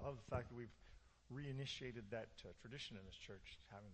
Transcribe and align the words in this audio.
I 0.00 0.06
love 0.06 0.16
the 0.16 0.34
fact 0.34 0.48
that 0.48 0.56
we've 0.56 0.68
reinitiated 1.34 2.08
that 2.10 2.28
uh, 2.44 2.48
tradition 2.62 2.96
in 2.96 3.04
this 3.04 3.16
church, 3.16 3.58
having 3.70 3.90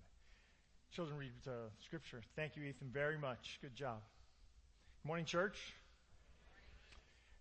children 0.93 1.19
read 1.19 1.33
uh, 1.49 1.69
scripture. 1.85 2.23
Thank 2.37 2.57
you, 2.57 2.63
Ethan, 2.63 2.91
very 2.93 3.19
much. 3.19 3.59
Good 3.61 3.75
job. 3.75 3.99
Good 5.03 5.09
morning, 5.09 5.25
church. 5.25 5.59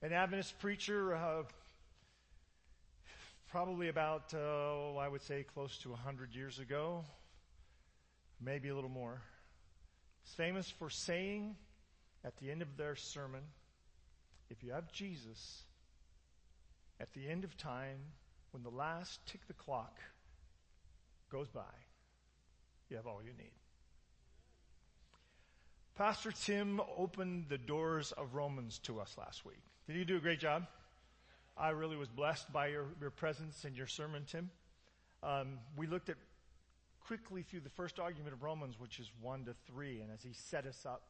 An 0.01 0.13
Adventist 0.13 0.57
preacher, 0.57 1.13
uh, 1.15 1.43
probably 3.49 3.89
about, 3.89 4.33
uh, 4.33 4.95
I 4.95 5.07
would 5.07 5.21
say, 5.21 5.43
close 5.43 5.77
to 5.79 5.89
100 5.89 6.33
years 6.33 6.57
ago, 6.57 7.05
maybe 8.41 8.69
a 8.69 8.75
little 8.75 8.89
more, 8.89 9.21
is 10.25 10.33
famous 10.33 10.69
for 10.71 10.89
saying 10.89 11.55
at 12.23 12.35
the 12.37 12.49
end 12.49 12.63
of 12.63 12.77
their 12.77 12.95
sermon, 12.95 13.41
if 14.49 14.63
you 14.63 14.71
have 14.71 14.91
Jesus, 14.91 15.61
at 16.99 17.13
the 17.13 17.29
end 17.29 17.43
of 17.43 17.55
time, 17.57 17.99
when 18.55 18.63
the 18.63 18.69
last 18.69 19.19
tick 19.25 19.41
the 19.47 19.53
clock 19.53 19.99
goes 21.29 21.49
by, 21.49 21.75
you 22.89 22.95
have 22.95 23.05
all 23.05 23.19
you 23.21 23.33
need. 23.37 23.51
Pastor 25.97 26.31
Tim 26.31 26.79
opened 26.97 27.47
the 27.49 27.57
doors 27.57 28.13
of 28.13 28.33
Romans 28.33 28.79
to 28.83 29.01
us 29.01 29.17
last 29.17 29.45
week. 29.45 29.61
Did 29.87 29.97
you 29.97 30.05
do 30.05 30.15
a 30.15 30.21
great 30.21 30.39
job? 30.39 30.67
I 31.57 31.71
really 31.71 31.97
was 31.97 32.07
blessed 32.07 32.53
by 32.53 32.67
your, 32.67 32.85
your 33.01 33.09
presence 33.09 33.65
and 33.65 33.75
your 33.75 33.87
sermon, 33.87 34.23
Tim. 34.25 34.49
Um, 35.21 35.59
we 35.75 35.85
looked 35.85 36.07
at 36.07 36.15
quickly 37.05 37.41
through 37.41 37.59
the 37.59 37.69
first 37.69 37.99
argument 37.99 38.31
of 38.31 38.41
Romans, 38.41 38.79
which 38.79 39.01
is 39.01 39.11
1 39.19 39.43
to 39.45 39.55
3, 39.67 39.99
and 39.99 40.11
as 40.13 40.23
he 40.23 40.31
set 40.31 40.65
us 40.65 40.85
up 40.85 41.01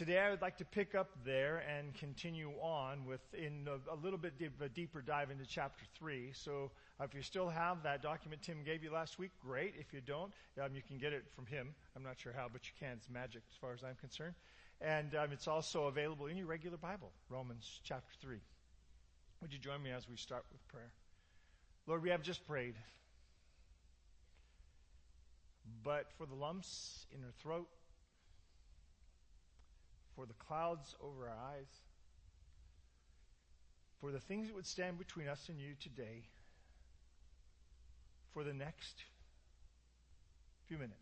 Today 0.00 0.18
I 0.18 0.30
would 0.30 0.40
like 0.40 0.56
to 0.56 0.64
pick 0.64 0.94
up 0.94 1.10
there 1.26 1.62
and 1.68 1.92
continue 1.92 2.52
on 2.62 3.04
with 3.04 3.20
in 3.34 3.68
a, 3.68 3.92
a 3.92 3.96
little 4.02 4.18
bit 4.18 4.32
of 4.40 4.62
a 4.62 4.68
deeper 4.70 5.02
dive 5.02 5.30
into 5.30 5.44
chapter 5.44 5.84
3. 5.98 6.30
So 6.32 6.70
uh, 6.98 7.04
if 7.04 7.12
you 7.12 7.20
still 7.20 7.50
have 7.50 7.82
that 7.82 8.00
document 8.00 8.40
Tim 8.40 8.64
gave 8.64 8.82
you 8.82 8.90
last 8.90 9.18
week, 9.18 9.30
great. 9.42 9.74
If 9.78 9.92
you 9.92 10.00
don't, 10.00 10.32
um, 10.58 10.74
you 10.74 10.80
can 10.80 10.96
get 10.96 11.12
it 11.12 11.24
from 11.36 11.44
him. 11.44 11.74
I'm 11.94 12.02
not 12.02 12.18
sure 12.18 12.32
how, 12.34 12.46
but 12.50 12.62
you 12.64 12.72
can. 12.80 12.92
It's 12.96 13.10
magic 13.10 13.42
as 13.50 13.56
far 13.60 13.74
as 13.74 13.84
I'm 13.84 13.94
concerned. 13.96 14.32
And 14.80 15.14
um, 15.16 15.32
it's 15.32 15.46
also 15.46 15.84
available 15.84 16.28
in 16.28 16.38
your 16.38 16.46
regular 16.46 16.78
Bible, 16.78 17.12
Romans 17.28 17.80
chapter 17.84 18.14
3. 18.22 18.38
Would 19.42 19.52
you 19.52 19.58
join 19.58 19.82
me 19.82 19.90
as 19.90 20.08
we 20.08 20.16
start 20.16 20.46
with 20.50 20.66
prayer? 20.68 20.92
Lord, 21.86 22.02
we 22.02 22.08
have 22.08 22.22
just 22.22 22.46
prayed. 22.46 22.76
But 25.84 26.06
for 26.16 26.24
the 26.24 26.34
lumps 26.34 27.04
in 27.14 27.20
her 27.20 27.32
throat, 27.42 27.68
for 30.20 30.26
the 30.26 30.34
clouds 30.34 30.94
over 31.02 31.30
our 31.30 31.36
eyes, 31.56 31.80
for 34.02 34.12
the 34.12 34.20
things 34.20 34.48
that 34.48 34.54
would 34.54 34.66
stand 34.66 34.98
between 34.98 35.26
us 35.26 35.48
and 35.48 35.58
you 35.58 35.72
today, 35.80 36.24
for 38.34 38.44
the 38.44 38.52
next 38.52 39.04
few 40.66 40.76
minutes. 40.76 40.94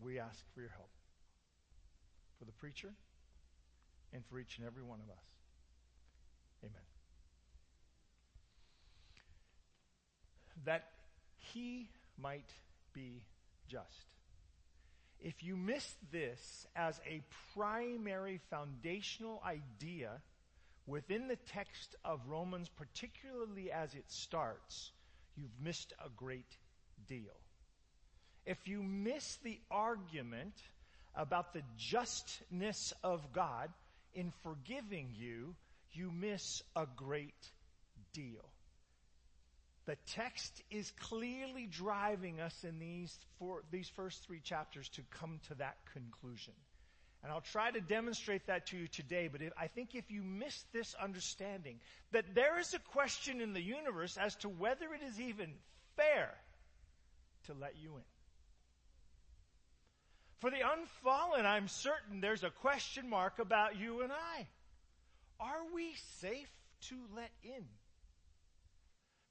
We 0.00 0.18
ask 0.18 0.42
for 0.54 0.60
your 0.60 0.70
help. 0.70 0.88
For 2.38 2.46
the 2.46 2.52
preacher 2.52 2.94
and 4.14 4.24
for 4.24 4.38
each 4.38 4.56
and 4.56 4.66
every 4.66 4.82
one 4.82 5.00
of 5.00 5.10
us. 5.10 5.24
Amen. 6.64 6.80
That 10.64 10.84
he 11.36 11.90
might 12.16 12.54
be 12.94 13.24
just. 13.68 14.06
If 15.22 15.42
you 15.42 15.56
miss 15.56 15.94
this 16.10 16.66
as 16.74 17.00
a 17.06 17.22
primary 17.54 18.40
foundational 18.50 19.42
idea 19.44 20.20
within 20.86 21.28
the 21.28 21.36
text 21.36 21.94
of 22.04 22.20
Romans, 22.26 22.68
particularly 22.68 23.70
as 23.70 23.94
it 23.94 24.04
starts, 24.08 24.92
you've 25.36 25.60
missed 25.62 25.92
a 26.04 26.08
great 26.08 26.56
deal. 27.06 27.36
If 28.46 28.66
you 28.66 28.82
miss 28.82 29.36
the 29.42 29.60
argument 29.70 30.54
about 31.14 31.52
the 31.52 31.62
justness 31.76 32.92
of 33.04 33.32
God 33.32 33.70
in 34.14 34.32
forgiving 34.42 35.10
you, 35.16 35.54
you 35.92 36.10
miss 36.10 36.62
a 36.74 36.86
great 36.96 37.50
deal. 38.12 38.48
The 39.86 39.96
text 40.06 40.62
is 40.70 40.92
clearly 41.00 41.66
driving 41.66 42.40
us 42.40 42.64
in 42.64 42.78
these 42.78 43.18
four, 43.38 43.62
these 43.70 43.88
first 43.88 44.24
three 44.24 44.40
chapters 44.40 44.88
to 44.90 45.02
come 45.10 45.40
to 45.48 45.54
that 45.56 45.76
conclusion. 45.92 46.52
And 47.22 47.30
I'll 47.30 47.40
try 47.40 47.70
to 47.70 47.80
demonstrate 47.80 48.46
that 48.46 48.66
to 48.68 48.78
you 48.78 48.88
today, 48.88 49.28
but 49.28 49.42
if, 49.42 49.52
I 49.58 49.66
think 49.66 49.94
if 49.94 50.10
you 50.10 50.22
miss 50.22 50.64
this 50.72 50.94
understanding, 50.94 51.80
that 52.12 52.34
there 52.34 52.58
is 52.58 52.72
a 52.72 52.78
question 52.78 53.40
in 53.40 53.52
the 53.52 53.60
universe 53.60 54.16
as 54.16 54.36
to 54.36 54.48
whether 54.48 54.86
it 54.94 55.02
is 55.06 55.20
even 55.20 55.52
fair 55.96 56.30
to 57.46 57.54
let 57.54 57.74
you 57.76 57.96
in. 57.96 58.02
For 60.40 60.50
the 60.50 60.60
unfallen, 60.60 61.44
I'm 61.44 61.68
certain 61.68 62.22
there's 62.22 62.44
a 62.44 62.50
question 62.50 63.10
mark 63.10 63.38
about 63.38 63.78
you 63.78 64.00
and 64.00 64.10
I. 64.10 64.46
Are 65.38 65.62
we 65.74 65.92
safe 66.20 66.50
to 66.88 66.96
let 67.14 67.30
in? 67.42 67.66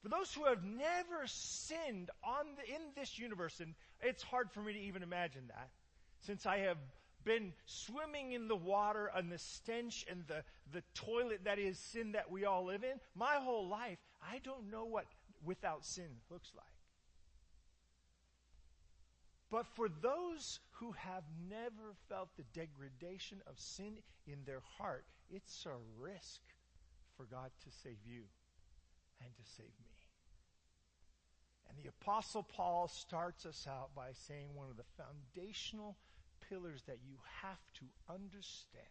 For 0.02 0.08
those 0.08 0.32
who 0.32 0.46
have 0.46 0.64
never 0.64 1.26
sinned 1.26 2.10
on 2.24 2.46
the, 2.56 2.74
in 2.74 2.80
this 2.96 3.18
universe, 3.18 3.60
and 3.60 3.74
it's 4.00 4.22
hard 4.22 4.50
for 4.50 4.60
me 4.60 4.72
to 4.72 4.78
even 4.78 5.02
imagine 5.02 5.44
that, 5.48 5.70
since 6.20 6.46
I 6.46 6.58
have 6.58 6.78
been 7.24 7.52
swimming 7.66 8.32
in 8.32 8.48
the 8.48 8.56
water 8.56 9.10
and 9.14 9.30
the 9.30 9.38
stench 9.38 10.06
and 10.10 10.24
the, 10.26 10.42
the 10.72 10.82
toilet 10.94 11.40
that 11.44 11.58
is 11.58 11.78
sin 11.78 12.12
that 12.12 12.30
we 12.30 12.46
all 12.46 12.64
live 12.64 12.82
in, 12.82 12.98
my 13.14 13.34
whole 13.34 13.68
life, 13.68 13.98
I 14.22 14.38
don't 14.38 14.70
know 14.70 14.86
what 14.86 15.04
without 15.44 15.84
sin 15.84 16.08
looks 16.30 16.50
like. 16.56 16.66
But 19.50 19.66
for 19.66 19.88
those 19.88 20.60
who 20.72 20.92
have 20.92 21.24
never 21.48 21.94
felt 22.08 22.28
the 22.36 22.44
degradation 22.54 23.42
of 23.46 23.58
sin 23.58 23.98
in 24.26 24.38
their 24.46 24.62
heart, 24.78 25.04
it's 25.28 25.66
a 25.66 25.76
risk 26.00 26.40
for 27.16 27.24
God 27.24 27.50
to 27.64 27.70
save 27.82 27.98
you 28.06 28.22
and 29.20 29.30
to 29.34 29.52
save 29.56 29.72
me. 29.84 29.89
And 31.70 31.78
the 31.82 31.88
Apostle 31.88 32.42
Paul 32.42 32.88
starts 32.88 33.46
us 33.46 33.66
out 33.68 33.94
by 33.94 34.10
saying 34.12 34.48
one 34.54 34.68
of 34.70 34.76
the 34.76 34.84
foundational 34.98 35.96
pillars 36.48 36.82
that 36.86 36.98
you 37.06 37.16
have 37.42 37.60
to 37.74 37.84
understand 38.12 38.84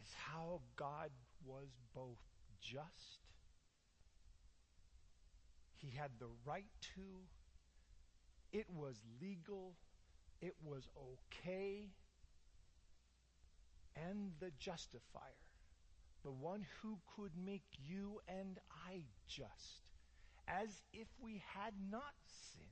is 0.00 0.12
how 0.14 0.60
God 0.76 1.10
was 1.44 1.68
both 1.94 2.18
just, 2.60 3.24
he 5.76 5.96
had 5.96 6.10
the 6.18 6.28
right 6.44 6.66
to, 6.94 7.22
it 8.52 8.66
was 8.68 8.96
legal, 9.20 9.74
it 10.42 10.54
was 10.62 10.88
okay, 10.96 11.88
and 13.96 14.32
the 14.40 14.50
justifier 14.58 15.38
the 16.24 16.30
one 16.30 16.66
who 16.82 16.98
could 17.16 17.30
make 17.44 17.64
you 17.86 18.20
and 18.28 18.58
I 18.86 19.02
just, 19.28 19.82
as 20.48 20.82
if 20.92 21.08
we 21.20 21.42
had 21.54 21.74
not 21.90 22.14
sinned. 22.26 22.64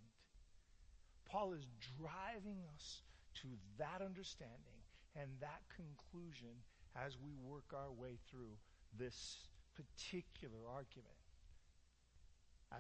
Paul 1.28 1.53
is 1.53 1.66
driving 1.98 2.62
us 2.75 3.03
to 3.42 3.48
that 3.78 4.00
understanding 4.04 4.81
and 5.14 5.28
that 5.41 5.62
conclusion 5.75 6.62
as 6.97 7.19
we 7.19 7.34
work 7.34 7.75
our 7.75 7.92
way 7.92 8.19
through 8.31 8.56
this 8.98 9.48
particular 9.75 10.60
argument. 10.72 11.16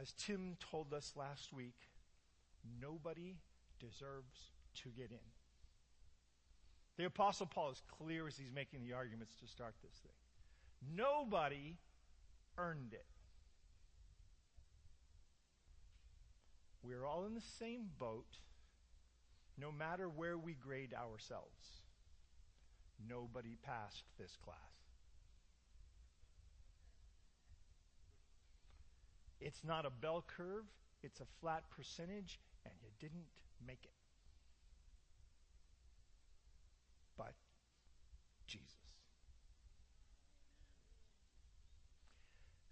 As 0.00 0.12
Tim 0.12 0.56
told 0.58 0.92
us 0.94 1.12
last 1.16 1.52
week, 1.52 1.76
nobody 2.80 3.36
deserves 3.78 4.52
to 4.82 4.88
get 4.88 5.10
in. 5.10 5.26
The 6.96 7.04
Apostle 7.04 7.46
Paul 7.46 7.70
is 7.70 7.82
clear 7.98 8.26
as 8.26 8.36
he's 8.38 8.52
making 8.52 8.82
the 8.82 8.94
arguments 8.94 9.34
to 9.40 9.46
start 9.46 9.74
this 9.82 10.00
thing. 10.02 10.96
Nobody 10.96 11.76
earned 12.56 12.94
it. 12.94 13.06
We're 16.86 17.06
all 17.06 17.24
in 17.26 17.34
the 17.34 17.42
same 17.58 17.86
boat, 17.98 18.38
no 19.58 19.72
matter 19.72 20.08
where 20.08 20.38
we 20.38 20.54
grade 20.54 20.94
ourselves. 20.94 21.80
Nobody 23.08 23.56
passed 23.62 24.04
this 24.18 24.36
class. 24.44 24.56
It's 29.40 29.64
not 29.64 29.84
a 29.84 29.90
bell 29.90 30.24
curve, 30.36 30.64
it's 31.02 31.20
a 31.20 31.26
flat 31.40 31.64
percentage, 31.76 32.38
and 32.64 32.74
you 32.82 32.88
didn't 33.00 33.26
make 33.66 33.84
it. 33.84 33.90
But 37.16 37.34
Jesus. 38.46 38.66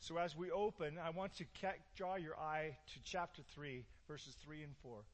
So 0.00 0.19
as 0.19 0.37
we 0.37 0.50
open, 0.50 0.99
I 1.02 1.10
want 1.10 1.34
to 1.37 1.44
draw 1.96 2.17
your 2.17 2.37
eye 2.38 2.76
to 2.93 3.00
chapter 3.05 3.43
3, 3.55 3.84
verses 4.08 4.36
3 4.44 4.62
and 4.62 4.76
4. 4.82 5.04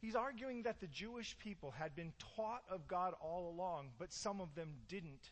He's 0.00 0.14
arguing 0.14 0.62
that 0.62 0.80
the 0.80 0.86
Jewish 0.86 1.36
people 1.38 1.70
had 1.70 1.96
been 1.96 2.12
taught 2.36 2.62
of 2.70 2.86
God 2.86 3.14
all 3.20 3.48
along, 3.48 3.90
but 3.98 4.12
some 4.12 4.40
of 4.40 4.54
them 4.54 4.74
didn't 4.88 5.30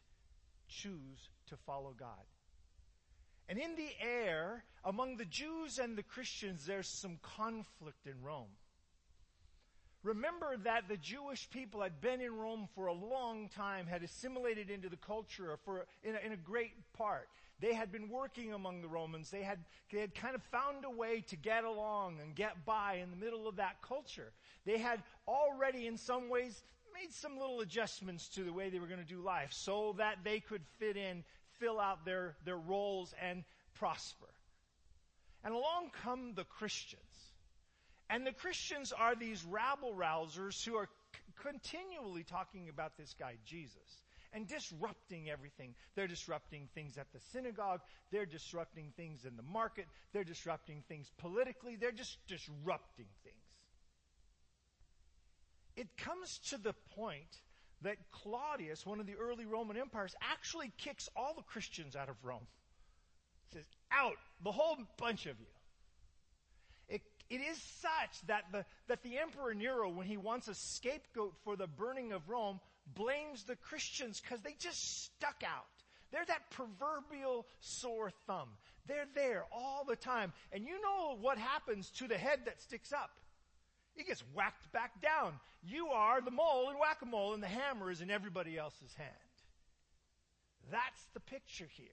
choose 0.68 1.28
to 1.48 1.56
follow 1.66 1.94
God. 1.98 2.24
And 3.48 3.58
in 3.58 3.76
the 3.76 3.90
air, 4.00 4.64
among 4.84 5.16
the 5.16 5.26
Jews 5.26 5.78
and 5.78 5.96
the 5.96 6.02
Christians, 6.02 6.64
there's 6.64 6.88
some 6.88 7.18
conflict 7.22 8.06
in 8.06 8.22
Rome. 8.22 8.48
Remember 10.02 10.56
that 10.64 10.88
the 10.88 10.96
Jewish 10.98 11.48
people 11.50 11.82
had 11.82 12.00
been 12.00 12.20
in 12.20 12.34
Rome 12.34 12.68
for 12.74 12.86
a 12.86 12.92
long 12.92 13.48
time, 13.48 13.86
had 13.86 14.02
assimilated 14.02 14.70
into 14.70 14.88
the 14.88 14.96
culture 14.96 15.58
for, 15.64 15.86
in, 16.02 16.14
a, 16.14 16.26
in 16.26 16.32
a 16.32 16.36
great 16.36 16.72
part. 16.92 17.28
They 17.60 17.72
had 17.72 17.92
been 17.92 18.08
working 18.08 18.52
among 18.52 18.82
the 18.82 18.88
Romans. 18.88 19.30
They 19.30 19.42
had, 19.42 19.58
they 19.92 20.00
had 20.00 20.14
kind 20.14 20.34
of 20.34 20.42
found 20.44 20.84
a 20.84 20.90
way 20.90 21.22
to 21.28 21.36
get 21.36 21.64
along 21.64 22.18
and 22.20 22.34
get 22.34 22.64
by 22.64 22.94
in 23.02 23.10
the 23.10 23.16
middle 23.16 23.48
of 23.48 23.56
that 23.56 23.80
culture. 23.80 24.32
They 24.64 24.78
had 24.78 25.02
already, 25.28 25.86
in 25.86 25.96
some 25.96 26.28
ways, 26.28 26.62
made 26.92 27.12
some 27.12 27.38
little 27.38 27.60
adjustments 27.60 28.28
to 28.30 28.44
the 28.44 28.52
way 28.52 28.70
they 28.70 28.78
were 28.78 28.86
going 28.86 29.00
to 29.00 29.06
do 29.06 29.20
life 29.20 29.52
so 29.52 29.94
that 29.98 30.18
they 30.24 30.40
could 30.40 30.62
fit 30.78 30.96
in, 30.96 31.24
fill 31.58 31.80
out 31.80 32.04
their, 32.04 32.36
their 32.44 32.56
roles, 32.58 33.14
and 33.20 33.44
prosper. 33.74 34.28
And 35.44 35.54
along 35.54 35.90
come 36.02 36.34
the 36.34 36.44
Christians. 36.44 37.02
And 38.10 38.26
the 38.26 38.32
Christians 38.32 38.92
are 38.92 39.14
these 39.14 39.44
rabble 39.44 39.94
rousers 39.94 40.64
who 40.64 40.76
are 40.76 40.88
c- 41.14 41.20
continually 41.42 42.22
talking 42.22 42.68
about 42.68 42.96
this 42.96 43.14
guy, 43.18 43.36
Jesus, 43.44 44.03
and 44.34 44.48
disrupting 44.48 45.30
everything. 45.30 45.74
They're 45.94 46.08
disrupting 46.08 46.68
things 46.74 46.98
at 46.98 47.06
the 47.12 47.20
synagogue. 47.32 47.80
They're 48.10 48.26
disrupting 48.26 48.92
things 48.96 49.24
in 49.24 49.36
the 49.36 49.42
market. 49.42 49.86
They're 50.12 50.24
disrupting 50.24 50.82
things 50.88 51.10
politically. 51.18 51.76
They're 51.76 51.92
just 51.92 52.18
disrupting 52.26 53.06
things. 53.22 53.36
It 55.76 55.88
comes 55.96 56.38
to 56.50 56.58
the 56.58 56.74
point 56.96 57.40
that 57.82 57.96
Claudius, 58.10 58.84
one 58.84 59.00
of 59.00 59.06
the 59.06 59.14
early 59.14 59.46
Roman 59.46 59.76
empires, 59.76 60.14
actually 60.20 60.72
kicks 60.78 61.08
all 61.16 61.34
the 61.34 61.42
Christians 61.42 61.96
out 61.96 62.08
of 62.08 62.16
Rome. 62.22 62.46
He 63.50 63.58
Says, 63.58 63.66
out, 63.92 64.16
the 64.42 64.52
whole 64.52 64.76
bunch 64.98 65.26
of 65.26 65.38
you. 65.38 65.46
It, 66.88 67.02
it 67.30 67.40
is 67.40 67.60
such 67.80 68.26
that 68.26 68.44
the, 68.52 68.64
that 68.88 69.02
the 69.02 69.18
Emperor 69.18 69.54
Nero, 69.54 69.90
when 69.90 70.06
he 70.06 70.16
wants 70.16 70.48
a 70.48 70.54
scapegoat 70.54 71.34
for 71.44 71.56
the 71.56 71.66
burning 71.66 72.12
of 72.12 72.28
Rome, 72.28 72.60
blames 72.86 73.44
the 73.44 73.56
Christians 73.56 74.20
because 74.20 74.40
they 74.42 74.54
just 74.58 75.04
stuck 75.04 75.42
out. 75.44 75.64
They're 76.12 76.24
that 76.26 76.50
proverbial 76.50 77.46
sore 77.60 78.10
thumb. 78.26 78.48
They're 78.86 79.08
there 79.14 79.44
all 79.52 79.84
the 79.84 79.96
time. 79.96 80.32
And 80.52 80.66
you 80.66 80.80
know 80.80 81.16
what 81.20 81.38
happens 81.38 81.90
to 81.96 82.06
the 82.06 82.18
head 82.18 82.40
that 82.44 82.60
sticks 82.60 82.92
up. 82.92 83.10
It 83.96 84.06
gets 84.06 84.22
whacked 84.34 84.70
back 84.72 85.00
down. 85.00 85.34
You 85.62 85.88
are 85.88 86.20
the 86.20 86.30
mole 86.30 86.70
in 86.70 86.78
whack-a-mole 86.78 87.34
and 87.34 87.42
the 87.42 87.48
hammer 87.48 87.90
is 87.90 88.00
in 88.00 88.10
everybody 88.10 88.58
else's 88.58 88.94
hand. 88.94 89.10
That's 90.70 91.04
the 91.14 91.20
picture 91.20 91.68
here. 91.70 91.86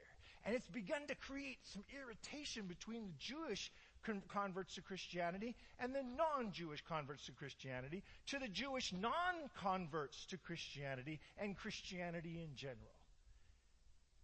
And 0.44 0.56
it's 0.56 0.68
begun 0.68 1.06
to 1.08 1.16
create 1.16 1.60
some 1.64 1.84
irritation 2.02 2.66
between 2.66 3.06
the 3.06 3.14
Jewish 3.20 3.72
con- 4.06 4.22
converts 4.28 4.76
to 4.76 4.82
Christianity 4.82 5.56
and 5.80 5.94
the 5.94 6.04
non-Jewish 6.04 6.84
converts 6.88 7.26
to 7.26 7.32
Christianity, 7.32 8.04
to 8.28 8.40
the 8.40 8.48
Jewish 8.48 8.94
non-converts 8.94 10.26
to 10.28 10.38
Christianity 10.38 11.20
and 11.38 11.58
Christianity 11.58 12.42
in 12.44 12.56
general. 12.56 12.96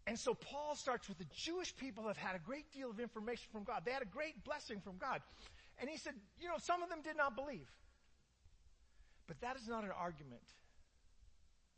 And 0.05 0.17
so 0.17 0.33
Paul 0.33 0.75
starts 0.75 1.09
with 1.09 1.17
the 1.17 1.27
Jewish 1.35 1.75
people 1.75 2.07
have 2.07 2.17
had 2.17 2.35
a 2.35 2.39
great 2.39 2.71
deal 2.71 2.89
of 2.89 2.99
information 2.99 3.47
from 3.51 3.63
God. 3.63 3.81
They 3.83 3.91
had 3.91 4.01
a 4.01 4.05
great 4.05 4.43
blessing 4.45 4.79
from 4.79 4.97
God. 4.97 5.21
And 5.79 5.89
he 5.89 5.97
said, 5.97 6.13
you 6.39 6.47
know, 6.47 6.55
some 6.57 6.81
of 6.81 6.89
them 6.89 7.01
did 7.03 7.17
not 7.17 7.35
believe. 7.35 7.67
But 9.27 9.41
that 9.41 9.57
is 9.57 9.67
not 9.67 9.83
an 9.83 9.91
argument 9.91 10.41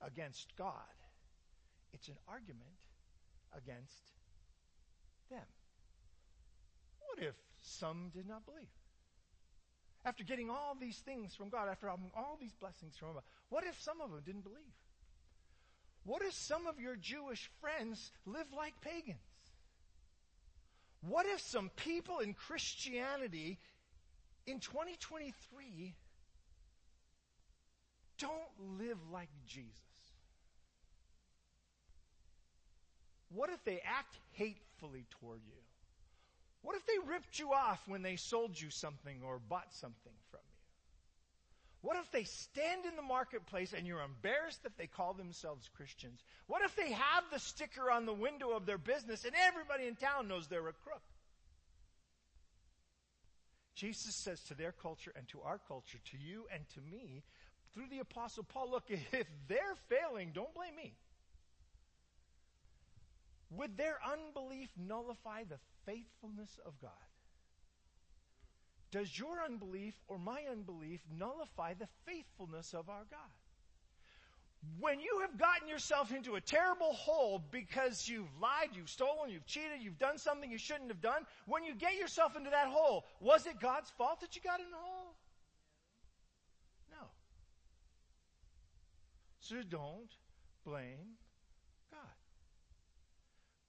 against 0.01 0.56
God. 0.56 0.94
It's 1.92 2.07
an 2.07 2.18
argument 2.28 2.69
against 3.57 4.13
them. 5.31 5.46
What 7.00 7.24
if 7.24 7.36
some 7.61 8.09
did 8.13 8.27
not 8.27 8.45
believe? 8.45 8.67
After 10.06 10.23
getting 10.23 10.50
all 10.50 10.77
these 10.79 10.97
things 10.97 11.35
from 11.35 11.50
God, 11.50 11.67
after 11.69 11.89
all 11.89 12.38
these 12.39 12.53
blessings 12.53 12.95
from 12.97 13.13
God, 13.13 13.23
what 13.50 13.63
if 13.65 13.79
some 13.81 14.00
of 14.01 14.11
them 14.11 14.21
didn't 14.25 14.44
believe? 14.44 14.73
What 16.06 16.21
if 16.21 16.33
some 16.33 16.67
of 16.67 16.79
your 16.79 16.95
Jewish 16.95 17.50
friends 17.59 18.11
live 18.25 18.47
like 18.56 18.79
pagans? 18.81 19.19
What 21.01 21.25
if 21.25 21.39
some 21.41 21.69
people 21.75 22.19
in 22.19 22.33
Christianity 22.33 23.59
in 24.47 24.59
2023 24.59 25.95
don't 28.17 28.79
live 28.79 28.97
like 29.12 29.29
Jesus? 29.45 29.73
What 33.29 33.50
if 33.50 33.63
they 33.63 33.81
act 33.85 34.17
hatefully 34.31 35.05
toward 35.19 35.41
you? 35.45 35.62
What 36.61 36.75
if 36.75 36.85
they 36.85 37.11
ripped 37.11 37.39
you 37.39 37.53
off 37.53 37.81
when 37.88 38.01
they 38.01 38.15
sold 38.15 38.59
you 38.59 38.69
something 38.69 39.21
or 39.25 39.39
bought 39.39 39.73
something 39.73 40.13
from 40.29 40.41
you? 40.44 40.50
What 41.81 41.97
if 41.97 42.11
they 42.11 42.23
stand 42.23 42.85
in 42.85 42.97
the 42.97 43.01
marketplace 43.01 43.73
and 43.73 43.88
you're 43.88 44.01
embarrassed 44.01 44.63
that 44.63 44.77
they 44.77 44.88
call 44.88 45.13
themselves 45.13 45.69
Christians? 45.75 46.21
What 46.47 46.61
if 46.63 46.75
they 46.75 46.91
have 46.91 47.23
the 47.31 47.39
sticker 47.39 47.89
on 47.89 48.06
the 48.06 48.13
window 48.13 48.51
of 48.51 48.65
their 48.65 48.77
business 48.77 49.23
and 49.23 49.33
everybody 49.47 49.88
in 49.88 49.95
town 49.95 50.27
knows 50.27 50.47
they're 50.47 50.67
a 50.67 50.73
crook? 50.73 51.01
Jesus 53.75 54.13
says 54.13 54.41
to 54.44 54.55
their 54.55 54.73
culture 54.73 55.13
and 55.15 55.25
to 55.29 55.39
our 55.41 55.57
culture, 55.57 56.00
to 56.12 56.17
you 56.17 56.44
and 56.53 56.67
to 56.73 56.81
me, 56.81 57.23
through 57.73 57.88
the 57.89 58.00
apostle 58.00 58.44
Paul, 58.44 58.71
look, 58.71 58.83
if 58.89 59.27
they're 59.47 59.77
failing, 59.88 60.31
don't 60.33 60.53
blame 60.53 60.75
me. 60.75 60.95
Would 63.51 63.78
their 63.78 63.98
unbelief 64.06 64.69
nullify 64.78 65.44
the 65.44 65.60
faithfulness 65.86 66.60
of 66.66 66.80
God? 66.81 66.92
Does 68.92 69.18
your 69.18 69.44
unbelief 69.44 69.94
or 70.07 70.18
my 70.18 70.44
unbelief 70.51 71.01
nullify 71.18 71.74
the 71.74 71.88
faithfulness 72.06 72.74
of 72.74 72.90
our 72.90 73.06
God? 73.10 73.19
When 74.80 75.00
you 75.00 75.19
have 75.22 75.38
gotten 75.38 75.68
yourself 75.68 76.12
into 76.12 76.36
a 76.36 76.42
terrible 76.42 76.94
hole 76.94 77.42
because 77.50 78.07
you've 78.10 78.28
lied, 78.42 78.69
you've 78.74 78.90
stolen, 78.90 79.30
you've 79.30 79.46
cheated, 79.46 79.81
you've 79.81 80.00
done 80.00 80.18
something 80.18 80.51
you 80.51 80.57
shouldn't 80.57 80.90
have 80.90 81.01
done, 81.01 81.24
when 81.46 81.63
you 81.63 81.74
get 81.75 81.96
yourself 81.96 82.36
into 82.36 82.50
that 82.50 82.68
hole, 82.68 83.06
was 83.22 83.46
it 83.46 83.60
God's 83.60 83.90
fault 83.92 84.19
that 84.19 84.36
you 84.36 84.42
got 84.42 84.60
in 84.60 84.69
the 84.69 84.78
hole? 84.78 85.16
No. 86.92 87.07
So 89.40 89.63
don't 89.63 90.13
blame. 90.66 91.16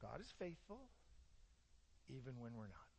God 0.00 0.20
is 0.20 0.32
faithful 0.38 0.80
even 2.08 2.32
when 2.38 2.52
we're 2.56 2.68
not. 2.68 2.90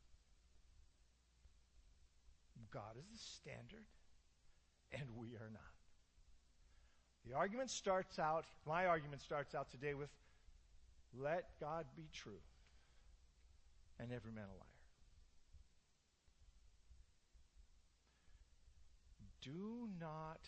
God 2.72 2.96
is 2.98 3.06
the 3.12 3.18
standard 3.18 3.86
and 4.94 5.04
we 5.16 5.36
are 5.36 5.50
not. 5.52 5.62
The 7.28 7.34
argument 7.36 7.70
starts 7.70 8.18
out, 8.18 8.46
my 8.66 8.86
argument 8.86 9.22
starts 9.22 9.54
out 9.54 9.70
today 9.70 9.94
with, 9.94 10.10
let 11.20 11.60
God 11.60 11.86
be 11.96 12.08
true 12.14 12.40
and 14.00 14.12
every 14.12 14.32
man 14.32 14.46
a 14.46 14.58
liar. 14.58 14.68
Do 19.42 19.90
not 20.00 20.40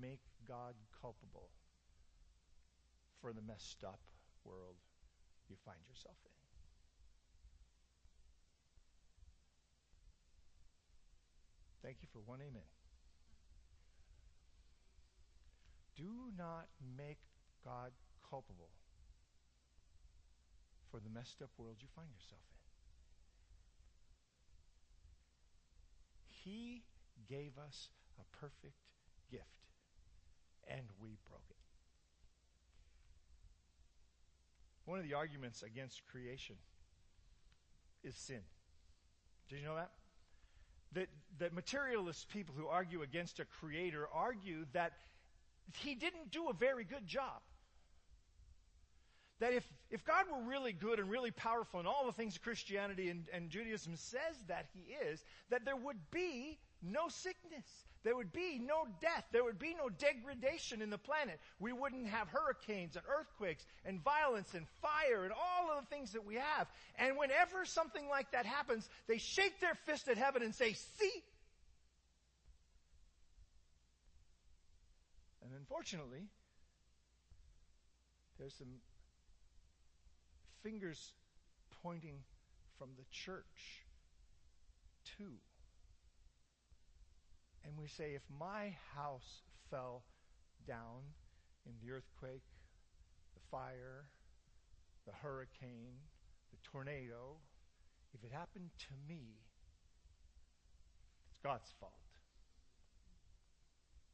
make 0.00 0.20
God 0.46 0.74
culpable 1.00 1.48
for 3.20 3.32
the 3.32 3.42
messed 3.42 3.82
up 3.82 4.00
world 4.44 4.76
you 5.48 5.56
find 5.64 5.78
yourself 5.88 6.16
in. 6.24 6.32
Thank 11.82 11.98
you 12.02 12.08
for 12.12 12.18
one 12.18 12.40
amen. 12.40 12.66
Do 15.94 16.30
not 16.36 16.66
make 16.96 17.18
God 17.64 17.92
culpable 18.28 18.70
for 20.90 21.00
the 21.00 21.08
messed 21.08 21.42
up 21.42 21.50
world 21.58 21.76
you 21.80 21.88
find 21.94 22.08
yourself 22.10 22.42
in. 22.50 22.56
He 26.26 26.84
gave 27.28 27.58
us 27.58 27.90
a 28.18 28.24
perfect 28.36 28.82
gift, 29.30 29.66
and 30.68 30.86
we 31.00 31.18
broke 31.28 31.46
it. 31.50 31.55
One 34.86 34.98
of 34.98 35.04
the 35.04 35.14
arguments 35.14 35.62
against 35.62 36.00
creation 36.06 36.56
is 38.02 38.14
sin. 38.14 38.40
Did 39.48 39.60
you 39.60 39.64
know 39.64 39.74
that? 39.74 39.90
That, 40.92 41.08
that 41.38 41.52
materialist 41.52 42.28
people 42.28 42.54
who 42.56 42.66
argue 42.68 43.02
against 43.02 43.40
a 43.40 43.44
creator 43.44 44.08
argue 44.14 44.64
that 44.72 44.92
he 45.78 45.94
didn't 45.94 46.30
do 46.30 46.48
a 46.48 46.54
very 46.54 46.84
good 46.84 47.06
job. 47.06 47.42
That 49.40 49.52
if, 49.52 49.66
if 49.90 50.04
God 50.04 50.26
were 50.32 50.48
really 50.48 50.72
good 50.72 50.98
and 50.98 51.10
really 51.10 51.32
powerful 51.32 51.80
in 51.80 51.86
all 51.86 52.06
the 52.06 52.12
things 52.12 52.38
Christianity 52.38 53.10
and, 53.10 53.24
and 53.32 53.50
Judaism 53.50 53.96
says 53.96 54.36
that 54.48 54.66
he 54.72 54.94
is, 55.04 55.22
that 55.50 55.64
there 55.64 55.76
would 55.76 55.98
be 56.10 56.58
no 56.80 57.08
sickness. 57.08 57.66
There 58.06 58.14
would 58.14 58.32
be 58.32 58.60
no 58.64 58.86
death. 59.00 59.24
There 59.32 59.42
would 59.42 59.58
be 59.58 59.74
no 59.74 59.88
degradation 59.88 60.80
in 60.80 60.90
the 60.90 60.96
planet. 60.96 61.40
We 61.58 61.72
wouldn't 61.72 62.06
have 62.06 62.28
hurricanes 62.28 62.94
and 62.94 63.04
earthquakes 63.08 63.66
and 63.84 64.00
violence 64.00 64.54
and 64.54 64.64
fire 64.80 65.24
and 65.24 65.32
all 65.32 65.76
of 65.76 65.82
the 65.82 65.90
things 65.90 66.12
that 66.12 66.24
we 66.24 66.36
have. 66.36 66.68
And 67.00 67.16
whenever 67.18 67.64
something 67.64 68.08
like 68.08 68.30
that 68.30 68.46
happens, 68.46 68.88
they 69.08 69.18
shake 69.18 69.58
their 69.60 69.74
fist 69.86 70.06
at 70.06 70.18
heaven 70.18 70.44
and 70.44 70.54
say, 70.54 70.74
see? 70.74 71.10
And 75.42 75.50
unfortunately, 75.58 76.28
there's 78.38 78.54
some 78.54 78.68
fingers 80.62 81.12
pointing 81.82 82.18
from 82.78 82.90
the 82.96 83.04
church 83.10 83.82
too. 85.18 85.32
And 87.66 87.76
we 87.76 87.88
say, 87.88 88.14
if 88.14 88.22
my 88.38 88.76
house 88.94 89.42
fell 89.70 90.04
down 90.66 91.02
in 91.66 91.72
the 91.82 91.92
earthquake, 91.92 92.44
the 93.34 93.40
fire, 93.50 94.06
the 95.04 95.12
hurricane, 95.12 95.98
the 96.52 96.58
tornado, 96.62 97.38
if 98.14 98.22
it 98.22 98.32
happened 98.32 98.70
to 98.78 98.94
me, 99.08 99.42
it's 101.28 101.38
God's 101.42 101.68
fault. 101.80 101.92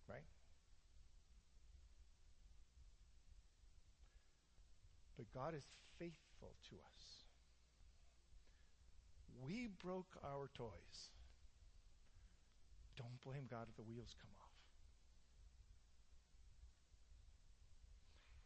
Right? 0.09 0.25
But 5.19 5.27
God 5.35 5.55
is 5.55 5.65
faithful 5.99 6.55
to 6.71 6.77
us. 6.77 7.03
We 9.45 9.69
broke 9.83 10.17
our 10.25 10.49
toys. 10.55 11.11
Don't 12.97 13.21
blame 13.25 13.47
God 13.51 13.67
if 13.71 13.77
the 13.77 13.83
wheels 13.83 14.15
come 14.21 14.31
off. 14.41 14.51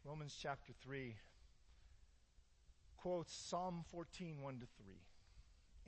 Romans 0.05 0.37
chapter 0.41 0.73
3 0.83 1.15
quotes 2.97 3.33
Psalm 3.33 3.83
14, 3.91 4.41
1 4.41 4.53
to 4.59 4.65
3. 4.83 4.95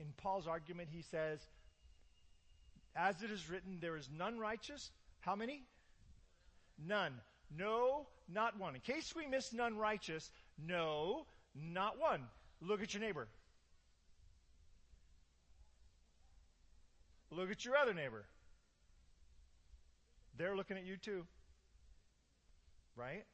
In 0.00 0.12
Paul's 0.16 0.46
argument, 0.46 0.88
he 0.90 1.02
says, 1.02 1.40
As 2.94 3.22
it 3.22 3.30
is 3.30 3.48
written, 3.48 3.78
there 3.80 3.96
is 3.96 4.08
none 4.16 4.38
righteous. 4.38 4.90
How 5.20 5.34
many? 5.34 5.62
None. 6.86 7.12
No, 7.56 8.06
not 8.32 8.58
one. 8.58 8.74
In 8.74 8.80
case 8.80 9.14
we 9.16 9.26
miss 9.26 9.52
none 9.52 9.76
righteous, 9.76 10.30
no, 10.66 11.26
not 11.54 11.98
one. 11.98 12.22
Look 12.60 12.82
at 12.82 12.94
your 12.94 13.02
neighbor. 13.02 13.26
Look 17.30 17.50
at 17.50 17.64
your 17.64 17.76
other 17.76 17.94
neighbor. 17.94 18.24
They're 20.40 20.56
looking 20.56 20.78
at 20.78 20.86
you 20.86 20.96
too. 20.96 21.26
Right? 22.96 23.24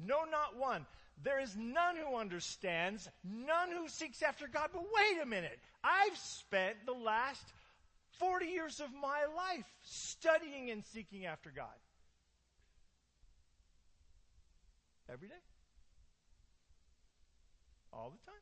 No, 0.00 0.20
not 0.24 0.56
one. 0.58 0.86
There 1.22 1.38
is 1.38 1.54
none 1.54 1.96
who 1.96 2.16
understands, 2.16 3.06
none 3.22 3.70
who 3.70 3.88
seeks 3.88 4.22
after 4.22 4.48
God. 4.48 4.70
But 4.72 4.84
wait 4.84 5.22
a 5.22 5.26
minute. 5.26 5.58
I've 5.84 6.16
spent 6.16 6.76
the 6.86 6.94
last 6.94 7.42
40 8.20 8.46
years 8.46 8.80
of 8.80 8.88
my 8.94 9.26
life 9.36 9.66
studying 9.82 10.70
and 10.70 10.82
seeking 10.82 11.26
after 11.26 11.50
God. 11.54 11.66
Every 15.12 15.28
day. 15.28 15.34
All 17.92 18.14
the 18.18 18.30
time. 18.30 18.40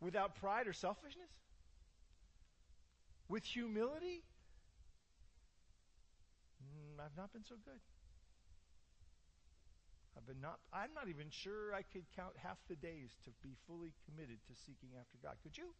Without 0.00 0.34
pride 0.34 0.66
or 0.66 0.72
selfishness. 0.72 1.30
With 3.28 3.44
humility 3.44 4.24
Mm, 6.62 7.02
I've 7.02 7.16
not 7.16 7.32
been 7.32 7.44
so 7.44 7.56
good. 7.64 7.80
I've 10.16 10.26
been 10.26 10.40
not, 10.40 10.60
I'm 10.72 10.92
not 10.94 11.08
even 11.08 11.30
sure 11.30 11.74
I 11.74 11.82
could 11.82 12.04
count 12.14 12.34
half 12.36 12.58
the 12.68 12.76
days 12.76 13.16
to 13.24 13.30
be 13.42 13.56
fully 13.66 13.94
committed 14.04 14.38
to 14.46 14.54
seeking 14.54 14.90
after 15.00 15.18
God. 15.22 15.36
Could 15.42 15.56
you? 15.56 15.74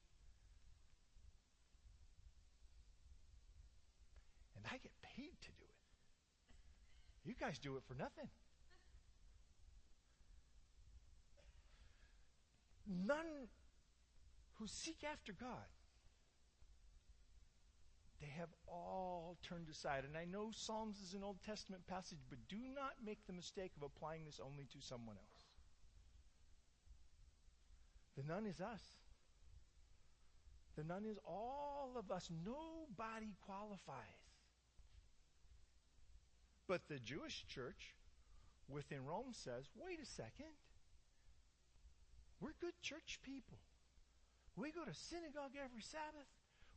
And 4.57 4.65
I 4.67 4.79
get 4.79 4.93
paid 5.03 5.37
to 5.43 5.53
do 5.59 5.65
it. 5.69 7.29
You 7.29 7.35
guys 7.39 7.59
do 7.59 7.77
it 7.77 7.83
for 7.87 7.95
nothing. 7.95 8.29
None 12.89 13.49
who 14.55 14.67
seek 14.67 15.05
after 15.05 15.33
God 15.33 15.69
they 18.23 18.29
have 18.39 18.49
all 18.73 19.37
turned 19.43 19.69
aside. 19.69 20.05
And 20.05 20.17
I 20.17 20.25
know 20.25 20.50
Psalms 20.52 21.00
is 21.00 21.14
an 21.14 21.23
Old 21.23 21.37
Testament 21.45 21.87
passage, 21.87 22.19
but 22.29 22.38
do 22.49 22.57
not 22.75 22.95
make 23.05 23.26
the 23.26 23.33
mistake 23.33 23.73
of 23.76 23.83
applying 23.83 24.25
this 24.25 24.41
only 24.43 24.64
to 24.73 24.81
someone 24.81 25.17
else. 25.17 25.45
The 28.17 28.23
none 28.23 28.47
is 28.47 28.61
us. 28.61 28.83
The 30.76 30.85
none 30.85 31.05
is 31.05 31.19
all 31.26 31.93
of 31.97 32.11
us. 32.11 32.31
Nobody 32.45 33.35
qualifies. 33.47 34.23
But 36.67 36.88
the 36.88 36.99
Jewish 36.99 37.45
church 37.49 37.95
within 38.69 39.05
Rome 39.05 39.33
says, 39.33 39.69
wait 39.76 40.00
a 40.00 40.07
second. 40.07 40.52
We're 42.41 42.55
good 42.61 42.75
church 42.83 43.21
people. 43.23 43.59
We 44.57 44.73
go 44.73 44.85
to 44.85 44.95
synagogue 44.95 45.52
every 45.62 45.83
Sabbath. 45.83 46.29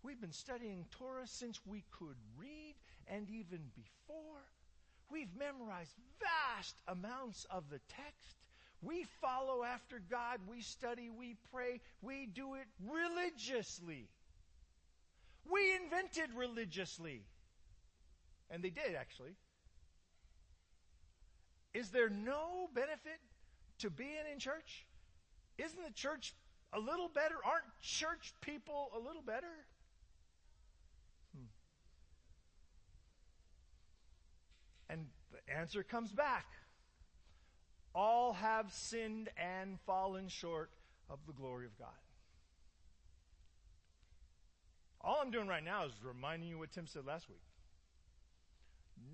We've 0.05 0.21
been 0.21 0.31
studying 0.31 0.85
Torah 0.91 1.25
since 1.25 1.59
we 1.65 1.83
could 1.89 2.15
read 2.37 2.75
and 3.07 3.27
even 3.27 3.59
before. 3.73 4.43
We've 5.09 5.35
memorized 5.35 5.95
vast 6.19 6.75
amounts 6.87 7.47
of 7.49 7.71
the 7.71 7.79
text. 7.89 8.37
We 8.83 9.05
follow 9.19 9.63
after 9.63 9.99
God. 10.07 10.41
We 10.47 10.61
study. 10.61 11.09
We 11.09 11.37
pray. 11.51 11.81
We 12.03 12.27
do 12.27 12.53
it 12.53 12.67
religiously. 12.87 14.07
We 15.51 15.75
invented 15.75 16.35
religiously. 16.35 17.23
And 18.51 18.63
they 18.63 18.69
did, 18.69 18.93
actually. 18.95 19.33
Is 21.73 21.89
there 21.89 22.09
no 22.09 22.69
benefit 22.75 23.19
to 23.79 23.89
being 23.89 24.25
in 24.31 24.37
church? 24.37 24.85
Isn't 25.57 25.83
the 25.83 25.93
church 25.93 26.35
a 26.73 26.79
little 26.79 27.09
better? 27.09 27.35
Aren't 27.43 27.65
church 27.81 28.33
people 28.41 28.91
a 28.95 28.99
little 28.99 29.23
better? 29.23 29.65
And 34.89 35.07
the 35.31 35.53
answer 35.53 35.83
comes 35.83 36.11
back. 36.11 36.45
All 37.93 38.33
have 38.33 38.71
sinned 38.73 39.29
and 39.37 39.79
fallen 39.85 40.27
short 40.27 40.69
of 41.09 41.19
the 41.25 41.33
glory 41.33 41.65
of 41.65 41.77
God. 41.77 41.87
All 45.01 45.19
I'm 45.21 45.31
doing 45.31 45.47
right 45.47 45.63
now 45.63 45.85
is 45.85 45.91
reminding 46.03 46.49
you 46.49 46.57
what 46.57 46.71
Tim 46.71 46.87
said 46.87 47.05
last 47.05 47.29
week. 47.29 47.43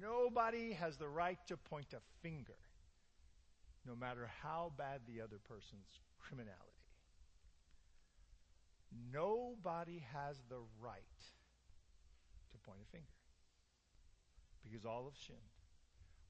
Nobody 0.01 0.73
has 0.73 0.97
the 0.97 1.07
right 1.07 1.37
to 1.47 1.57
point 1.57 1.93
a 1.93 1.99
finger, 2.21 2.57
no 3.85 3.95
matter 3.95 4.29
how 4.41 4.71
bad 4.77 5.01
the 5.05 5.21
other 5.21 5.37
person's 5.37 5.99
criminality. 6.17 6.57
Nobody 9.11 10.03
has 10.13 10.37
the 10.49 10.59
right 10.81 11.01
to 12.51 12.57
point 12.59 12.79
a 12.81 12.91
finger 12.91 13.07
because 14.63 14.85
all 14.85 15.05
have 15.05 15.17
sinned. 15.17 15.50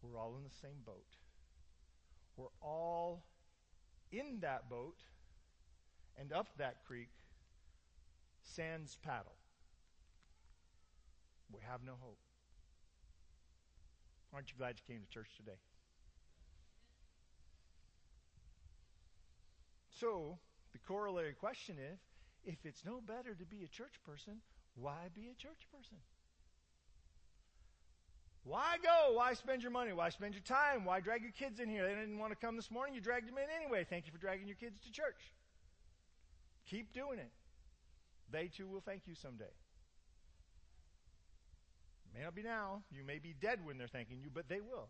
We're 0.02 0.20
all 0.20 0.36
in 0.38 0.44
the 0.44 0.56
same 0.62 0.82
boat. 0.86 1.06
We're 2.36 2.48
all 2.62 3.24
in 4.12 4.40
that 4.42 4.70
boat 4.70 4.98
and 6.20 6.34
up 6.34 6.58
that 6.58 6.84
creek, 6.86 7.10
sans 8.42 8.98
paddle. 9.04 9.36
We 11.52 11.62
have 11.68 11.82
no 11.86 11.94
hope. 12.00 12.20
Aren't 14.34 14.50
you 14.50 14.58
glad 14.58 14.76
you 14.80 14.94
came 14.94 15.04
to 15.04 15.10
church 15.10 15.30
today? 15.38 15.60
So, 19.90 20.40
the 20.74 20.80
corollary 20.80 21.34
question 21.34 21.76
is 21.78 22.00
if 22.44 22.66
it's 22.66 22.86
no 22.86 23.02
better 23.02 23.36
to 23.36 23.46
be 23.46 23.64
a 23.64 23.68
church 23.68 24.02
person, 24.04 24.42
why 24.76 25.10
be 25.14 25.28
a 25.28 25.36
church 25.36 25.68
person? 25.72 25.98
Why 28.44 28.78
go? 28.82 29.16
Why 29.18 29.34
spend 29.34 29.62
your 29.62 29.72
money? 29.72 29.94
Why 29.94 30.10
spend 30.10 30.34
your 30.34 30.44
time? 30.44 30.84
Why 30.84 31.00
drag 31.00 31.22
your 31.22 31.32
kids 31.32 31.60
in 31.60 31.70
here? 31.70 31.88
They 31.88 31.94
didn't 31.94 32.18
want 32.18 32.32
to 32.32 32.36
come 32.36 32.56
this 32.56 32.72
morning. 32.72 32.96
You 32.96 33.02
dragged 33.02 33.28
them 33.28 33.38
in 33.38 33.46
anyway. 33.56 33.86
Thank 33.88 34.08
you 34.08 34.12
for 34.12 34.18
dragging 34.18 34.48
your 34.48 34.58
kids 34.58 34.80
to 34.86 34.92
church. 34.92 35.34
Keep 36.70 36.94
doing 36.94 37.20
it. 37.20 37.32
They 38.32 38.48
too 38.48 38.68
will 38.68 38.82
thank 38.82 39.04
you 39.06 39.14
someday. 39.14 39.54
May 42.14 42.24
not 42.24 42.36
be 42.36 42.44
now. 42.44 42.82
You 42.92 43.04
may 43.04 43.20
be 43.20 43.34
dead 43.40 43.60
when 43.64 43.78
they're 43.78 43.88
thanking 43.88 44.20
you, 44.22 44.30
but 44.34 44.50
they 44.50 44.60
will. 44.60 44.90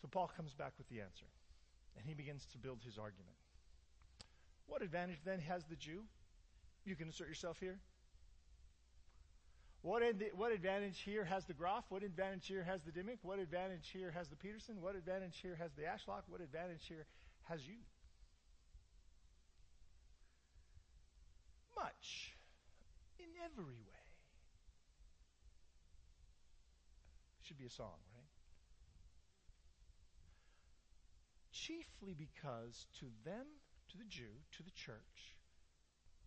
So 0.00 0.08
Paul 0.08 0.30
comes 0.36 0.54
back 0.54 0.74
with 0.78 0.88
the 0.88 1.00
answer, 1.00 1.26
and 1.96 2.06
he 2.06 2.14
begins 2.14 2.46
to 2.52 2.58
build 2.58 2.78
his 2.84 2.98
argument. 2.98 3.34
What 4.66 4.82
advantage 4.82 5.18
then 5.24 5.40
has 5.40 5.64
the 5.64 5.76
Jew? 5.76 6.02
You 6.84 6.94
can 6.94 7.08
insert 7.08 7.28
yourself 7.28 7.58
here. 7.58 7.78
What, 9.82 10.02
ad- 10.02 10.32
what 10.34 10.52
advantage 10.52 11.00
here 11.00 11.24
has 11.24 11.44
the 11.44 11.54
Groff? 11.54 11.84
What 11.88 12.02
advantage 12.02 12.46
here 12.48 12.64
has 12.64 12.82
the 12.82 12.90
Dimick? 12.90 13.18
What 13.22 13.38
advantage 13.38 13.88
here 13.92 14.10
has 14.10 14.28
the 14.28 14.36
Peterson? 14.36 14.80
What 14.80 14.96
advantage 14.96 15.38
here 15.40 15.56
has 15.56 15.70
the 15.74 15.82
Ashlock? 15.82 16.22
What 16.28 16.40
advantage 16.40 16.84
here 16.88 17.06
has 17.44 17.66
you? 17.66 17.76
Much. 21.76 22.34
In 23.20 23.26
every 23.44 23.64
way. 23.64 24.04
Should 27.42 27.58
be 27.58 27.66
a 27.66 27.70
song, 27.70 27.96
right? 28.12 28.28
Chiefly 31.52 32.14
because 32.18 32.86
to 32.98 33.06
them, 33.24 33.46
to 33.90 33.96
the 33.96 34.04
Jew, 34.04 34.42
to 34.56 34.62
the 34.62 34.70
church, 34.72 35.36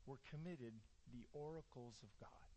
were 0.08 0.18
committed 0.30 0.74
the 1.12 1.26
oracles 1.34 1.96
of 2.02 2.10
God. 2.20 2.51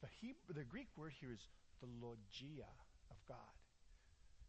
The, 0.00 0.08
Hebrew, 0.20 0.54
the 0.54 0.64
Greek 0.64 0.88
word 0.96 1.12
here 1.20 1.32
is 1.32 1.48
the 1.80 1.88
logia 2.00 2.68
of 3.10 3.16
God. 3.26 3.36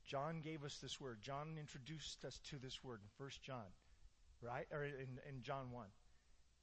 John 0.06 0.42
gave 0.42 0.64
us 0.64 0.80
this 0.82 1.00
word. 1.00 1.20
John 1.22 1.56
introduced 1.60 2.26
us 2.26 2.40
to 2.50 2.58
this 2.58 2.84
word 2.84 3.02
in 3.02 3.24
1 3.24 3.30
John, 3.44 3.70
right? 4.42 4.66
Or 4.72 4.84
in, 4.84 5.20
in 5.28 5.42
John 5.44 5.72
1. 5.72 5.86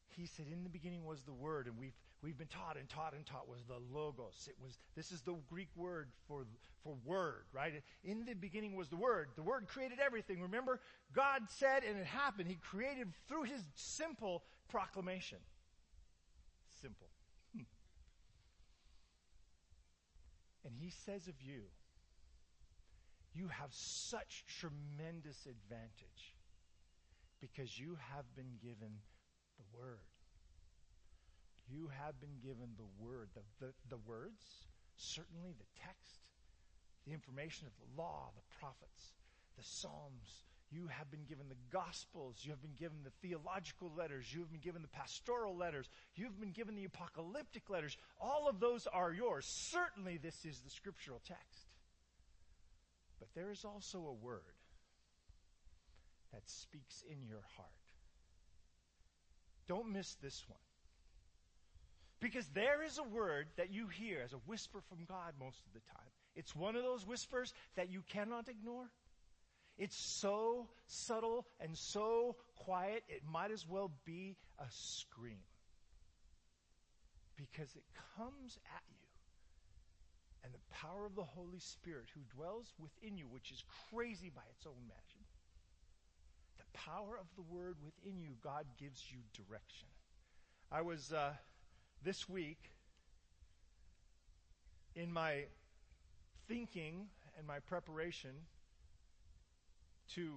He 0.08 0.26
said, 0.26 0.46
In 0.50 0.64
the 0.64 0.70
beginning 0.70 1.04
was 1.04 1.22
the 1.22 1.32
word, 1.32 1.66
and 1.66 1.76
we've 1.78 1.96
we've 2.22 2.38
been 2.38 2.46
taught 2.48 2.76
and 2.76 2.88
taught 2.88 3.12
and 3.12 3.26
taught 3.26 3.48
was 3.48 3.64
the 3.64 3.78
logos. 3.92 4.48
It 4.48 4.56
was 4.62 4.78
this 4.94 5.12
is 5.12 5.20
the 5.20 5.34
Greek 5.48 5.68
word 5.76 6.08
for 6.26 6.46
for 6.82 6.96
word, 7.04 7.44
right? 7.52 7.82
In 8.02 8.24
the 8.24 8.34
beginning 8.34 8.76
was 8.76 8.88
the 8.88 8.96
word. 8.96 9.28
The 9.36 9.42
word 9.42 9.66
created 9.68 9.98
everything. 10.04 10.40
Remember, 10.40 10.80
God 11.12 11.42
said 11.48 11.82
and 11.84 11.98
it 11.98 12.06
happened. 12.06 12.48
He 12.48 12.54
created 12.54 13.12
through 13.28 13.44
his 13.44 13.60
simple 13.74 14.44
proclamation. 14.68 15.38
Simple. 16.80 17.08
And 20.66 20.74
he 20.74 20.90
says 20.90 21.28
of 21.28 21.40
you, 21.40 21.62
you 23.32 23.46
have 23.46 23.70
such 23.70 24.44
tremendous 24.48 25.46
advantage 25.46 26.34
because 27.40 27.78
you 27.78 27.96
have 28.12 28.26
been 28.34 28.58
given 28.60 28.98
the 29.58 29.78
word. 29.78 30.10
You 31.70 31.90
have 32.02 32.18
been 32.20 32.42
given 32.42 32.74
the 32.76 32.90
word. 32.98 33.28
The, 33.34 33.66
the, 33.66 33.72
the 33.88 34.02
words, 34.08 34.42
certainly 34.96 35.54
the 35.56 35.70
text, 35.78 36.34
the 37.06 37.12
information 37.12 37.68
of 37.68 37.72
the 37.78 38.02
law, 38.02 38.30
the 38.34 38.56
prophets, 38.58 39.14
the 39.56 39.62
Psalms, 39.62 40.50
you 40.70 40.88
have 40.88 41.10
been 41.10 41.24
given 41.28 41.48
the 41.48 41.56
Gospels. 41.72 42.38
You 42.42 42.50
have 42.50 42.62
been 42.62 42.74
given 42.78 42.98
the 43.04 43.10
theological 43.26 43.92
letters. 43.96 44.32
You 44.32 44.40
have 44.40 44.50
been 44.50 44.60
given 44.60 44.82
the 44.82 44.88
pastoral 44.88 45.56
letters. 45.56 45.88
You've 46.14 46.40
been 46.40 46.50
given 46.50 46.74
the 46.74 46.84
apocalyptic 46.84 47.70
letters. 47.70 47.96
All 48.20 48.48
of 48.48 48.58
those 48.58 48.86
are 48.86 49.12
yours. 49.12 49.46
Certainly, 49.46 50.18
this 50.18 50.44
is 50.44 50.60
the 50.60 50.70
scriptural 50.70 51.20
text. 51.26 51.68
But 53.18 53.28
there 53.34 53.50
is 53.50 53.64
also 53.64 53.98
a 53.98 54.24
word 54.24 54.40
that 56.32 56.48
speaks 56.48 57.04
in 57.08 57.26
your 57.26 57.42
heart. 57.56 57.70
Don't 59.68 59.92
miss 59.92 60.16
this 60.22 60.44
one. 60.48 60.58
Because 62.20 62.48
there 62.48 62.82
is 62.82 62.98
a 62.98 63.02
word 63.02 63.46
that 63.56 63.72
you 63.72 63.88
hear 63.88 64.20
as 64.24 64.32
a 64.32 64.40
whisper 64.46 64.80
from 64.88 65.04
God 65.06 65.34
most 65.38 65.60
of 65.66 65.72
the 65.74 65.80
time. 65.80 66.10
It's 66.34 66.54
one 66.54 66.76
of 66.76 66.82
those 66.82 67.06
whispers 67.06 67.52
that 67.76 67.90
you 67.90 68.02
cannot 68.08 68.48
ignore. 68.48 68.90
It's 69.78 69.96
so 69.96 70.68
subtle 70.86 71.46
and 71.60 71.76
so 71.76 72.36
quiet, 72.56 73.02
it 73.08 73.22
might 73.30 73.50
as 73.50 73.66
well 73.68 73.90
be 74.04 74.36
a 74.58 74.66
scream. 74.70 75.44
Because 77.36 77.74
it 77.76 77.84
comes 78.16 78.58
at 78.74 78.82
you. 78.88 78.96
And 80.44 80.54
the 80.54 80.74
power 80.74 81.04
of 81.04 81.14
the 81.14 81.24
Holy 81.24 81.58
Spirit 81.58 82.06
who 82.14 82.20
dwells 82.34 82.72
within 82.78 83.18
you, 83.18 83.26
which 83.28 83.50
is 83.50 83.62
crazy 83.90 84.30
by 84.34 84.42
its 84.52 84.64
own 84.64 84.88
magic, 84.88 85.26
the 86.56 86.78
power 86.78 87.18
of 87.20 87.26
the 87.36 87.42
Word 87.42 87.76
within 87.84 88.20
you, 88.20 88.30
God 88.42 88.64
gives 88.78 89.04
you 89.10 89.18
direction. 89.34 89.88
I 90.70 90.82
was, 90.82 91.12
uh, 91.12 91.32
this 92.02 92.28
week, 92.28 92.70
in 94.94 95.12
my 95.12 95.44
thinking 96.48 97.08
and 97.36 97.46
my 97.46 97.58
preparation, 97.58 98.30
to 100.14 100.32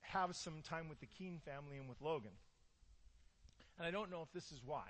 have 0.00 0.34
some 0.36 0.62
time 0.62 0.88
with 0.88 1.00
the 1.00 1.06
Keene 1.06 1.40
family 1.44 1.78
and 1.78 1.88
with 1.88 2.00
Logan. 2.00 2.32
And 3.78 3.86
I 3.86 3.90
don't 3.90 4.10
know 4.10 4.22
if 4.22 4.32
this 4.32 4.52
is 4.52 4.60
why. 4.64 4.84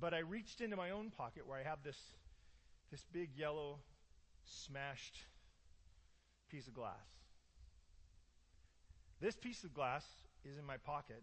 But 0.00 0.14
I 0.14 0.18
reached 0.18 0.60
into 0.60 0.76
my 0.76 0.90
own 0.90 1.10
pocket 1.10 1.46
where 1.46 1.58
I 1.58 1.62
have 1.62 1.82
this, 1.84 1.98
this 2.90 3.04
big 3.12 3.30
yellow 3.36 3.78
smashed 4.44 5.16
piece 6.50 6.66
of 6.66 6.74
glass. 6.74 7.06
This 9.20 9.36
piece 9.36 9.62
of 9.62 9.72
glass 9.72 10.04
is 10.44 10.58
in 10.58 10.64
my 10.64 10.76
pocket 10.76 11.22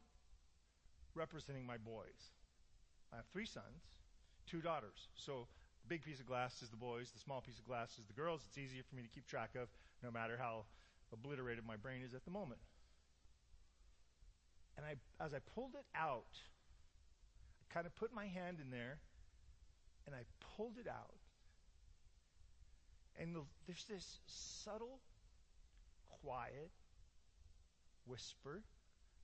representing 1.16 1.66
my 1.66 1.78
boys. 1.78 2.32
I 3.12 3.18
have 3.18 3.26
three 3.34 3.46
sons, 3.46 3.84
two 4.48 4.62
daughters. 4.62 5.10
So 5.16 5.48
the 5.84 5.90
big 5.90 6.04
piece 6.04 6.20
of 6.20 6.26
glass 6.26 6.62
is 6.62 6.70
the 6.70 6.78
boys, 6.78 7.12
the 7.12 7.20
small 7.20 7.42
piece 7.42 7.60
of 7.60 7.66
glass 7.66 7.98
is 8.00 8.06
the 8.06 8.14
girls. 8.14 8.42
It's 8.48 8.58
easier 8.58 8.84
for 8.88 8.96
me 8.96 9.02
to 9.02 9.10
keep 9.10 9.28
track 9.28 9.52
of 9.62 9.68
no 10.04 10.12
matter 10.12 10.38
how 10.40 10.64
obliterated 11.14 11.66
my 11.66 11.76
brain 11.76 12.02
is 12.04 12.14
at 12.14 12.26
the 12.26 12.32
moment. 12.32 12.60
And 14.78 14.86
I, 14.86 15.24
as 15.24 15.34
I 15.34 15.40
pulled 15.56 15.76
it 15.76 15.86
out, 15.96 16.38
I 17.62 17.74
kind 17.74 17.86
of 17.86 17.96
put 17.96 18.14
my 18.14 18.28
hand 18.28 18.58
in 18.62 18.70
there 18.70 19.00
and 20.06 20.16
I 20.16 20.24
pulled 20.56 20.78
it 20.80 20.88
out. 20.88 21.20
And 23.20 23.36
the, 23.36 23.42
there's 23.68 23.84
this 23.90 24.20
subtle, 24.28 25.02
quiet 26.24 26.72
whisper 28.06 28.64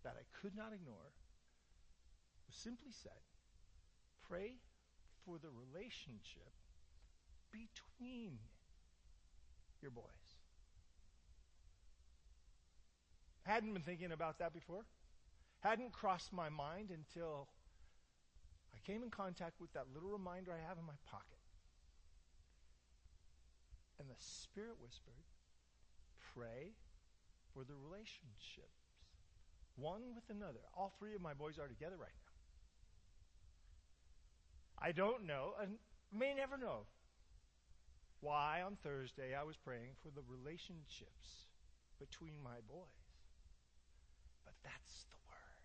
that 0.03 0.15
I 0.19 0.23
could 0.41 0.55
not 0.55 0.73
ignore. 0.73 1.13
Was 2.47 2.55
simply 2.55 2.91
said, 2.91 3.23
pray 4.27 4.57
for 5.25 5.37
the 5.39 5.49
relationship 5.49 6.51
between 7.51 8.37
your 9.81 9.91
boys. 9.91 10.24
Hadn't 13.45 13.73
been 13.73 13.83
thinking 13.83 14.11
about 14.11 14.39
that 14.39 14.53
before. 14.53 14.85
Hadn't 15.59 15.93
crossed 15.93 16.33
my 16.33 16.49
mind 16.49 16.89
until 16.89 17.47
I 18.73 18.77
came 18.85 19.03
in 19.03 19.09
contact 19.09 19.61
with 19.61 19.71
that 19.73 19.85
little 19.93 20.09
reminder 20.09 20.51
I 20.51 20.67
have 20.67 20.77
in 20.77 20.85
my 20.85 20.97
pocket. 21.09 21.37
And 23.99 24.09
the 24.09 24.15
Spirit 24.19 24.77
whispered, 24.81 25.13
Pray 26.33 26.73
for 27.53 27.63
the 27.63 27.75
relationships, 27.75 28.83
one 29.75 30.01
with 30.13 30.29
another. 30.29 30.59
All 30.75 30.93
three 30.99 31.15
of 31.15 31.21
my 31.21 31.33
boys 31.33 31.59
are 31.59 31.67
together 31.67 31.95
right 31.97 32.09
now. 32.11 32.31
I 34.87 34.91
don't 34.91 35.25
know, 35.25 35.53
and 35.61 35.77
may 36.11 36.33
never 36.33 36.57
know, 36.57 36.87
why 38.19 38.61
on 38.65 38.75
Thursday 38.83 39.33
I 39.33 39.43
was 39.43 39.55
praying 39.55 39.91
for 40.01 40.09
the 40.09 40.23
relationships 40.27 41.47
between 41.99 42.33
my 42.43 42.59
boys. 42.67 43.04
That's 44.65 45.05
the 45.05 45.21
Word. 45.29 45.61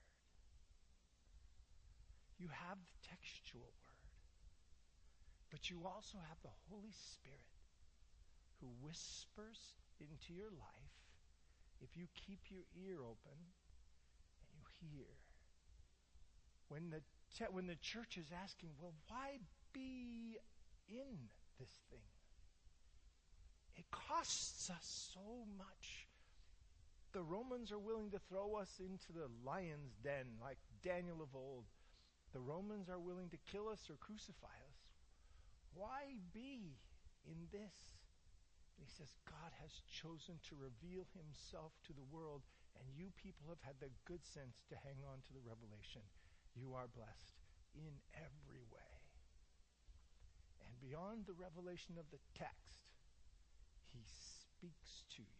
You 2.36 2.48
have 2.52 2.76
the 2.84 3.08
textual 3.08 3.72
Word, 3.80 4.12
but 5.50 5.72
you 5.72 5.88
also 5.88 6.20
have 6.28 6.38
the 6.44 6.52
Holy 6.68 6.92
Spirit 6.92 7.56
who 8.60 8.68
whispers 8.84 9.80
into 9.98 10.36
your 10.36 10.52
life 10.52 11.00
if 11.80 11.96
you 11.96 12.06
keep 12.14 12.52
your 12.52 12.68
ear 12.76 13.00
open 13.00 13.40
and 14.44 14.50
you 14.52 14.60
hear. 14.80 15.08
When 16.68 16.90
the, 16.90 17.00
te- 17.34 17.50
when 17.50 17.66
the 17.66 17.80
church 17.80 18.16
is 18.16 18.30
asking, 18.30 18.70
well, 18.80 18.92
why 19.08 19.40
be 19.72 20.36
in 20.88 21.32
this 21.58 21.72
thing? 21.90 22.04
It 23.76 23.86
costs 23.90 24.68
us 24.70 25.10
so 25.14 25.46
much 25.56 26.06
the 27.12 27.22
Romans 27.22 27.72
are 27.72 27.78
willing 27.78 28.10
to 28.10 28.22
throw 28.28 28.54
us 28.54 28.78
into 28.78 29.12
the 29.12 29.26
lion's 29.44 29.94
den 30.02 30.38
like 30.40 30.58
Daniel 30.82 31.22
of 31.22 31.34
old. 31.34 31.66
The 32.32 32.40
Romans 32.40 32.88
are 32.88 33.02
willing 33.02 33.28
to 33.30 33.46
kill 33.50 33.68
us 33.68 33.90
or 33.90 33.98
crucify 33.98 34.54
us. 34.70 34.80
Why 35.74 36.14
be 36.30 36.78
in 37.26 37.50
this? 37.50 37.78
And 38.78 38.86
he 38.86 38.90
says, 38.94 39.10
God 39.26 39.50
has 39.60 39.82
chosen 39.90 40.38
to 40.48 40.56
reveal 40.56 41.04
himself 41.12 41.74
to 41.84 41.92
the 41.92 42.06
world, 42.06 42.46
and 42.78 42.86
you 42.94 43.10
people 43.18 43.50
have 43.50 43.60
had 43.60 43.76
the 43.82 43.90
good 44.06 44.22
sense 44.22 44.62
to 44.70 44.78
hang 44.86 45.02
on 45.04 45.20
to 45.26 45.32
the 45.34 45.42
revelation. 45.42 46.06
You 46.54 46.78
are 46.78 46.88
blessed 46.88 47.36
in 47.74 47.92
every 48.14 48.62
way. 48.70 48.94
And 50.62 50.72
beyond 50.78 51.26
the 51.26 51.36
revelation 51.36 51.98
of 51.98 52.06
the 52.14 52.22
text, 52.38 52.86
he 53.90 54.06
speaks 54.06 55.02
to 55.18 55.22
you. 55.26 55.39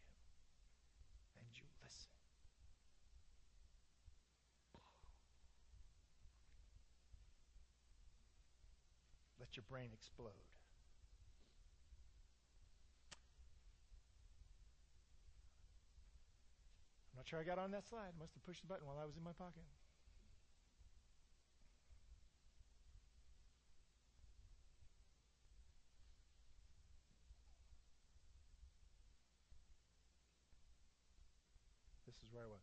Let 9.41 9.57
your 9.57 9.65
brain 9.69 9.89
explode. 9.95 10.37
I'm 17.11 17.17
not 17.17 17.27
sure 17.27 17.41
I 17.41 17.43
got 17.43 17.59
on 17.59 17.71
that 17.71 17.89
slide. 17.89 18.13
Must 18.21 18.35
have 18.35 18.45
pushed 18.45 18.61
the 18.61 18.69
button 18.69 18.87
while 18.87 18.99
I 19.01 19.07
was 19.07 19.17
in 19.17 19.25
my 19.25 19.33
pocket. 19.33 19.65
This 32.05 32.17
is 32.23 32.33
where 32.33 32.45
I 32.45 32.49
was. 32.49 32.61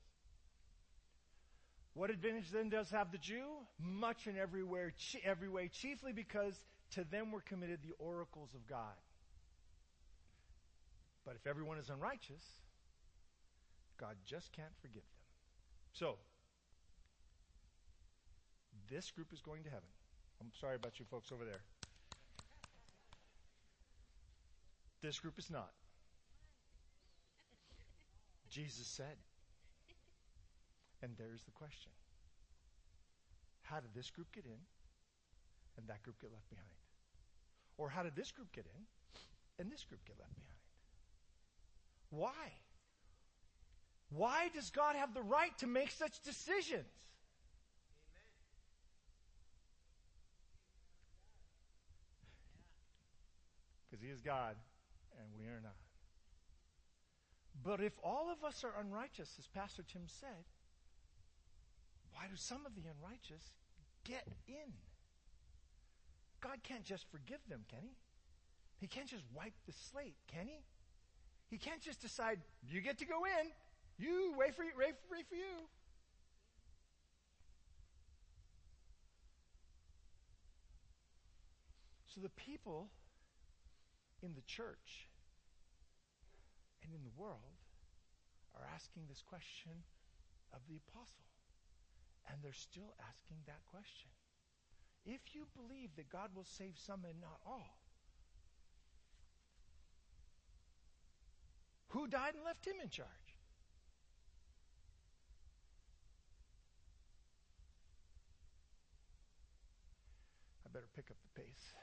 What 1.97 2.12
advantage 2.12 2.51
then 2.51 2.69
does 2.69 2.91
have 2.91 3.12
the 3.12 3.17
Jew? 3.17 3.47
Much 3.79 4.27
and 4.27 4.38
everywhere, 4.38 4.93
every 5.23 5.49
way, 5.49 5.67
chiefly 5.67 6.13
because 6.13 6.53
to 6.91 7.03
them 7.03 7.31
were 7.31 7.41
committed 7.41 7.79
the 7.81 7.95
oracles 7.97 8.53
of 8.53 8.67
God. 8.67 8.93
But 11.25 11.38
if 11.38 11.47
everyone 11.47 11.79
is 11.79 11.89
unrighteous, 11.89 12.43
God 13.99 14.15
just 14.27 14.53
can't 14.53 14.77
forgive 14.79 15.01
them. 15.01 15.23
So, 15.91 16.17
this 18.91 19.10
group 19.10 19.33
is 19.33 19.41
going 19.41 19.63
to 19.63 19.69
heaven. 19.71 19.89
I'm 20.39 20.51
sorry 20.62 20.75
about 20.75 20.99
you 20.99 21.05
folks 21.10 21.31
over 21.31 21.45
there. 21.45 21.62
This 25.01 25.19
group 25.19 25.39
is 25.39 25.49
not. 25.49 25.71
Jesus 28.51 28.86
said. 28.86 29.17
And 31.01 31.12
there's 31.17 31.43
the 31.43 31.51
question. 31.51 31.91
How 33.62 33.79
did 33.79 33.93
this 33.93 34.10
group 34.10 34.27
get 34.33 34.45
in 34.45 34.60
and 35.77 35.88
that 35.88 36.01
group 36.03 36.19
get 36.21 36.31
left 36.31 36.49
behind? 36.49 36.67
Or 37.77 37.89
how 37.89 38.03
did 38.03 38.15
this 38.15 38.31
group 38.31 38.51
get 38.51 38.65
in 38.65 38.83
and 39.60 39.71
this 39.71 39.83
group 39.83 40.03
get 40.05 40.15
left 40.19 40.33
behind? 40.36 40.57
Why? 42.10 42.53
Why 44.10 44.49
does 44.53 44.69
God 44.69 44.95
have 44.95 45.13
the 45.13 45.21
right 45.21 45.55
to 45.60 45.67
make 45.67 45.91
such 45.91 46.21
decisions? 46.21 46.86
Because 53.89 54.01
He 54.03 54.10
is 54.10 54.21
God 54.21 54.55
and 55.19 55.27
we 55.38 55.45
are 55.47 55.62
not. 55.62 55.75
But 57.63 57.81
if 57.81 57.93
all 58.03 58.31
of 58.31 58.43
us 58.47 58.63
are 58.63 58.73
unrighteous, 58.79 59.36
as 59.39 59.47
Pastor 59.47 59.83
Tim 59.91 60.03
said, 60.07 60.45
why 62.17 62.25
do 62.25 62.36
some 62.36 62.65
of 62.65 62.73
the 62.73 62.82
unrighteous 62.82 63.53
get 64.03 64.25
in? 64.47 64.73
God 66.41 66.58
can't 66.63 66.84
just 66.84 67.06
forgive 67.12 67.38
them, 67.47 67.62
can 67.69 67.80
He? 67.84 67.93
He 68.80 68.88
can't 68.88 69.08
just 69.08 69.23
wipe 69.36 69.53
the 69.67 69.73
slate, 69.91 70.15
can 70.27 70.47
He? 70.47 70.63
He 71.51 71.58
can't 71.60 71.80
just 71.80 72.01
decide, 72.01 72.39
you 72.67 72.82
get 72.82 72.97
to 72.97 73.06
go 73.06 73.23
in. 73.25 73.51
You, 73.99 74.34
wait 74.36 74.56
for 74.56 74.63
you, 74.63 74.71
wait 74.77 74.95
for, 74.97 75.15
wait 75.15 75.27
for 75.30 75.36
you. 75.36 75.69
So 82.08 82.21
the 82.21 82.30
people 82.30 82.89
in 84.23 84.34
the 84.34 84.41
church 84.41 85.08
and 86.84 86.91
in 86.93 87.01
the 87.03 87.21
world 87.21 87.62
are 88.56 88.67
asking 88.73 89.03
this 89.08 89.21
question 89.21 89.84
of 90.51 90.62
the 90.67 90.80
apostle. 90.89 91.27
And 92.32 92.38
they're 92.44 92.54
still 92.54 92.94
asking 93.10 93.38
that 93.46 93.63
question. 93.66 94.10
If 95.06 95.34
you 95.34 95.48
believe 95.56 95.96
that 95.96 96.10
God 96.10 96.32
will 96.36 96.44
save 96.44 96.76
some 96.78 97.06
and 97.08 97.20
not 97.22 97.40
all, 97.46 97.80
who 101.90 102.08
died 102.08 102.36
and 102.36 102.44
left 102.44 102.68
him 102.68 102.76
in 102.84 102.90
charge? 102.90 103.08
I 110.66 110.70
better 110.74 110.90
pick 110.94 111.10
up 111.10 111.18
the 111.24 111.42
pace. 111.42 111.74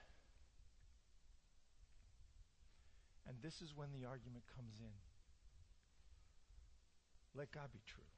And 3.26 3.38
this 3.42 3.62
is 3.62 3.74
when 3.74 3.88
the 3.92 4.06
argument 4.06 4.44
comes 4.54 4.74
in. 4.80 4.94
Let 7.34 7.50
God 7.50 7.72
be 7.72 7.80
true. 7.86 8.13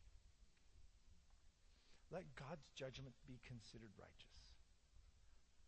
Let 2.12 2.24
God's 2.38 2.66
judgment 2.74 3.14
be 3.26 3.40
considered 3.42 3.92
righteous. 3.98 4.36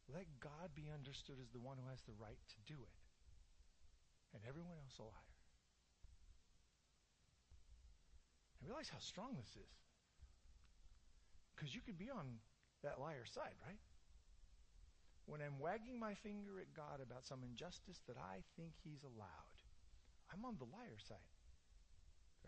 Let 0.09 0.27
God 0.40 0.72
be 0.74 0.88
understood 0.88 1.37
as 1.42 1.51
the 1.51 1.61
one 1.61 1.77
who 1.77 1.90
has 1.90 2.01
the 2.07 2.16
right 2.16 2.38
to 2.38 2.59
do 2.64 2.79
it, 2.81 2.98
and 4.33 4.40
everyone 4.48 4.79
else 4.81 4.96
a 4.98 5.05
liar. 5.05 5.35
I 8.62 8.66
realize 8.66 8.88
how 8.88 8.98
strong 8.98 9.37
this 9.37 9.53
is. 9.53 9.74
Because 11.55 11.74
you 11.74 11.81
could 11.83 11.98
be 11.98 12.11
on 12.11 12.38
that 12.83 13.01
liar 13.01 13.27
side, 13.27 13.59
right? 13.66 13.83
When 15.27 15.42
I'm 15.42 15.59
wagging 15.59 15.98
my 15.98 16.14
finger 16.14 16.61
at 16.61 16.72
God 16.72 17.03
about 17.03 17.27
some 17.27 17.42
injustice 17.44 18.01
that 18.07 18.16
I 18.16 18.40
think 18.57 18.72
he's 18.83 19.05
allowed, 19.05 19.57
I'm 20.33 20.44
on 20.44 20.57
the 20.57 20.64
liar 20.64 20.96
side, 20.96 21.35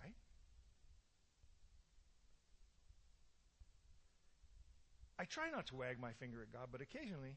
right? 0.01 0.17
I 5.21 5.25
try 5.25 5.51
not 5.51 5.67
to 5.67 5.77
wag 5.77 6.01
my 6.01 6.13
finger 6.13 6.41
at 6.41 6.51
God, 6.51 6.69
but 6.73 6.81
occasionally 6.81 7.37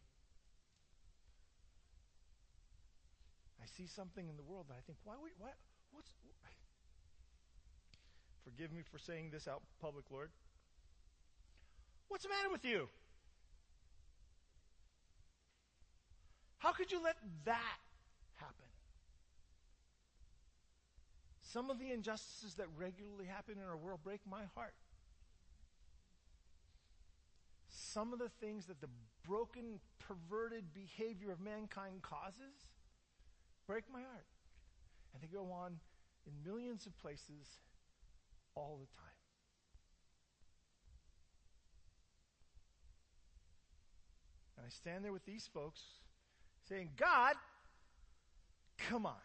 I 3.62 3.65
see 3.65 3.88
something 3.88 4.30
in 4.30 4.38
the 4.38 4.43
world 4.43 4.67
that 4.69 4.76
I 4.76 4.82
think, 4.88 5.00
why 5.04 5.15
would, 5.22 5.32
why, 5.38 5.50
what's, 5.91 6.10
forgive 8.46 8.72
me 8.72 8.84
for 8.89 9.00
saying 9.00 9.32
this 9.34 9.50
out 9.50 9.62
public, 9.82 10.06
Lord. 10.10 10.30
What's 12.08 12.24
the 12.24 12.30
matter 12.30 12.50
with 12.50 12.63
you? 12.63 12.88
How 16.60 16.72
could 16.72 16.89
you 16.89 17.04
let 17.04 17.17
that 17.43 17.80
happen? 18.36 18.72
Some 21.41 21.69
of 21.69 21.80
the 21.80 21.91
injustices 21.91 22.56
that 22.56 22.67
regularly 22.78 23.26
happen 23.26 23.56
in 23.58 23.67
our 23.67 23.76
world 23.76 24.00
break 24.06 24.22
my 24.26 24.43
heart 24.56 24.74
some 27.74 28.14
of 28.14 28.20
the 28.20 28.30
things 28.40 28.68
that 28.68 28.82
the 28.82 28.90
broken, 29.28 29.80
perverted 30.00 30.74
behavior 30.74 31.32
of 31.32 31.40
mankind 31.40 32.02
causes 32.02 32.68
break 33.68 33.84
my 33.92 34.02
heart. 34.02 34.26
And 35.14 35.24
they 35.24 35.28
go 35.28 35.52
on 35.52 35.80
in 36.28 36.34
millions 36.50 36.86
of 36.86 36.98
places 36.98 37.48
all 38.56 38.80
the 38.80 38.88
time. 38.98 39.10
And 44.58 44.66
I 44.66 44.70
stand 44.70 45.04
there 45.04 45.14
with 45.14 45.26
these 45.26 45.50
folks 45.52 45.82
saying, 46.70 46.90
God, 46.98 47.36
come 48.78 49.06
on. 49.06 49.16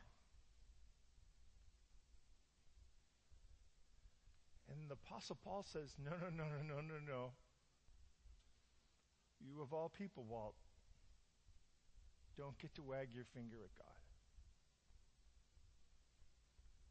And 4.71 4.89
the 4.89 4.95
Apostle 4.95 5.39
Paul 5.43 5.65
says, 5.71 5.95
No, 6.03 6.13
no, 6.21 6.29
no, 6.31 6.45
no, 6.45 6.75
no, 6.75 6.81
no, 6.81 6.95
no. 7.07 7.31
You 9.41 9.63
of 9.63 9.73
all 9.73 9.89
people, 9.89 10.25
Walt, 10.29 10.55
don't 12.37 12.59
get 12.59 12.75
to 12.75 12.83
wag 12.83 13.09
your 13.15 13.25
finger 13.35 13.57
at 13.63 13.75
God. 13.77 13.99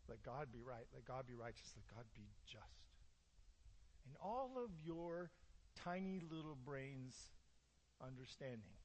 Let 0.09 0.23
God 0.23 0.47
be 0.51 0.59
right. 0.61 0.87
Let 0.93 1.05
God 1.05 1.27
be 1.27 1.33
righteous. 1.33 1.73
Let 1.75 1.87
God 1.95 2.05
be 2.15 2.23
just. 2.45 2.87
And 4.05 4.15
all 4.23 4.51
of 4.55 4.71
your 4.83 5.31
tiny 5.75 6.21
little 6.31 6.57
brains 6.65 7.15
understanding 8.01 8.77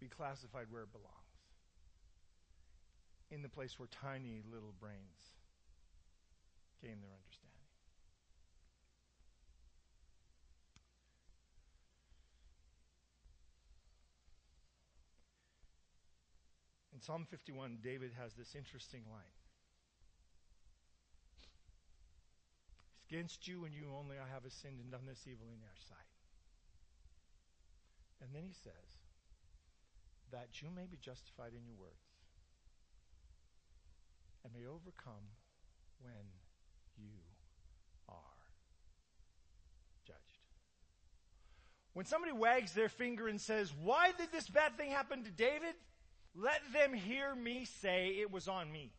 be 0.00 0.08
classified 0.08 0.66
where 0.70 0.82
it 0.82 0.92
belongs. 0.92 1.14
In 3.30 3.42
the 3.42 3.48
place 3.48 3.78
where 3.78 3.88
tiny 3.88 4.42
little 4.50 4.74
brains 4.80 5.34
gain 6.80 7.00
their 7.02 7.10
understanding. 7.10 7.47
In 16.98 17.02
Psalm 17.02 17.28
51, 17.30 17.78
David 17.80 18.10
has 18.18 18.34
this 18.34 18.56
interesting 18.56 19.02
line. 19.08 19.38
Against 23.08 23.46
you 23.46 23.64
and 23.64 23.72
you 23.72 23.86
only 23.96 24.16
I 24.18 24.26
have 24.34 24.42
sinned 24.50 24.80
and 24.82 24.90
done 24.90 25.06
this 25.06 25.22
evil 25.24 25.46
in 25.54 25.60
your 25.60 25.78
sight. 25.86 26.10
And 28.20 28.34
then 28.34 28.42
he 28.42 28.52
says, 28.52 28.90
that 30.32 30.60
you 30.60 30.70
may 30.74 30.86
be 30.90 30.98
justified 31.00 31.52
in 31.54 31.64
your 31.64 31.78
words 31.78 32.02
and 34.42 34.52
may 34.52 34.66
overcome 34.66 35.22
when 36.02 36.26
you 36.98 37.14
are 38.08 38.42
judged. 40.04 40.42
When 41.94 42.06
somebody 42.06 42.32
wags 42.32 42.72
their 42.72 42.88
finger 42.88 43.28
and 43.28 43.40
says, 43.40 43.72
why 43.84 44.10
did 44.18 44.32
this 44.32 44.48
bad 44.48 44.76
thing 44.76 44.90
happen 44.90 45.22
to 45.22 45.30
David? 45.30 45.76
Let 46.40 46.60
them 46.72 46.94
hear 46.94 47.34
me 47.34 47.64
say 47.64 48.10
it 48.20 48.30
was 48.30 48.46
on 48.46 48.70
me. 48.70 48.92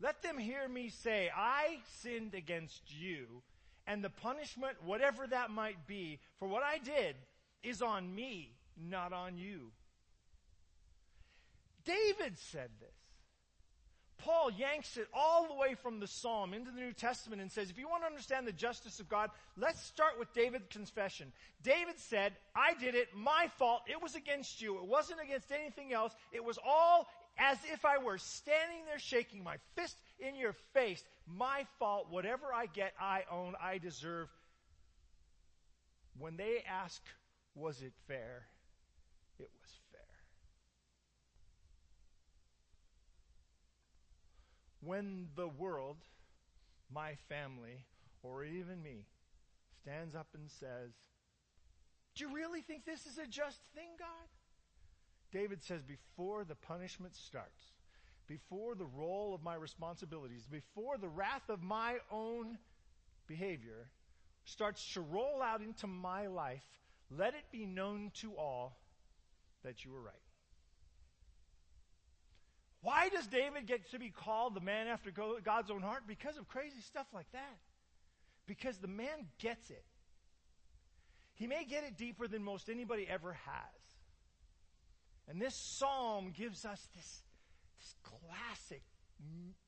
Let 0.00 0.20
them 0.22 0.36
hear 0.36 0.68
me 0.68 0.88
say, 0.88 1.30
I 1.34 1.78
sinned 2.00 2.34
against 2.34 2.82
you, 2.92 3.42
and 3.86 4.02
the 4.02 4.10
punishment, 4.10 4.82
whatever 4.84 5.28
that 5.28 5.50
might 5.50 5.86
be, 5.86 6.18
for 6.40 6.48
what 6.48 6.64
I 6.64 6.78
did, 6.78 7.14
is 7.62 7.82
on 7.82 8.12
me, 8.12 8.56
not 8.76 9.12
on 9.12 9.38
you. 9.38 9.70
David 11.84 12.36
said 12.36 12.70
this. 12.80 12.97
Paul 14.18 14.50
yanks 14.50 14.96
it 14.96 15.06
all 15.14 15.46
the 15.46 15.54
way 15.54 15.74
from 15.74 16.00
the 16.00 16.06
Psalm 16.06 16.52
into 16.52 16.70
the 16.70 16.80
New 16.80 16.92
Testament 16.92 17.40
and 17.40 17.50
says, 17.50 17.70
if 17.70 17.78
you 17.78 17.88
want 17.88 18.02
to 18.02 18.06
understand 18.06 18.46
the 18.46 18.52
justice 18.52 19.00
of 19.00 19.08
God, 19.08 19.30
let's 19.56 19.80
start 19.82 20.18
with 20.18 20.32
David's 20.34 20.66
confession. 20.70 21.32
David 21.62 21.98
said, 21.98 22.32
I 22.54 22.74
did 22.74 22.94
it, 22.94 23.08
my 23.14 23.48
fault, 23.58 23.82
it 23.86 24.02
was 24.02 24.16
against 24.16 24.60
you, 24.60 24.76
it 24.78 24.86
wasn't 24.86 25.20
against 25.22 25.52
anything 25.52 25.92
else, 25.92 26.12
it 26.32 26.44
was 26.44 26.58
all 26.66 27.06
as 27.38 27.58
if 27.72 27.84
I 27.84 27.98
were 27.98 28.18
standing 28.18 28.84
there 28.86 28.98
shaking 28.98 29.42
my 29.44 29.56
fist 29.76 29.96
in 30.18 30.34
your 30.34 30.54
face. 30.74 31.02
My 31.26 31.64
fault, 31.78 32.08
whatever 32.10 32.52
I 32.52 32.66
get, 32.66 32.92
I 33.00 33.22
own, 33.30 33.54
I 33.62 33.78
deserve. 33.78 34.28
When 36.18 36.36
they 36.36 36.64
ask, 36.68 37.00
was 37.54 37.80
it 37.80 37.92
fair? 38.08 38.46
It 39.38 39.50
was 39.60 39.70
fair. 39.92 40.00
When 44.80 45.28
the 45.36 45.48
world, 45.48 45.96
my 46.92 47.14
family, 47.28 47.84
or 48.22 48.44
even 48.44 48.82
me, 48.82 49.06
stands 49.82 50.14
up 50.14 50.28
and 50.34 50.50
says, 50.50 50.92
Do 52.14 52.24
you 52.24 52.34
really 52.34 52.60
think 52.60 52.84
this 52.84 53.06
is 53.06 53.18
a 53.18 53.26
just 53.26 53.60
thing, 53.74 53.88
God? 53.98 54.28
David 55.32 55.62
says, 55.62 55.82
Before 55.82 56.44
the 56.44 56.54
punishment 56.54 57.16
starts, 57.16 57.72
before 58.26 58.74
the 58.74 58.86
role 58.86 59.34
of 59.34 59.42
my 59.42 59.54
responsibilities, 59.54 60.46
before 60.46 60.98
the 60.98 61.08
wrath 61.08 61.48
of 61.48 61.62
my 61.62 61.96
own 62.10 62.58
behavior 63.26 63.90
starts 64.44 64.92
to 64.94 65.00
roll 65.00 65.42
out 65.42 65.62
into 65.62 65.86
my 65.86 66.26
life, 66.26 66.64
let 67.10 67.34
it 67.34 67.44
be 67.50 67.66
known 67.66 68.10
to 68.14 68.34
all 68.34 68.78
that 69.64 69.84
you 69.84 69.90
were 69.90 70.00
right. 70.00 70.27
Why 72.80 73.08
does 73.08 73.26
David 73.26 73.66
get 73.66 73.90
to 73.90 73.98
be 73.98 74.10
called 74.10 74.54
the 74.54 74.60
man 74.60 74.86
after 74.86 75.10
God's 75.10 75.70
own 75.70 75.82
heart? 75.82 76.04
Because 76.06 76.36
of 76.36 76.46
crazy 76.48 76.80
stuff 76.80 77.06
like 77.12 77.30
that. 77.32 77.58
Because 78.46 78.78
the 78.78 78.88
man 78.88 79.26
gets 79.38 79.70
it. 79.70 79.84
He 81.34 81.46
may 81.46 81.64
get 81.64 81.84
it 81.84 81.96
deeper 81.96 82.28
than 82.28 82.42
most 82.42 82.68
anybody 82.68 83.06
ever 83.08 83.32
has. 83.32 83.78
And 85.28 85.40
this 85.40 85.54
psalm 85.54 86.32
gives 86.36 86.64
us 86.64 86.88
this, 86.94 87.22
this 87.78 87.94
classic 88.02 88.82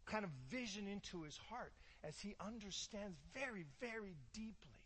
kind 0.07 0.25
of 0.25 0.31
vision 0.49 0.88
into 0.88 1.23
his 1.23 1.37
heart 1.49 1.73
as 2.03 2.18
he 2.18 2.35
understands 2.40 3.18
very, 3.35 3.66
very 3.81 4.16
deeply 4.33 4.81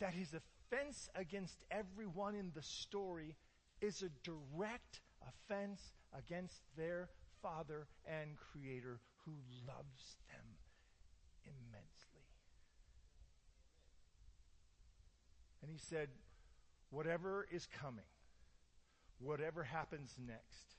that 0.00 0.14
his 0.14 0.34
offense 0.34 1.08
against 1.14 1.64
everyone 1.70 2.34
in 2.34 2.50
the 2.54 2.62
story 2.62 3.36
is 3.80 4.02
a 4.02 4.10
direct 4.24 5.00
offense 5.22 5.80
against 6.16 6.62
their 6.76 7.08
Father 7.42 7.86
and 8.06 8.36
Creator 8.36 9.00
who 9.24 9.32
loves 9.66 10.16
them 10.28 10.46
immensely. 11.44 12.26
And 15.62 15.70
he 15.70 15.78
said, 15.78 16.08
Whatever 16.90 17.46
is 17.52 17.68
coming, 17.80 18.10
whatever 19.20 19.62
happens 19.62 20.16
next, 20.18 20.74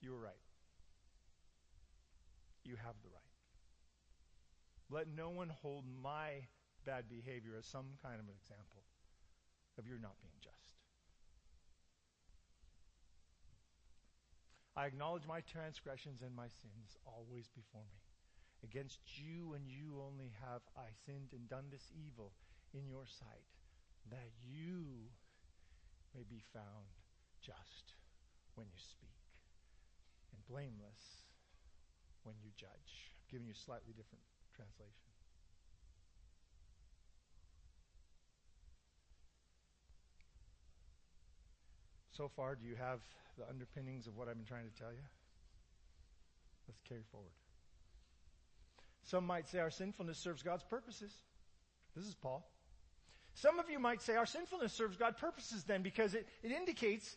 you 0.00 0.12
were 0.12 0.18
right. 0.18 0.32
You 2.64 2.76
have 2.76 2.94
the 3.02 3.10
right. 3.10 3.20
Let 4.90 5.08
no 5.08 5.28
one 5.28 5.50
hold 5.50 5.84
my 6.02 6.46
bad 6.86 7.08
behavior 7.08 7.56
as 7.58 7.66
some 7.66 7.86
kind 8.02 8.14
of 8.14 8.26
an 8.26 8.32
example 8.40 8.84
of 9.78 9.86
your 9.86 9.98
not 9.98 10.14
being 10.22 10.32
just. 10.40 10.53
I 14.76 14.86
acknowledge 14.86 15.26
my 15.26 15.40
transgressions 15.40 16.22
and 16.22 16.34
my 16.34 16.50
sins 16.50 16.98
always 17.06 17.46
before 17.54 17.86
me. 17.94 18.02
Against 18.64 18.98
you 19.14 19.54
and 19.54 19.68
you 19.68 20.02
only 20.02 20.32
have 20.42 20.62
I 20.76 20.90
sinned 21.06 21.30
and 21.32 21.48
done 21.48 21.70
this 21.70 21.92
evil 21.94 22.32
in 22.72 22.88
your 22.88 23.06
sight, 23.06 23.46
that 24.10 24.34
you 24.42 25.14
may 26.14 26.24
be 26.26 26.42
found 26.52 26.90
just 27.40 27.94
when 28.54 28.66
you 28.66 28.78
speak 28.78 29.14
and 30.34 30.42
blameless 30.50 31.22
when 32.24 32.34
you 32.42 32.50
judge. 32.56 33.14
I'm 33.14 33.30
giving 33.30 33.46
you 33.46 33.54
a 33.54 33.64
slightly 33.64 33.94
different 33.94 34.24
translation. 34.56 35.13
So 42.16 42.28
far, 42.28 42.54
do 42.54 42.66
you 42.66 42.76
have 42.76 43.00
the 43.36 43.48
underpinnings 43.48 44.06
of 44.06 44.16
what 44.16 44.28
I've 44.28 44.36
been 44.36 44.46
trying 44.46 44.70
to 44.70 44.78
tell 44.78 44.92
you? 44.92 45.02
Let's 46.68 46.80
carry 46.88 47.02
forward. 47.10 47.32
Some 49.02 49.26
might 49.26 49.48
say 49.48 49.58
our 49.58 49.70
sinfulness 49.70 50.18
serves 50.18 50.42
God's 50.42 50.62
purposes. 50.62 51.12
This 51.96 52.06
is 52.06 52.14
Paul. 52.14 52.48
Some 53.34 53.58
of 53.58 53.68
you 53.68 53.80
might 53.80 54.00
say 54.00 54.14
our 54.14 54.26
sinfulness 54.26 54.72
serves 54.72 54.96
God's 54.96 55.18
purposes 55.18 55.64
then 55.64 55.82
because 55.82 56.14
it, 56.14 56.28
it 56.42 56.52
indicates 56.52 57.16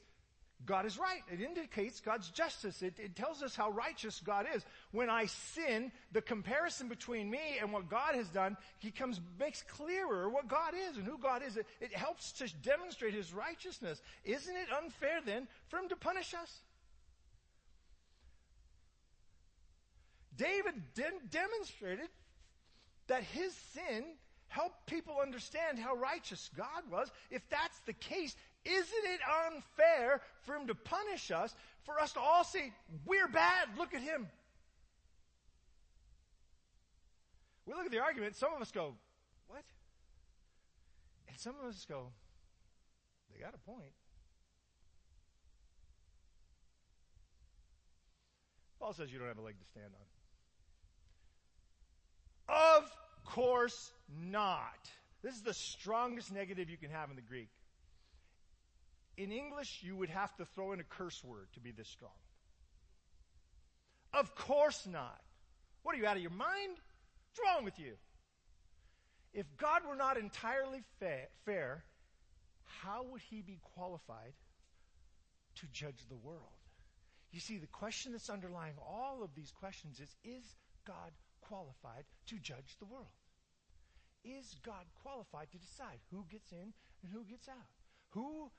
God 0.65 0.85
is 0.85 0.97
right. 0.97 1.21
It 1.31 1.41
indicates 1.41 1.99
God's 1.99 2.29
justice. 2.29 2.81
It, 2.81 2.95
it, 2.99 3.15
tells 3.15 3.41
us 3.41 3.55
how 3.55 3.69
righteous 3.69 4.19
God 4.19 4.45
is. 4.53 4.65
When 4.91 5.09
I 5.09 5.27
sin, 5.27 5.91
the 6.11 6.21
comparison 6.21 6.89
between 6.89 7.29
me 7.29 7.57
and 7.61 7.71
what 7.71 7.89
God 7.89 8.15
has 8.15 8.27
done 8.27 8.57
becomes, 8.83 9.21
makes 9.39 9.61
clearer 9.63 10.29
what 10.29 10.47
God 10.47 10.73
is 10.89 10.97
and 10.97 11.05
who 11.05 11.17
God 11.17 11.41
is. 11.41 11.57
It, 11.57 11.67
it 11.79 11.93
helps 11.93 12.31
to 12.33 12.53
demonstrate 12.63 13.13
His 13.13 13.33
righteousness. 13.33 14.01
Isn't 14.25 14.55
it 14.55 14.67
unfair 14.83 15.19
then 15.25 15.47
for 15.67 15.77
Him 15.77 15.89
to 15.89 15.95
punish 15.95 16.33
us? 16.33 16.61
David 20.37 20.93
de- 20.93 21.03
demonstrated 21.31 22.09
that 23.07 23.23
his 23.23 23.53
sin 23.73 24.03
helped 24.49 24.85
people 24.85 25.17
understand 25.21 25.79
how 25.79 25.95
righteous 25.95 26.49
God 26.55 26.83
was. 26.89 27.11
If 27.29 27.41
that's 27.49 27.79
the 27.85 27.93
case, 27.93 28.35
isn't 28.67 29.05
it 29.05 29.19
unfair 29.47 30.21
for 30.41 30.55
him 30.55 30.67
to 30.67 30.75
punish 30.75 31.31
us, 31.31 31.55
for 31.83 31.99
us 31.99 32.13
to 32.13 32.19
all 32.19 32.43
say, 32.43 32.73
we're 33.05 33.27
bad, 33.27 33.69
look 33.77 33.93
at 33.93 34.01
him? 34.01 34.27
We 37.65 37.73
look 37.73 37.85
at 37.85 37.91
the 37.91 37.99
argument, 37.99 38.35
some 38.35 38.53
of 38.53 38.61
us 38.61 38.71
go, 38.71 38.93
what? 39.47 39.63
And 41.27 41.37
some 41.39 41.55
of 41.61 41.67
us 41.67 41.85
go, 41.87 42.07
they 43.33 43.39
got 43.41 43.53
a 43.53 43.69
point. 43.69 43.93
Paul 48.79 48.93
says 48.93 49.11
you 49.11 49.19
don't 49.19 49.27
have 49.27 49.37
a 49.37 49.41
leg 49.41 49.55
to 49.59 49.65
stand 49.65 49.91
on. 52.47 52.75
Of 52.77 52.89
course 53.25 53.91
not. 54.31 54.89
This 55.23 55.35
is 55.35 55.41
the 55.41 55.53
strongest 55.53 56.31
negative 56.31 56.69
you 56.69 56.77
can 56.77 56.91
have 56.91 57.09
in 57.09 57.15
the 57.15 57.21
Greek. 57.21 57.49
In 59.17 59.31
English, 59.31 59.79
you 59.81 59.95
would 59.95 60.09
have 60.09 60.35
to 60.37 60.45
throw 60.45 60.73
in 60.73 60.79
a 60.79 60.83
curse 60.83 61.23
word 61.23 61.47
to 61.53 61.59
be 61.59 61.71
this 61.71 61.89
strong. 61.89 62.11
Of 64.13 64.35
course 64.35 64.85
not. 64.85 65.19
What 65.83 65.95
are 65.95 65.97
you 65.97 66.05
out 66.05 66.17
of 66.17 66.21
your 66.21 66.31
mind? 66.31 66.77
What's 66.77 67.39
wrong 67.43 67.65
with 67.65 67.79
you? 67.79 67.93
If 69.33 69.45
God 69.57 69.81
were 69.87 69.95
not 69.95 70.17
entirely 70.17 70.83
fa- 70.99 71.27
fair, 71.45 71.83
how 72.63 73.05
would 73.11 73.21
he 73.21 73.41
be 73.41 73.59
qualified 73.75 74.33
to 75.55 75.65
judge 75.71 76.05
the 76.09 76.15
world? 76.15 76.41
You 77.31 77.39
see, 77.39 77.57
the 77.57 77.67
question 77.67 78.11
that's 78.11 78.29
underlying 78.29 78.75
all 78.85 79.21
of 79.23 79.33
these 79.35 79.51
questions 79.51 79.99
is 79.99 80.15
Is 80.23 80.55
God 80.85 81.11
qualified 81.41 82.05
to 82.27 82.37
judge 82.37 82.77
the 82.79 82.85
world? 82.85 83.07
Is 84.23 84.55
God 84.65 84.85
qualified 85.01 85.51
to 85.51 85.57
decide 85.57 85.99
who 86.11 86.25
gets 86.29 86.51
in 86.51 86.73
and 87.03 87.11
who 87.11 87.23
gets 87.23 87.47
out? 87.47 87.69
Who 88.11 88.49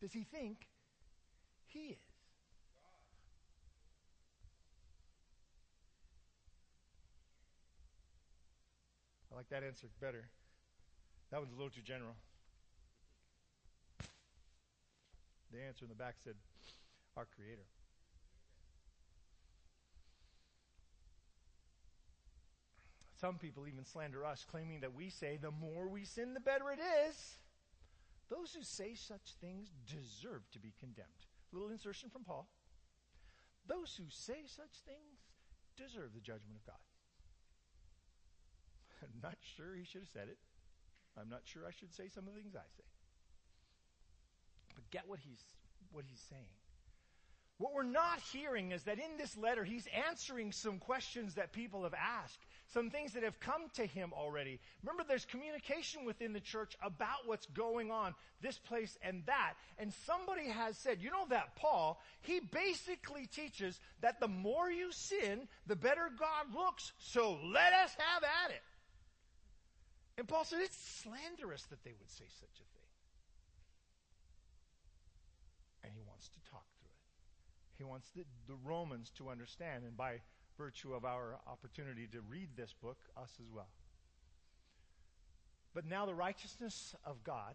does 0.00 0.12
he 0.12 0.24
think 0.24 0.66
he 1.66 1.90
is? 1.90 1.98
I 9.30 9.36
like 9.36 9.48
that 9.50 9.62
answer 9.62 9.86
better. 10.00 10.28
That 11.30 11.38
one's 11.38 11.52
a 11.52 11.56
little 11.56 11.70
too 11.70 11.82
general. 11.82 12.14
The 15.52 15.62
answer 15.62 15.84
in 15.84 15.88
the 15.88 15.94
back 15.94 16.14
said, 16.24 16.34
Our 17.16 17.26
Creator. 17.36 17.62
Some 23.20 23.36
people 23.36 23.66
even 23.66 23.84
slander 23.84 24.24
us, 24.24 24.46
claiming 24.50 24.80
that 24.80 24.94
we 24.94 25.10
say 25.10 25.38
the 25.40 25.50
more 25.50 25.86
we 25.88 26.04
sin, 26.04 26.32
the 26.32 26.40
better 26.40 26.70
it 26.70 26.78
is. 27.06 27.39
Those 28.30 28.54
who 28.54 28.62
say 28.62 28.94
such 28.94 29.34
things 29.40 29.74
deserve 29.84 30.48
to 30.52 30.60
be 30.60 30.72
condemned. 30.78 31.26
Little 31.52 31.70
insertion 31.70 32.08
from 32.10 32.22
Paul. 32.22 32.48
Those 33.66 33.98
who 33.98 34.06
say 34.08 34.46
such 34.46 34.86
things 34.86 35.26
deserve 35.76 36.14
the 36.14 36.20
judgment 36.22 36.56
of 36.56 36.64
God. 36.64 36.78
I'm 39.02 39.20
not 39.20 39.36
sure 39.42 39.74
he 39.74 39.84
should 39.84 40.02
have 40.02 40.14
said 40.14 40.28
it. 40.28 40.38
I'm 41.18 41.28
not 41.28 41.42
sure 41.44 41.66
I 41.66 41.74
should 41.74 41.92
say 41.92 42.06
some 42.06 42.28
of 42.28 42.34
the 42.34 42.40
things 42.40 42.54
I 42.54 42.70
say. 42.76 42.86
But 44.76 44.88
get 44.90 45.08
what 45.08 45.18
he's 45.18 45.42
what 45.90 46.04
he's 46.06 46.22
saying. 46.30 46.59
What 47.60 47.74
we're 47.74 47.82
not 47.82 48.20
hearing 48.32 48.72
is 48.72 48.84
that 48.84 48.98
in 48.98 49.18
this 49.18 49.36
letter, 49.36 49.64
he's 49.64 49.86
answering 50.08 50.50
some 50.50 50.78
questions 50.78 51.34
that 51.34 51.52
people 51.52 51.82
have 51.82 51.92
asked, 51.92 52.46
some 52.72 52.88
things 52.88 53.12
that 53.12 53.22
have 53.22 53.38
come 53.38 53.68
to 53.74 53.84
him 53.84 54.14
already. 54.14 54.58
Remember, 54.82 55.04
there's 55.06 55.26
communication 55.26 56.06
within 56.06 56.32
the 56.32 56.40
church 56.40 56.74
about 56.82 57.26
what's 57.26 57.44
going 57.44 57.90
on, 57.90 58.14
this 58.40 58.56
place 58.56 58.96
and 59.02 59.22
that. 59.26 59.56
And 59.78 59.92
somebody 60.06 60.48
has 60.48 60.78
said, 60.78 61.02
you 61.02 61.10
know 61.10 61.26
that 61.28 61.54
Paul, 61.54 62.00
he 62.22 62.40
basically 62.40 63.26
teaches 63.26 63.78
that 64.00 64.20
the 64.20 64.28
more 64.28 64.70
you 64.70 64.90
sin, 64.90 65.46
the 65.66 65.76
better 65.76 66.08
God 66.18 66.54
looks, 66.54 66.92
so 66.98 67.38
let 67.44 67.74
us 67.74 67.94
have 67.98 68.22
at 68.22 68.52
it. 68.52 68.62
And 70.16 70.26
Paul 70.26 70.44
said, 70.44 70.60
it's 70.62 71.02
slanderous 71.02 71.64
that 71.64 71.84
they 71.84 71.92
would 71.92 72.10
say 72.10 72.24
such 72.40 72.56
a 72.56 72.64
thing. 72.72 72.88
And 75.84 75.92
he 75.94 76.00
wants 76.08 76.30
to 76.30 76.40
talk 76.50 76.64
he 77.80 77.84
wants 77.84 78.10
the, 78.14 78.24
the 78.46 78.58
Romans 78.62 79.10
to 79.16 79.30
understand, 79.30 79.84
and 79.84 79.96
by 79.96 80.20
virtue 80.58 80.92
of 80.92 81.06
our 81.06 81.38
opportunity 81.46 82.06
to 82.12 82.20
read 82.28 82.50
this 82.54 82.74
book, 82.82 82.98
us 83.16 83.30
as 83.40 83.50
well. 83.50 83.70
But 85.72 85.86
now 85.86 86.04
the 86.04 86.14
righteousness 86.14 86.94
of 87.06 87.24
God, 87.24 87.54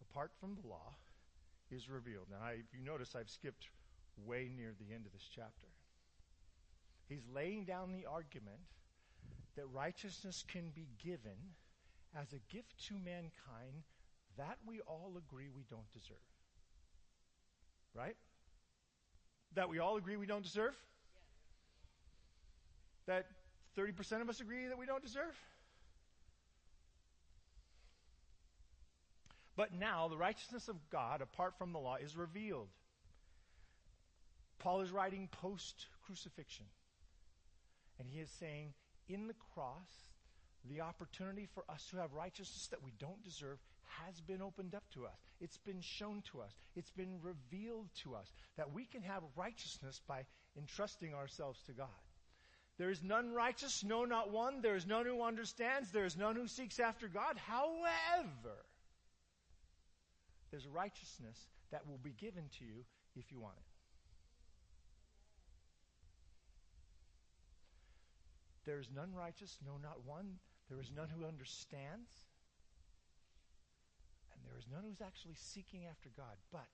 apart 0.00 0.32
from 0.40 0.56
the 0.60 0.68
law, 0.68 0.94
is 1.70 1.88
revealed. 1.88 2.26
Now, 2.30 2.44
I, 2.44 2.52
if 2.54 2.74
you 2.76 2.84
notice, 2.84 3.14
I've 3.14 3.30
skipped 3.30 3.68
way 4.26 4.50
near 4.54 4.74
the 4.80 4.92
end 4.92 5.06
of 5.06 5.12
this 5.12 5.28
chapter. 5.32 5.68
He's 7.08 7.22
laying 7.32 7.64
down 7.64 7.92
the 7.92 8.06
argument 8.06 8.58
that 9.56 9.66
righteousness 9.72 10.44
can 10.46 10.70
be 10.74 10.88
given 11.02 11.54
as 12.18 12.32
a 12.32 12.52
gift 12.52 12.84
to 12.88 12.94
mankind 12.94 13.84
that 14.36 14.58
we 14.66 14.80
all 14.80 15.12
agree 15.16 15.48
we 15.54 15.64
don't 15.70 15.92
deserve. 15.92 16.16
Right? 17.94 18.16
That 19.54 19.68
we 19.68 19.78
all 19.78 19.96
agree 19.96 20.16
we 20.16 20.26
don't 20.26 20.42
deserve? 20.42 20.74
That 23.06 23.26
30% 23.78 24.20
of 24.20 24.28
us 24.28 24.40
agree 24.40 24.66
that 24.66 24.78
we 24.78 24.86
don't 24.86 25.02
deserve? 25.02 25.36
But 29.56 29.74
now 29.74 30.08
the 30.08 30.16
righteousness 30.16 30.68
of 30.68 30.76
God, 30.90 31.20
apart 31.20 31.54
from 31.58 31.72
the 31.72 31.78
law, 31.78 31.96
is 31.96 32.16
revealed. 32.16 32.68
Paul 34.58 34.80
is 34.80 34.90
writing 34.90 35.28
post 35.30 35.86
crucifixion. 36.06 36.66
And 37.98 38.08
he 38.08 38.20
is 38.20 38.30
saying, 38.30 38.72
in 39.08 39.26
the 39.26 39.34
cross, 39.54 40.08
the 40.64 40.80
opportunity 40.80 41.46
for 41.52 41.64
us 41.68 41.86
to 41.90 41.96
have 41.96 42.12
righteousness 42.12 42.68
that 42.70 42.82
we 42.82 42.92
don't 42.98 43.22
deserve 43.22 43.58
has 44.06 44.20
been 44.20 44.42
opened 44.42 44.74
up 44.74 44.84
to 44.94 45.06
us. 45.06 45.18
It's 45.40 45.58
been 45.58 45.80
shown 45.80 46.22
to 46.32 46.40
us. 46.40 46.52
It's 46.76 46.90
been 46.90 47.18
revealed 47.22 47.88
to 48.02 48.14
us 48.14 48.32
that 48.56 48.72
we 48.72 48.84
can 48.84 49.02
have 49.02 49.22
righteousness 49.36 50.00
by 50.06 50.24
entrusting 50.56 51.14
ourselves 51.14 51.60
to 51.66 51.72
God. 51.72 51.88
There 52.78 52.90
is 52.90 53.02
none 53.02 53.32
righteous, 53.32 53.84
no, 53.84 54.04
not 54.04 54.30
one. 54.30 54.62
There 54.62 54.76
is 54.76 54.86
none 54.86 55.04
who 55.04 55.22
understands. 55.22 55.90
There 55.90 56.06
is 56.06 56.16
none 56.16 56.34
who 56.34 56.48
seeks 56.48 56.80
after 56.80 57.08
God. 57.08 57.36
However, 57.36 58.56
there's 60.50 60.66
righteousness 60.66 61.36
that 61.72 61.86
will 61.86 61.98
be 61.98 62.14
given 62.18 62.44
to 62.58 62.64
you 62.64 62.84
if 63.16 63.30
you 63.30 63.38
want 63.38 63.56
it. 63.58 63.64
There 68.64 68.78
is 68.78 68.88
none 68.94 69.12
righteous, 69.14 69.58
no, 69.66 69.72
not 69.82 70.06
one. 70.06 70.38
There 70.68 70.80
is 70.80 70.90
none 70.94 71.08
who 71.08 71.26
understands. 71.26 72.10
There 74.46 74.58
is 74.58 74.68
none 74.70 74.84
who's 74.84 75.04
actually 75.04 75.36
seeking 75.36 75.86
after 75.86 76.10
God. 76.16 76.36
But 76.52 76.68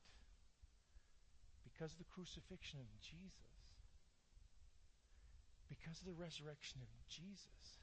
because 1.64 1.92
of 1.92 1.98
the 1.98 2.12
crucifixion 2.12 2.81
of 2.81 2.88
Jesus, 3.00 3.46
because 5.68 5.98
of 6.00 6.07
the 6.07 6.16
resurrection 6.16 6.81
of 6.83 6.90
Jesus, 7.11 7.83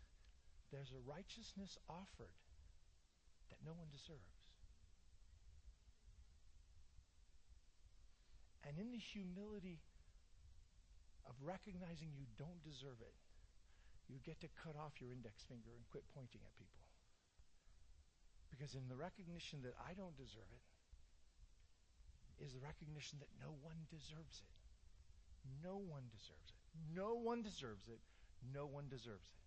there's 0.72 0.92
a 0.96 1.02
righteousness 1.06 1.78
offered 1.88 2.34
that 3.52 3.62
no 3.62 3.76
one 3.78 3.92
deserves. 3.92 4.42
And 8.64 8.80
in 8.80 8.90
the 8.92 8.98
humility 8.98 9.84
of 11.28 11.36
recognizing 11.44 12.16
you 12.16 12.26
don't 12.40 12.64
deserve 12.64 12.98
it, 13.04 13.14
you 14.08 14.20
get 14.24 14.40
to 14.42 14.50
cut 14.56 14.76
off 14.76 15.00
your 15.00 15.12
index 15.12 15.44
finger 15.44 15.76
and 15.76 15.84
quit 15.92 16.04
pointing 16.16 16.42
at 16.44 16.56
people. 16.56 16.83
Because 18.54 18.76
in 18.76 18.88
the 18.88 18.96
recognition 18.96 19.60
that 19.64 19.74
I 19.82 19.94
don't 19.98 20.16
deserve 20.16 20.46
it 20.54 20.62
is 22.46 22.54
the 22.54 22.60
recognition 22.60 23.18
that 23.20 23.30
no 23.42 23.50
one 23.64 23.78
deserves 23.90 24.42
it. 24.46 24.54
No 25.64 25.82
one 25.90 26.04
deserves 26.14 26.54
it. 26.54 26.62
No 26.94 27.16
one 27.16 27.42
deserves 27.42 27.88
it. 27.88 28.00
No 28.54 28.68
one 28.68 28.86
deserves 28.90 29.26
it. 29.26 29.42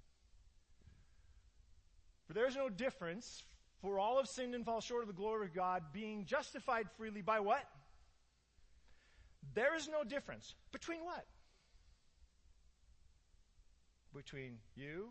For 2.27 2.33
there 2.33 2.49
is 2.49 2.57
no 2.57 2.69
difference, 2.69 3.45
for 3.81 4.01
all 4.01 4.17
have 4.17 4.27
sinned 4.27 4.55
and 4.57 4.65
fall 4.65 4.81
short 4.81 5.03
of 5.03 5.09
the 5.09 5.15
glory 5.15 5.47
of 5.47 5.55
God, 5.55 5.83
being 5.93 6.25
justified 6.25 6.91
freely 6.97 7.23
by 7.23 7.39
what? 7.39 7.65
There 9.55 9.77
is 9.77 9.89
no 9.89 10.03
difference. 10.03 10.55
Between 10.73 11.05
what? 11.05 11.25
Between 14.13 14.59
you 14.75 15.11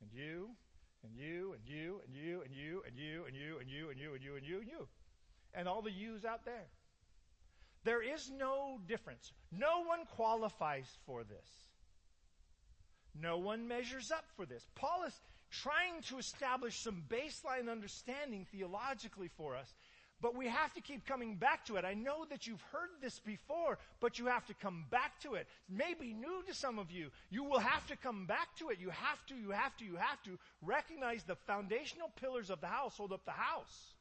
and 0.00 0.10
you 0.12 0.50
and 1.04 1.16
you 1.16 1.54
and 1.54 1.62
you 1.66 2.00
and 2.06 2.14
you 2.14 2.42
and 2.44 2.54
you 2.54 2.82
and 2.86 2.96
you 2.96 3.24
and 3.26 3.36
you 3.36 3.58
and 3.58 3.70
you 3.70 3.90
and 3.90 4.00
you 4.00 4.14
and 4.14 4.22
you 4.24 4.36
and 4.36 4.46
you 4.46 4.58
and 4.60 4.68
you 4.68 4.88
and 5.54 5.68
all 5.68 5.82
the 5.82 5.90
yous 5.90 6.24
out 6.24 6.44
there. 6.44 6.66
There 7.84 8.02
is 8.02 8.30
no 8.30 8.80
difference. 8.86 9.32
No 9.50 9.84
one 9.84 10.04
qualifies 10.14 10.88
for 11.06 11.24
this. 11.24 11.48
No 13.20 13.38
one 13.38 13.66
measures 13.66 14.10
up 14.10 14.24
for 14.36 14.46
this. 14.46 14.66
Paul 14.74 15.04
is 15.06 15.18
trying 15.50 16.02
to 16.08 16.18
establish 16.18 16.78
some 16.78 17.02
baseline 17.08 17.70
understanding 17.70 18.46
theologically 18.52 19.30
for 19.36 19.56
us 19.56 19.72
but 20.20 20.36
we 20.36 20.46
have 20.48 20.74
to 20.74 20.80
keep 20.80 21.06
coming 21.06 21.36
back 21.36 21.64
to 21.66 21.76
it. 21.76 21.84
I 21.84 21.94
know 21.94 22.24
that 22.30 22.46
you've 22.46 22.62
heard 22.72 22.90
this 23.00 23.20
before, 23.20 23.78
but 24.00 24.18
you 24.18 24.26
have 24.26 24.46
to 24.46 24.54
come 24.54 24.84
back 24.90 25.20
to 25.20 25.34
it. 25.34 25.46
It 25.68 25.76
may 25.76 25.94
be 25.94 26.12
new 26.12 26.42
to 26.46 26.54
some 26.54 26.78
of 26.78 26.90
you. 26.90 27.10
You 27.30 27.44
will 27.44 27.60
have 27.60 27.86
to 27.86 27.96
come 27.96 28.26
back 28.26 28.48
to 28.56 28.70
it. 28.70 28.78
You 28.80 28.90
have 28.90 29.24
to, 29.26 29.34
you 29.34 29.50
have 29.50 29.76
to, 29.76 29.84
you 29.84 29.96
have 29.96 30.22
to 30.24 30.38
recognize 30.62 31.22
the 31.22 31.36
foundational 31.46 32.10
pillars 32.20 32.50
of 32.50 32.60
the 32.60 32.66
house 32.66 32.96
hold 32.96 33.12
up 33.12 33.24
the 33.24 33.30
house. 33.30 33.94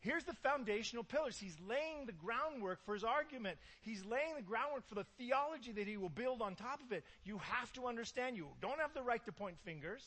Here's 0.00 0.24
the 0.24 0.32
foundational 0.32 1.04
pillars. 1.04 1.38
He's 1.38 1.58
laying 1.68 2.06
the 2.06 2.12
groundwork 2.12 2.78
for 2.86 2.94
his 2.94 3.04
argument. 3.04 3.58
He's 3.82 4.02
laying 4.04 4.34
the 4.34 4.42
groundwork 4.42 4.88
for 4.88 4.94
the 4.94 5.04
theology 5.18 5.72
that 5.72 5.86
he 5.86 5.98
will 5.98 6.08
build 6.08 6.40
on 6.40 6.54
top 6.54 6.80
of 6.84 6.92
it. 6.92 7.04
You 7.24 7.38
have 7.38 7.70
to 7.74 7.86
understand 7.86 8.36
you 8.36 8.46
don't 8.62 8.80
have 8.80 8.94
the 8.94 9.02
right 9.02 9.22
to 9.26 9.32
point 9.32 9.56
fingers. 9.62 10.02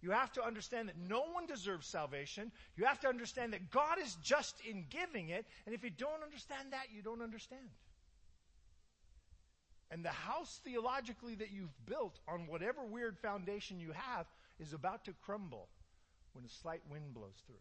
You 0.00 0.12
have 0.12 0.32
to 0.32 0.44
understand 0.44 0.88
that 0.88 0.98
no 0.98 1.22
one 1.32 1.46
deserves 1.46 1.86
salvation. 1.86 2.52
You 2.76 2.84
have 2.84 3.00
to 3.00 3.08
understand 3.08 3.52
that 3.52 3.70
God 3.70 3.98
is 4.02 4.16
just 4.22 4.60
in 4.68 4.84
giving 4.90 5.30
it. 5.30 5.44
And 5.66 5.74
if 5.74 5.82
you 5.82 5.90
don't 5.90 6.22
understand 6.22 6.72
that, 6.72 6.86
you 6.94 7.02
don't 7.02 7.22
understand. 7.22 7.68
And 9.90 10.04
the 10.04 10.10
house 10.10 10.60
theologically 10.64 11.34
that 11.36 11.50
you've 11.50 11.74
built 11.86 12.20
on 12.28 12.46
whatever 12.46 12.84
weird 12.84 13.18
foundation 13.18 13.80
you 13.80 13.92
have 13.92 14.26
is 14.60 14.72
about 14.72 15.04
to 15.06 15.14
crumble 15.24 15.68
when 16.32 16.44
a 16.44 16.48
slight 16.48 16.82
wind 16.90 17.14
blows 17.14 17.42
through. 17.46 17.56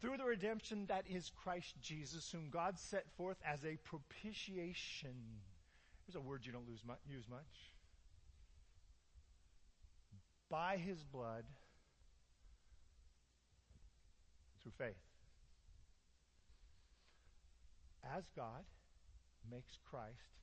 Through 0.00 0.18
the 0.18 0.24
redemption 0.24 0.86
that 0.88 1.04
is 1.08 1.32
Christ 1.42 1.74
Jesus, 1.80 2.30
whom 2.30 2.50
God 2.50 2.78
set 2.78 3.10
forth 3.16 3.38
as 3.44 3.64
a 3.64 3.78
propitiation. 3.84 5.14
There's 6.06 6.16
a 6.16 6.20
word 6.20 6.44
you 6.44 6.52
don't 6.52 6.68
use 6.68 6.84
much 7.28 7.77
by 10.50 10.76
his 10.76 11.02
blood 11.04 11.44
through 14.62 14.72
faith. 14.76 14.96
As 18.16 18.24
God 18.34 18.64
makes 19.50 19.78
Christ 19.88 20.38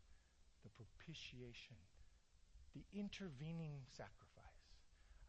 the 0.63 0.69
propitiation, 0.69 1.77
the 2.75 2.83
intervening 2.97 3.73
sacrifice. 3.95 4.45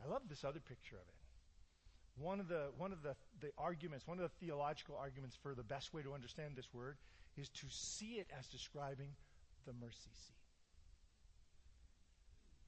I 0.05 0.11
love 0.11 0.23
this 0.29 0.45
other 0.45 0.61
picture 0.61 0.97
of 0.97 1.07
it. 1.09 2.23
One 2.23 2.41
of 2.41 2.49
the 2.49 2.71
one 2.77 2.93
of 2.93 3.03
the, 3.03 3.15
the 3.41 3.51
arguments, 3.59 4.07
one 4.07 4.19
of 4.19 4.23
the 4.23 4.47
theological 4.47 4.97
arguments 4.97 5.37
for 5.43 5.55
the 5.55 5.63
best 5.63 5.93
way 5.93 6.03
to 6.03 6.15
understand 6.15 6.57
this 6.57 6.73
word 6.73 6.97
is 7.37 7.49
to 7.51 7.67
see 7.69 8.15
it 8.15 8.27
as 8.39 8.47
describing 8.47 9.11
the 9.67 9.73
mercy 9.75 10.11
seat. 10.13 10.37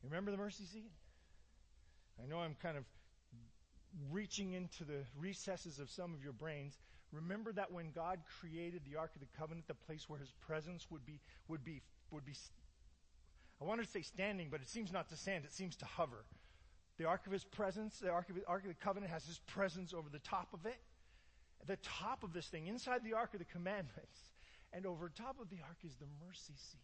You 0.03 0.11
remember 0.11 0.31
the 0.31 0.37
mercy 0.37 0.65
seat? 0.65 0.93
I 2.23 2.27
know 2.27 2.39
I'm 2.41 2.57
kind 2.61 2.77
of 2.77 2.85
reaching 4.11 4.53
into 4.53 4.85
the 4.85 5.05
recesses 5.19 5.79
of 5.79 5.91
some 5.91 6.14
of 6.14 6.23
your 6.23 6.33
brains. 6.33 6.79
Remember 7.12 7.53
that 7.53 7.73
when 7.73 7.91
God 7.91 8.21
created 8.41 8.83
the 8.85 8.99
Ark 8.99 9.12
of 9.14 9.21
the 9.21 9.39
Covenant, 9.39 9.66
the 9.66 9.75
place 9.75 10.09
where 10.09 10.19
His 10.19 10.33
presence 10.47 10.87
would 10.91 11.07
be, 11.07 11.21
would 11.49 11.64
be, 11.64 11.83
would 12.11 12.25
be, 12.25 12.35
I 13.61 13.64
wanted 13.64 13.85
to 13.85 13.91
say 13.91 14.03
standing, 14.03 14.49
but 14.51 14.61
it 14.61 14.69
seems 14.69 14.93
not 14.93 15.09
to 15.09 15.16
stand, 15.16 15.45
it 15.45 15.53
seems 15.53 15.77
to 15.77 15.87
hover. 15.87 16.25
The 16.99 17.05
Ark 17.05 17.27
of 17.27 17.33
His 17.33 17.45
presence, 17.45 17.99
the 17.99 18.11
Ark 18.11 18.29
of, 18.31 18.37
Ark 18.47 18.62
of 18.62 18.69
the 18.69 18.75
Covenant 18.75 19.12
has 19.12 19.25
His 19.25 19.39
presence 19.47 19.95
over 19.95 20.09
the 20.11 20.19
top 20.19 20.49
of 20.53 20.66
it. 20.66 20.79
the 21.66 21.77
top 21.77 22.25
of 22.25 22.33
this 22.33 22.47
thing, 22.47 22.66
inside 22.66 23.05
the 23.05 23.14
Ark 23.14 23.33
of 23.35 23.39
the 23.39 23.47
Commandments, 23.47 24.31
and 24.73 24.85
over 24.85 25.09
top 25.09 25.37
of 25.41 25.49
the 25.49 25.59
Ark 25.62 25.79
is 25.85 25.97
the 25.97 26.07
mercy 26.27 26.55
seat. 26.57 26.81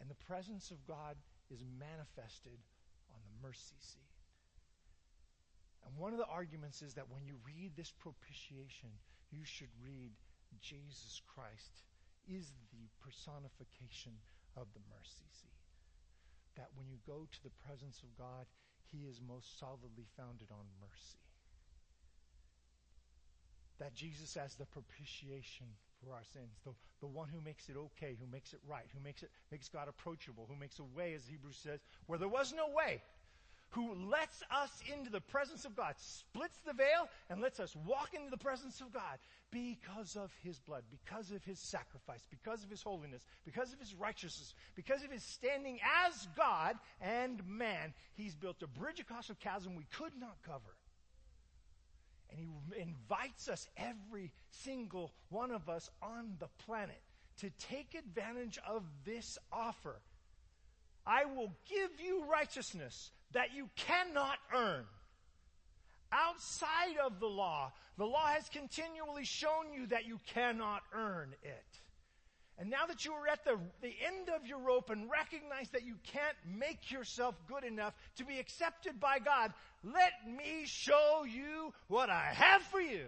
And 0.00 0.08
the 0.08 0.14
presence 0.14 0.70
of 0.70 0.86
God 0.86 1.16
is 1.50 1.62
manifested 1.78 2.58
mercy 3.42 3.78
seat. 3.80 4.08
And 5.86 5.96
one 5.96 6.12
of 6.12 6.18
the 6.18 6.28
arguments 6.28 6.82
is 6.82 6.94
that 6.94 7.10
when 7.10 7.24
you 7.24 7.36
read 7.46 7.72
this 7.76 7.92
propitiation, 7.96 8.92
you 9.30 9.44
should 9.44 9.72
read 9.82 10.12
Jesus 10.60 11.22
Christ 11.34 11.82
is 12.28 12.52
the 12.72 12.84
personification 13.00 14.12
of 14.56 14.66
the 14.74 14.84
mercy 14.92 15.28
seat. 15.32 15.64
That 16.56 16.68
when 16.74 16.88
you 16.88 16.98
go 17.06 17.24
to 17.24 17.42
the 17.42 17.54
presence 17.64 18.02
of 18.02 18.16
God, 18.18 18.44
he 18.90 19.06
is 19.08 19.20
most 19.20 19.58
solidly 19.58 20.06
founded 20.16 20.50
on 20.50 20.66
mercy. 20.80 21.22
That 23.78 23.94
Jesus 23.94 24.36
as 24.36 24.56
the 24.56 24.66
propitiation 24.66 25.66
for 26.02 26.12
our 26.14 26.24
sins, 26.32 26.58
the, 26.64 26.72
the 27.00 27.06
one 27.06 27.28
who 27.28 27.40
makes 27.40 27.68
it 27.68 27.76
okay, 27.76 28.16
who 28.18 28.26
makes 28.26 28.52
it 28.52 28.60
right, 28.66 28.86
who 28.92 29.00
makes 29.00 29.22
it 29.22 29.30
makes 29.50 29.68
God 29.68 29.88
approachable, 29.88 30.46
who 30.50 30.56
makes 30.58 30.78
a 30.78 30.84
way, 30.84 31.14
as 31.14 31.26
Hebrews 31.26 31.58
says, 31.62 31.80
where 32.06 32.18
there 32.18 32.28
was 32.28 32.52
no 32.52 32.68
way 32.74 33.00
who 33.70 33.94
lets 34.10 34.42
us 34.50 34.70
into 34.94 35.10
the 35.10 35.20
presence 35.20 35.64
of 35.64 35.76
God, 35.76 35.94
splits 35.98 36.58
the 36.66 36.72
veil, 36.72 37.08
and 37.28 37.40
lets 37.40 37.60
us 37.60 37.76
walk 37.76 38.14
into 38.14 38.30
the 38.30 38.38
presence 38.38 38.80
of 38.80 38.92
God 38.92 39.18
because 39.50 40.16
of 40.16 40.32
His 40.42 40.58
blood, 40.58 40.84
because 40.90 41.30
of 41.30 41.44
His 41.44 41.58
sacrifice, 41.58 42.24
because 42.30 42.64
of 42.64 42.70
His 42.70 42.82
holiness, 42.82 43.24
because 43.44 43.72
of 43.72 43.78
His 43.78 43.94
righteousness, 43.94 44.54
because 44.74 45.04
of 45.04 45.10
His 45.10 45.22
standing 45.22 45.78
as 46.06 46.28
God 46.36 46.76
and 47.00 47.46
man. 47.46 47.92
He's 48.14 48.34
built 48.34 48.62
a 48.62 48.66
bridge 48.66 49.00
across 49.00 49.28
a 49.28 49.34
chasm 49.34 49.76
we 49.76 49.86
could 49.92 50.12
not 50.18 50.36
cover. 50.46 50.76
And 52.30 52.40
He 52.40 52.80
invites 52.80 53.48
us, 53.48 53.68
every 53.76 54.32
single 54.50 55.12
one 55.28 55.50
of 55.50 55.68
us 55.68 55.90
on 56.02 56.36
the 56.38 56.48
planet, 56.64 57.00
to 57.38 57.50
take 57.68 57.94
advantage 57.94 58.58
of 58.66 58.82
this 59.04 59.38
offer. 59.52 60.00
I 61.06 61.24
will 61.24 61.52
give 61.68 61.90
you 62.04 62.24
righteousness 62.30 63.10
that 63.32 63.54
you 63.54 63.68
cannot 63.76 64.38
earn. 64.54 64.84
Outside 66.10 66.96
of 67.04 67.20
the 67.20 67.26
law, 67.26 67.72
the 67.98 68.06
law 68.06 68.26
has 68.26 68.48
continually 68.48 69.24
shown 69.24 69.72
you 69.74 69.86
that 69.88 70.06
you 70.06 70.18
cannot 70.32 70.82
earn 70.94 71.34
it. 71.42 71.78
And 72.58 72.70
now 72.70 72.86
that 72.86 73.04
you 73.04 73.12
are 73.12 73.28
at 73.28 73.44
the, 73.44 73.56
the 73.82 73.94
end 74.04 74.30
of 74.34 74.46
your 74.46 74.58
rope 74.58 74.90
and 74.90 75.08
recognize 75.08 75.68
that 75.70 75.84
you 75.84 75.94
can't 76.12 76.36
make 76.58 76.90
yourself 76.90 77.36
good 77.46 77.62
enough 77.62 77.94
to 78.16 78.24
be 78.24 78.38
accepted 78.38 78.98
by 78.98 79.18
God, 79.20 79.52
let 79.84 80.12
me 80.26 80.64
show 80.64 81.24
you 81.24 81.72
what 81.86 82.10
I 82.10 82.30
have 82.32 82.62
for 82.62 82.80
you. 82.80 83.06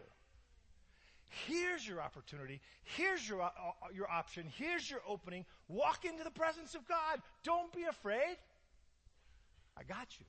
Here's 1.46 1.86
your 1.86 2.00
opportunity. 2.00 2.60
Here's 2.96 3.28
your, 3.28 3.42
uh, 3.42 3.50
your 3.94 4.10
option. 4.10 4.46
Here's 4.56 4.88
your 4.88 5.00
opening. 5.08 5.44
Walk 5.68 6.04
into 6.04 6.22
the 6.22 6.30
presence 6.30 6.74
of 6.74 6.86
God. 6.88 7.20
Don't 7.44 7.72
be 7.72 7.84
afraid. 7.84 8.36
I 9.80 9.84
got 9.84 10.18
you. 10.18 10.26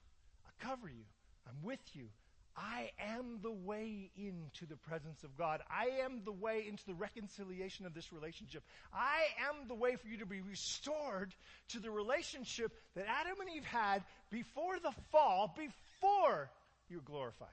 I 0.47 0.65
cover 0.65 0.87
you. 0.87 1.03
I'm 1.47 1.61
with 1.63 1.79
you. 1.93 2.07
I 2.55 2.91
am 2.99 3.39
the 3.41 3.51
way 3.51 4.11
into 4.17 4.65
the 4.65 4.75
presence 4.75 5.23
of 5.23 5.37
God. 5.37 5.61
I 5.69 6.03
am 6.03 6.21
the 6.25 6.31
way 6.31 6.65
into 6.67 6.85
the 6.85 6.93
reconciliation 6.93 7.85
of 7.85 7.93
this 7.93 8.11
relationship. 8.11 8.63
I 8.93 9.23
am 9.49 9.67
the 9.67 9.75
way 9.75 9.95
for 9.95 10.07
you 10.07 10.17
to 10.17 10.25
be 10.25 10.41
restored 10.41 11.33
to 11.69 11.79
the 11.79 11.91
relationship 11.91 12.73
that 12.95 13.05
Adam 13.07 13.39
and 13.39 13.49
Eve 13.55 13.65
had 13.65 14.03
before 14.29 14.79
the 14.79 14.91
fall, 15.11 15.55
before 15.55 16.49
you 16.89 16.97
were 16.97 17.03
glorified. 17.03 17.49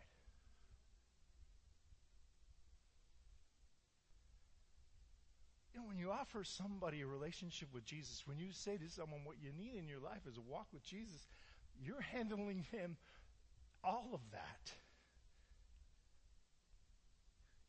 You 5.73 5.81
know, 5.81 5.87
when 5.87 5.99
you 5.99 6.11
offer 6.11 6.43
somebody 6.43 7.03
a 7.03 7.07
relationship 7.07 7.69
with 7.73 7.85
Jesus, 7.85 8.25
when 8.27 8.41
you 8.41 8.51
say 8.51 8.77
to 8.77 8.91
someone 8.91 9.21
what 9.23 9.37
you 9.41 9.53
need 9.57 9.79
in 9.79 9.87
your 9.87 10.01
life 10.01 10.27
is 10.29 10.37
a 10.37 10.41
walk 10.41 10.67
with 10.73 10.83
Jesus, 10.83 11.29
you're 11.85 12.01
handling 12.01 12.65
him 12.71 12.97
all 13.85 14.11
of 14.13 14.21
that. 14.33 14.73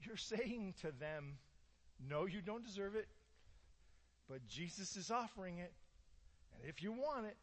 You're 0.01 0.17
saying 0.17 0.75
to 0.81 0.91
them, 0.99 1.37
no, 2.07 2.25
you 2.25 2.41
don't 2.41 2.65
deserve 2.65 2.95
it, 2.95 3.07
but 4.29 4.47
Jesus 4.47 4.95
is 4.95 5.11
offering 5.11 5.59
it. 5.59 5.73
And 6.53 6.69
if 6.69 6.81
you 6.81 6.91
want 6.91 7.27
it, 7.27 7.37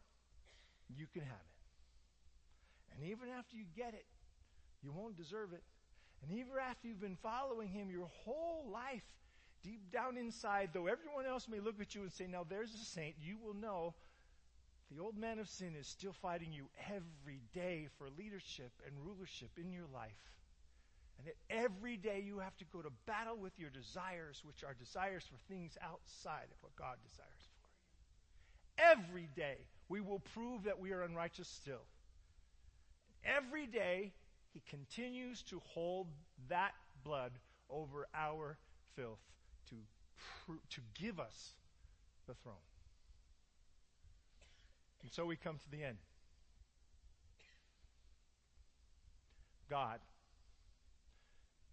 you 0.95 1.05
can 1.13 1.21
have 1.21 1.31
it. 1.31 2.95
And 2.95 3.11
even 3.11 3.29
after 3.37 3.55
you 3.55 3.65
get 3.75 3.93
it, 3.93 4.05
you 4.83 4.91
won't 4.91 5.15
deserve 5.15 5.53
it. 5.53 5.63
And 6.23 6.31
even 6.31 6.53
after 6.69 6.87
you've 6.87 7.01
been 7.01 7.17
following 7.21 7.69
him 7.69 7.89
your 7.91 8.09
whole 8.25 8.69
life, 8.71 9.03
deep 9.63 9.91
down 9.91 10.17
inside, 10.17 10.69
though 10.73 10.87
everyone 10.87 11.25
else 11.25 11.47
may 11.47 11.59
look 11.59 11.79
at 11.79 11.93
you 11.93 12.01
and 12.01 12.11
say, 12.11 12.25
now 12.27 12.45
there's 12.47 12.73
a 12.73 12.85
saint, 12.85 13.15
you 13.21 13.37
will 13.37 13.53
know 13.53 13.93
the 14.91 15.01
old 15.01 15.17
man 15.17 15.39
of 15.39 15.49
sin 15.49 15.73
is 15.77 15.87
still 15.87 16.13
fighting 16.13 16.53
you 16.53 16.69
every 16.87 17.41
day 17.53 17.87
for 17.97 18.07
leadership 18.17 18.71
and 18.85 18.95
rulership 19.05 19.51
in 19.57 19.71
your 19.71 19.87
life. 19.93 20.31
And 21.17 21.27
that 21.27 21.35
every 21.49 21.97
day 21.97 22.23
you 22.25 22.39
have 22.39 22.55
to 22.57 22.65
go 22.65 22.81
to 22.81 22.91
battle 23.05 23.37
with 23.37 23.57
your 23.59 23.69
desires, 23.69 24.41
which 24.45 24.63
are 24.63 24.73
desires 24.73 25.25
for 25.25 25.37
things 25.51 25.77
outside 25.81 26.45
of 26.51 26.61
what 26.61 26.75
God 26.75 26.95
desires 27.03 27.49
for 27.51 27.67
you. 28.85 28.97
Every 28.97 29.29
day 29.35 29.57
we 29.89 29.99
will 29.99 30.19
prove 30.19 30.63
that 30.63 30.79
we 30.79 30.91
are 30.91 31.01
unrighteous 31.01 31.47
still. 31.47 31.85
Every 33.25 33.65
day 33.65 34.13
he 34.53 34.61
continues 34.69 35.43
to 35.43 35.59
hold 35.65 36.07
that 36.49 36.73
blood 37.03 37.31
over 37.69 38.07
our 38.13 38.57
filth 38.95 39.19
to, 39.69 39.75
to 40.69 40.81
give 40.93 41.19
us 41.19 41.53
the 42.27 42.35
throne. 42.35 42.55
And 45.07 45.13
so 45.13 45.23
we 45.23 45.37
come 45.37 45.57
to 45.57 45.71
the 45.71 45.85
end. 45.85 45.95
God, 49.69 50.01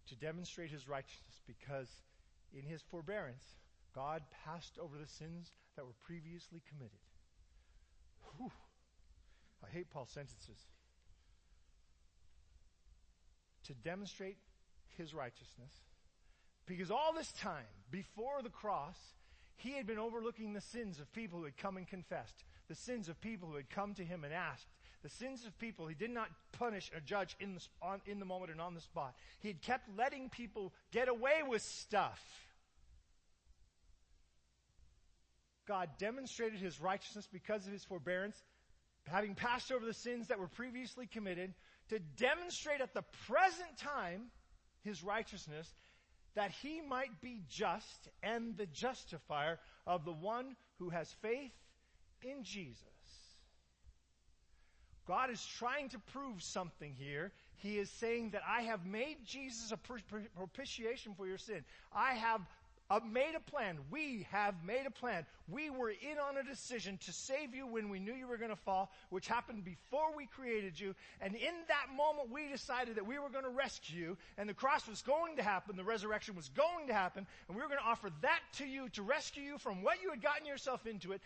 to 0.07 0.15
demonstrate 0.15 0.71
his 0.71 0.89
righteousness, 0.89 1.43
because 1.45 1.89
in 2.57 2.63
his 2.63 2.81
forbearance, 2.93 3.43
God 3.93 4.23
passed 4.45 4.79
over 4.81 4.97
the 4.97 5.09
sins 5.09 5.51
that 5.75 5.85
were 5.85 5.97
previously 6.07 6.63
committed. 6.69 7.01
Whew. 8.37 8.53
I 9.67 9.69
hate 9.69 9.91
Paul's 9.91 10.11
sentences. 10.11 10.69
To 13.65 13.75
demonstrate 13.75 14.39
his 14.97 15.13
righteousness, 15.13 15.73
because 16.67 16.93
all 16.93 17.13
this 17.13 17.33
time, 17.33 17.67
before 17.91 18.43
the 18.45 18.49
cross, 18.49 18.97
he 19.57 19.73
had 19.73 19.89
been 19.89 19.99
overlooking 19.99 20.53
the 20.53 20.61
sins 20.61 21.01
of 21.01 21.13
people 21.13 21.41
who 21.41 21.47
had 21.47 21.57
come 21.57 21.77
and 21.77 21.89
confessed 21.89 22.45
the 22.69 22.75
sins 22.75 23.09
of 23.09 23.21
people 23.21 23.49
who 23.49 23.57
had 23.57 23.71
come 23.71 23.95
to 23.95 24.05
him 24.05 24.25
and 24.25 24.33
asked, 24.33 24.67
the 25.03 25.11
sins 25.11 25.45
of 25.45 25.57
people 25.59 25.87
he 25.87 25.95
did 25.95 26.11
not 26.11 26.29
punish 26.53 26.91
or 26.95 27.01
judge 27.01 27.37
in 27.39 27.55
the, 27.55 27.61
on, 27.83 28.01
in 28.07 28.19
the 28.19 28.25
moment 28.25 28.51
and 28.51 28.61
on 28.61 28.75
the 28.75 28.81
spot. 28.81 29.15
He 29.41 29.49
had 29.49 29.61
kept 29.61 29.89
letting 29.99 30.31
people 30.31 30.73
get 30.93 31.09
away 31.09 31.43
with 31.47 31.61
stuff. 31.61 32.21
God 35.69 35.91
demonstrated 35.99 36.59
his 36.59 36.81
righteousness 36.81 37.29
because 37.31 37.67
of 37.67 37.73
his 37.73 37.85
forbearance, 37.85 38.43
having 39.07 39.35
passed 39.35 39.71
over 39.71 39.85
the 39.85 39.95
sins 39.95 40.29
that 40.29 40.39
were 40.39 40.49
previously 40.49 41.07
committed, 41.07 41.53
to 41.91 41.99
demonstrate 42.17 42.81
at 42.81 42.95
the 42.95 43.05
present 43.27 43.77
time 43.77 44.29
his 44.85 45.03
righteousness, 45.05 45.75
that 46.35 46.51
he 46.63 46.81
might 46.81 47.21
be 47.21 47.43
just 47.49 48.09
and 48.23 48.57
the 48.57 48.67
justifier 48.67 49.59
of 49.87 50.05
the 50.07 50.13
one 50.13 50.57
who 50.79 50.89
has 50.89 51.15
faith 51.21 51.53
in 52.25 52.43
Jesus. 52.43 52.79
God 55.07 55.31
is 55.31 55.45
trying 55.59 55.91
to 55.91 55.99
prove 55.99 56.43
something 56.43 56.95
here. 56.99 57.33
He 57.57 57.79
is 57.79 57.91
saying 57.91 58.31
that 58.31 58.43
I 58.49 58.63
have 58.63 58.87
made 58.87 59.19
Jesus 59.25 59.73
a 59.73 59.77
propitiation 59.77 61.15
for 61.15 61.27
your 61.27 61.39
sin. 61.39 61.65
I 61.95 62.15
have 62.15 62.41
uh, 62.91 63.01
made 63.11 63.35
a 63.35 63.51
plan. 63.51 63.79
We 63.91 64.27
have 64.31 64.55
made 64.65 64.87
a 64.87 64.91
plan. 64.91 65.25
We 65.49 65.71
were 65.71 65.91
in 65.91 66.19
on 66.19 66.37
a 66.37 66.43
decision 66.43 66.99
to 67.05 67.13
save 67.13 67.55
you 67.55 67.67
when 67.67 67.89
we 67.89 67.99
knew 67.99 68.13
you 68.13 68.27
were 68.27 68.37
going 68.37 68.51
to 68.51 68.57
fall, 68.57 68.93
which 69.11 69.27
happened 69.27 69.65
before 69.65 70.15
we 70.15 70.27
created 70.27 70.79
you. 70.79 70.95
And 71.21 71.35
in 71.35 71.55
that 71.69 71.95
moment, 71.97 72.31
we 72.31 72.49
decided 72.49 72.97
that 72.97 73.07
we 73.07 73.19
were 73.19 73.31
going 73.31 73.45
to 73.45 73.51
rescue 73.51 73.99
you, 73.99 74.17
and 74.37 74.49
the 74.49 74.55
cross 74.55 74.87
was 74.87 75.03
going 75.03 75.37
to 75.37 75.43
happen, 75.43 75.77
the 75.77 75.85
resurrection 75.85 76.37
was 76.37 76.49
going 76.51 76.89
to 76.89 76.95
happen, 76.95 77.27
and 77.49 77.57
we 77.57 77.63
were 77.63 77.69
going 77.69 77.81
to 77.81 77.87
offer 77.87 78.11
that 78.23 78.41
to 78.59 78.67
you 78.67 78.89
to 78.91 79.03
rescue 79.03 79.43
you 79.43 79.59
from 79.59 79.83
what 79.83 80.03
you 80.03 80.11
had 80.11 80.23
gotten 80.23 80.47
yourself 80.47 80.87
into 80.87 81.13
it, 81.13 81.23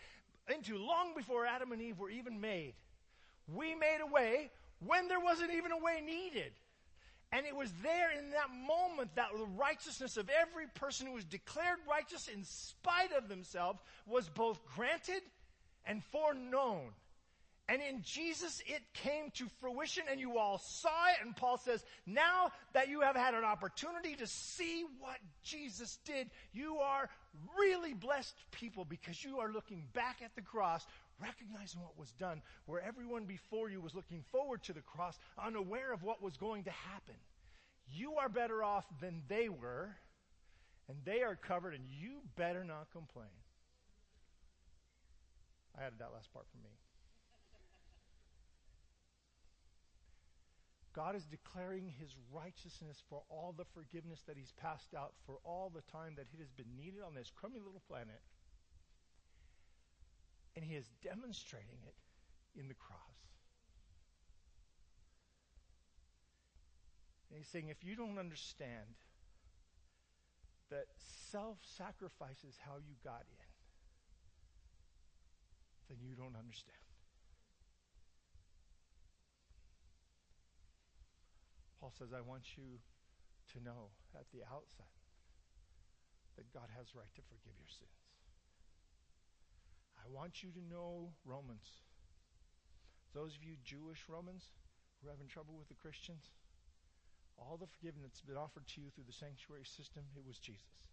into 0.51 0.77
long 0.77 1.13
before 1.15 1.45
Adam 1.45 1.71
and 1.71 1.81
Eve 1.81 1.99
were 1.99 2.09
even 2.09 2.41
made. 2.41 2.73
We 3.53 3.75
made 3.75 3.99
a 4.01 4.11
way 4.11 4.51
when 4.85 5.07
there 5.07 5.19
wasn't 5.19 5.51
even 5.53 5.71
a 5.71 5.77
way 5.77 6.01
needed. 6.05 6.51
And 7.31 7.45
it 7.45 7.55
was 7.55 7.71
there 7.83 8.09
in 8.17 8.31
that 8.31 8.49
moment 8.67 9.15
that 9.15 9.27
the 9.37 9.45
righteousness 9.45 10.17
of 10.17 10.29
every 10.29 10.65
person 10.73 11.05
who 11.05 11.13
was 11.13 11.25
declared 11.25 11.77
righteous 11.87 12.27
in 12.27 12.43
spite 12.43 13.11
of 13.15 13.29
themselves 13.29 13.79
was 14.07 14.27
both 14.29 14.59
granted 14.75 15.21
and 15.85 16.03
foreknown. 16.05 16.89
And 17.69 17.83
in 17.83 18.01
Jesus, 18.01 18.63
it 18.65 18.81
came 18.95 19.29
to 19.35 19.47
fruition 19.61 20.03
and 20.09 20.19
you 20.19 20.39
all 20.39 20.57
saw 20.57 21.05
it. 21.09 21.23
And 21.23 21.35
Paul 21.35 21.59
says, 21.59 21.85
now 22.07 22.49
that 22.73 22.89
you 22.89 23.01
have 23.01 23.15
had 23.15 23.35
an 23.35 23.43
opportunity 23.43 24.15
to 24.15 24.25
see 24.25 24.85
what 24.99 25.17
Jesus 25.43 25.99
did, 26.03 26.31
you 26.51 26.77
are 26.77 27.07
really 27.59 27.93
blessed 27.93 28.33
people 28.49 28.85
because 28.85 29.23
you 29.23 29.37
are 29.37 29.51
looking 29.51 29.83
back 29.93 30.17
at 30.25 30.35
the 30.35 30.41
cross, 30.41 30.87
recognizing 31.21 31.79
what 31.81 31.95
was 31.95 32.11
done, 32.13 32.41
where 32.65 32.81
everyone 32.81 33.25
before 33.25 33.69
you 33.69 33.79
was 33.79 33.93
looking 33.93 34.23
forward 34.31 34.63
to 34.63 34.73
the 34.73 34.81
cross, 34.81 35.19
unaware 35.37 35.93
of 35.93 36.01
what 36.01 36.23
was 36.23 36.37
going 36.37 36.63
to 36.63 36.71
happen. 36.71 37.15
You 37.91 38.15
are 38.15 38.29
better 38.29 38.63
off 38.63 38.85
than 38.99 39.21
they 39.27 39.47
were, 39.47 39.95
and 40.87 40.97
they 41.05 41.21
are 41.21 41.35
covered, 41.35 41.75
and 41.75 41.83
you 41.87 42.21
better 42.35 42.63
not 42.63 42.87
complain. 42.91 43.27
I 45.77 45.83
added 45.83 45.99
that 45.99 46.13
last 46.15 46.33
part 46.33 46.47
for 46.49 46.57
me. 46.57 46.71
God 50.99 51.15
is 51.15 51.23
declaring 51.23 51.93
his 51.97 52.11
righteousness 52.29 53.01
for 53.07 53.21
all 53.29 53.55
the 53.57 53.63
forgiveness 53.63 54.21
that 54.27 54.35
he's 54.35 54.51
passed 54.51 54.93
out 54.93 55.13
for 55.25 55.39
all 55.45 55.71
the 55.73 55.79
time 55.89 56.11
that 56.17 56.27
it 56.33 56.39
has 56.39 56.51
been 56.51 56.75
needed 56.75 56.99
on 57.07 57.15
this 57.15 57.31
crummy 57.33 57.57
little 57.57 57.81
planet. 57.87 58.19
And 60.57 60.65
he 60.65 60.75
is 60.75 60.89
demonstrating 61.01 61.79
it 61.87 62.59
in 62.59 62.67
the 62.67 62.73
cross. 62.73 62.99
And 67.31 67.37
he's 67.37 67.47
saying, 67.47 67.69
if 67.69 67.81
you 67.81 67.95
don't 67.95 68.19
understand 68.19 68.99
that 70.69 70.87
self 71.31 71.59
sacrifice 71.77 72.43
is 72.43 72.57
how 72.59 72.75
you 72.75 72.95
got 73.05 73.23
in, 73.31 73.47
then 75.87 75.97
you 76.03 76.13
don't 76.13 76.35
understand. 76.35 76.88
Paul 81.79 81.95
says, 81.95 82.11
I 82.11 82.19
want 82.19 82.59
you 82.59 82.83
to 83.55 83.57
know 83.63 83.95
at 84.13 84.27
the 84.35 84.43
outset 84.43 84.91
that 86.35 86.51
God 86.51 86.67
has 86.75 86.95
right 86.95 87.11
to 87.15 87.23
forgive 87.27 87.55
your 87.55 87.71
sins. 87.71 87.99
I 89.95 90.07
want 90.11 90.43
you 90.43 90.51
to 90.51 90.63
know 90.63 91.11
Romans. 91.23 91.83
Those 93.15 93.35
of 93.35 93.43
you 93.43 93.55
Jewish 93.63 94.05
Romans 94.07 94.51
who 94.99 95.07
are 95.07 95.15
having 95.15 95.27
trouble 95.27 95.55
with 95.55 95.67
the 95.67 95.79
Christians, 95.79 96.31
all 97.39 97.55
the 97.55 97.67
forgiveness 97.67 98.11
that's 98.11 98.27
been 98.27 98.39
offered 98.39 98.67
to 98.75 98.81
you 98.81 98.91
through 98.91 99.07
the 99.07 99.15
sanctuary 99.15 99.63
system, 99.63 100.03
it 100.15 100.23
was 100.27 100.39
Jesus. 100.39 100.88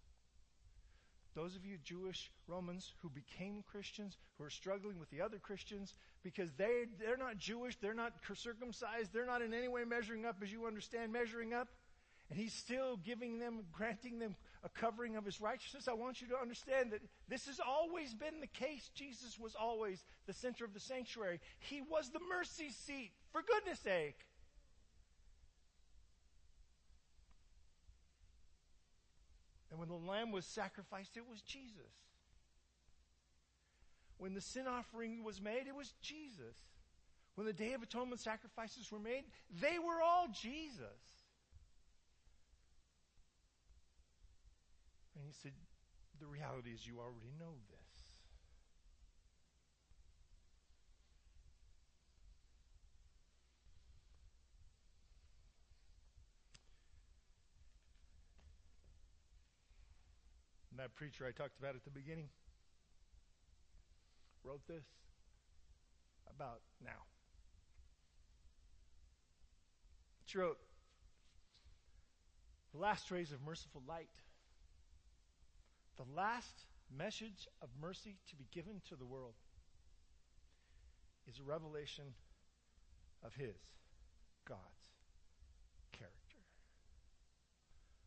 Those 1.36 1.54
of 1.54 1.66
you 1.66 1.76
Jewish 1.84 2.30
Romans 2.48 2.94
who 3.02 3.10
became 3.10 3.62
Christians, 3.70 4.16
who 4.38 4.44
are 4.44 4.50
struggling 4.50 4.98
with 4.98 5.10
the 5.10 5.20
other 5.20 5.36
Christians 5.36 5.92
because 6.22 6.50
they, 6.56 6.86
they're 6.98 7.18
not 7.18 7.36
Jewish, 7.36 7.76
they're 7.76 7.92
not 7.92 8.14
circumcised, 8.34 9.12
they're 9.12 9.26
not 9.26 9.42
in 9.42 9.52
any 9.52 9.68
way 9.68 9.84
measuring 9.84 10.24
up 10.24 10.36
as 10.42 10.50
you 10.50 10.66
understand 10.66 11.12
measuring 11.12 11.52
up, 11.52 11.68
and 12.30 12.38
He's 12.38 12.54
still 12.54 12.96
giving 12.96 13.38
them, 13.38 13.64
granting 13.70 14.18
them 14.18 14.34
a 14.64 14.70
covering 14.70 15.16
of 15.16 15.26
His 15.26 15.38
righteousness. 15.38 15.88
I 15.88 15.92
want 15.92 16.22
you 16.22 16.28
to 16.28 16.38
understand 16.38 16.92
that 16.92 17.02
this 17.28 17.44
has 17.48 17.60
always 17.60 18.14
been 18.14 18.40
the 18.40 18.46
case. 18.46 18.90
Jesus 18.94 19.38
was 19.38 19.54
always 19.54 20.02
the 20.26 20.32
center 20.32 20.64
of 20.64 20.72
the 20.72 20.80
sanctuary. 20.80 21.40
He 21.58 21.82
was 21.82 22.08
the 22.08 22.20
mercy 22.30 22.70
seat, 22.70 23.12
for 23.30 23.42
goodness 23.42 23.80
sake. 23.80 24.16
And 29.76 29.90
when 29.90 30.00
the 30.00 30.10
lamb 30.10 30.32
was 30.32 30.46
sacrificed, 30.46 31.18
it 31.18 31.28
was 31.28 31.42
Jesus. 31.42 31.92
When 34.16 34.32
the 34.32 34.40
sin 34.40 34.66
offering 34.66 35.22
was 35.22 35.38
made, 35.38 35.66
it 35.68 35.76
was 35.76 35.92
Jesus. 36.00 36.56
When 37.34 37.46
the 37.46 37.52
Day 37.52 37.74
of 37.74 37.82
Atonement 37.82 38.22
sacrifices 38.22 38.90
were 38.90 38.98
made, 38.98 39.24
they 39.60 39.78
were 39.78 40.00
all 40.02 40.28
Jesus. 40.28 40.80
And 45.14 45.26
he 45.26 45.32
said, 45.42 45.52
The 46.20 46.26
reality 46.26 46.70
is, 46.70 46.86
you 46.86 46.98
already 46.98 47.34
know 47.38 47.52
this. 47.68 47.86
And 60.75 60.75
that 60.86 60.94
preacher 60.94 61.26
I 61.26 61.32
talked 61.32 61.58
about 61.58 61.74
at 61.74 61.82
the 61.82 61.90
beginning 61.90 62.28
wrote 64.44 64.60
this 64.68 64.84
about 66.32 66.60
now. 66.84 67.02
She 70.26 70.38
wrote, 70.38 70.58
The 72.72 72.78
last 72.78 73.10
rays 73.10 73.32
of 73.32 73.42
merciful 73.44 73.82
light, 73.88 74.10
the 75.96 76.04
last 76.14 76.66
message 76.96 77.48
of 77.60 77.68
mercy 77.80 78.18
to 78.28 78.36
be 78.36 78.46
given 78.52 78.80
to 78.88 78.94
the 78.94 79.04
world 79.04 79.34
is 81.26 81.40
a 81.40 81.42
revelation 81.42 82.04
of 83.24 83.34
His, 83.34 83.56
God's 84.48 84.75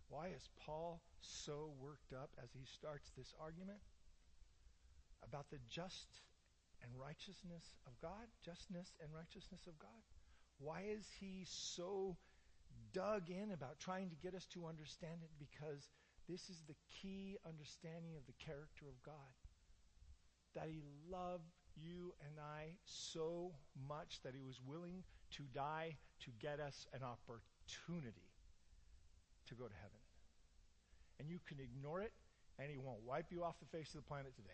Why 0.09 0.29
is 0.35 0.49
Paul 0.65 1.01
so 1.21 1.71
worked 1.79 2.13
up 2.13 2.31
as 2.43 2.49
he 2.51 2.65
starts 2.65 3.11
this 3.15 3.33
argument 3.39 3.79
about 5.23 5.49
the 5.51 5.59
just 5.69 6.21
and 6.83 6.91
righteousness 6.99 7.77
of 7.85 7.93
God? 8.01 8.27
Justness 8.43 8.95
and 9.01 9.13
righteousness 9.13 9.67
of 9.67 9.77
God? 9.77 10.01
Why 10.57 10.83
is 10.89 11.05
he 11.19 11.45
so 11.45 12.17
dug 12.91 13.29
in 13.29 13.51
about 13.51 13.79
trying 13.79 14.09
to 14.09 14.15
get 14.15 14.33
us 14.33 14.45
to 14.53 14.65
understand 14.65 15.21
it? 15.21 15.29
Because 15.37 15.89
this 16.27 16.49
is 16.49 16.63
the 16.67 16.75
key 16.89 17.37
understanding 17.47 18.15
of 18.17 18.25
the 18.25 18.37
character 18.43 18.85
of 18.89 19.01
God. 19.03 19.33
That 20.55 20.69
he 20.69 20.81
loved 21.09 21.53
you 21.75 22.13
and 22.25 22.39
I 22.39 22.73
so 22.83 23.53
much 23.87 24.19
that 24.23 24.33
he 24.33 24.41
was 24.41 24.59
willing 24.65 25.03
to 25.37 25.43
die 25.53 25.97
to 26.21 26.31
get 26.39 26.59
us 26.59 26.87
an 26.93 27.01
opportunity 27.03 28.29
to 29.47 29.55
go 29.55 29.65
to 29.65 29.75
heaven. 29.75 29.98
And 31.19 31.29
you 31.29 31.39
can 31.47 31.57
ignore 31.59 32.01
it, 32.01 32.13
and 32.57 32.69
he 32.71 32.77
won't 32.77 33.01
wipe 33.05 33.31
you 33.31 33.43
off 33.43 33.55
the 33.59 33.77
face 33.77 33.89
of 33.89 34.01
the 34.01 34.07
planet 34.07 34.35
today. 34.35 34.49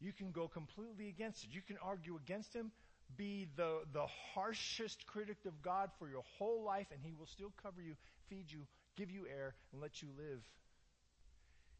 You 0.00 0.12
can 0.12 0.32
go 0.32 0.48
completely 0.48 1.08
against 1.08 1.44
it. 1.44 1.50
You 1.52 1.60
can 1.60 1.76
argue 1.82 2.16
against 2.16 2.54
him, 2.54 2.72
be 3.16 3.48
the, 3.56 3.80
the 3.92 4.06
harshest 4.34 5.06
critic 5.06 5.36
of 5.46 5.60
God 5.62 5.90
for 5.98 6.08
your 6.08 6.22
whole 6.38 6.64
life, 6.64 6.86
and 6.92 7.00
he 7.02 7.12
will 7.12 7.26
still 7.26 7.52
cover 7.62 7.82
you, 7.82 7.94
feed 8.28 8.50
you, 8.50 8.60
give 8.96 9.10
you 9.10 9.26
air, 9.26 9.54
and 9.72 9.82
let 9.82 10.00
you 10.00 10.08
live. 10.16 10.40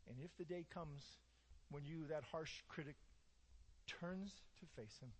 And 0.09 0.19
if 0.23 0.37
the 0.37 0.45
day 0.45 0.67
comes 0.75 1.03
when 1.71 1.85
you, 1.85 2.07
that 2.11 2.25
harsh 2.31 2.53
critic, 2.69 2.97
turns 3.87 4.33
to 4.61 4.67
face 4.81 4.99
him, 5.01 5.11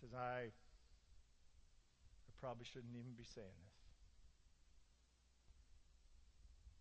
says, 0.00 0.14
I 0.14 0.48
I 2.28 2.32
probably 2.40 2.64
shouldn't 2.64 2.94
even 2.94 3.12
be 3.16 3.24
saying 3.34 3.56
this. 3.64 3.73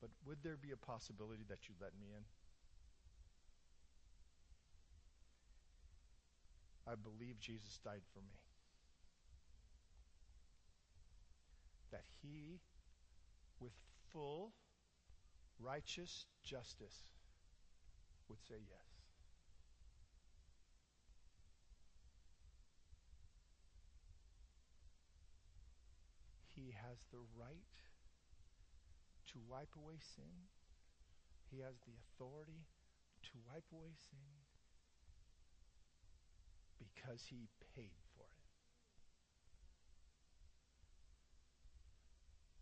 But 0.04 0.12
would 0.26 0.44
there 0.44 0.58
be 0.58 0.72
a 0.72 0.76
possibility 0.76 1.46
that 1.48 1.60
you'd 1.70 1.80
let 1.80 1.92
me 1.98 2.08
in? 2.14 2.24
I 6.86 6.96
believe 6.96 7.40
Jesus 7.40 7.80
died 7.86 8.02
for 8.14 8.20
me. 8.20 8.36
That 11.94 12.04
he, 12.22 12.60
with 13.62 13.72
full 14.12 14.52
righteous 15.58 16.26
justice, 16.44 17.14
would 18.28 18.44
say 18.44 18.56
yes. 18.60 18.90
He 26.54 26.74
has 26.76 26.98
the 27.10 27.20
right 27.40 27.64
to 29.34 29.42
wipe 29.50 29.74
away 29.76 29.98
sin. 30.00 30.48
He 31.50 31.60
has 31.62 31.78
the 31.86 31.94
authority 31.98 32.66
to 33.30 33.34
wipe 33.50 33.66
away 33.74 33.94
sin 33.98 34.30
because 36.78 37.26
he 37.30 37.50
paid 37.76 37.98
for 38.14 38.24
it. 38.26 38.46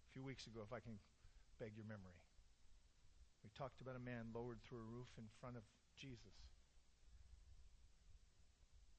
A 0.07 0.09
few 0.11 0.24
weeks 0.24 0.47
ago, 0.47 0.61
if 0.63 0.74
I 0.74 0.80
can 0.80 0.99
beg 1.59 1.76
your 1.76 1.86
memory, 1.88 2.19
We 3.43 3.49
talked 3.57 3.82
about 3.82 3.97
a 3.97 3.99
man 3.99 4.30
lowered 4.34 4.61
through 4.61 4.80
a 4.80 4.93
roof 4.93 5.09
in 5.17 5.26
front 5.41 5.57
of 5.57 5.63
Jesus. 5.97 6.38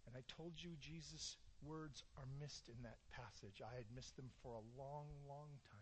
And 0.07 0.16
I 0.18 0.23
told 0.27 0.59
you 0.59 0.75
Jesus' 0.83 1.39
words 1.62 2.03
are 2.18 2.27
missed 2.43 2.68
in 2.68 2.83
that 2.83 2.99
passage. 3.14 3.62
I 3.62 3.77
had 3.77 3.87
missed 3.95 4.16
them 4.16 4.31
for 4.43 4.53
a 4.59 4.66
long, 4.75 5.07
long 5.29 5.62
time. 5.70 5.82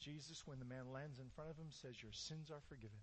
Jesus, 0.00 0.42
when 0.46 0.58
the 0.58 0.64
man 0.64 0.92
lands 0.92 1.18
in 1.18 1.26
front 1.34 1.50
of 1.50 1.56
him, 1.56 1.70
says, 1.70 2.02
Your 2.02 2.12
sins 2.12 2.50
are 2.50 2.62
forgiven. 2.68 2.98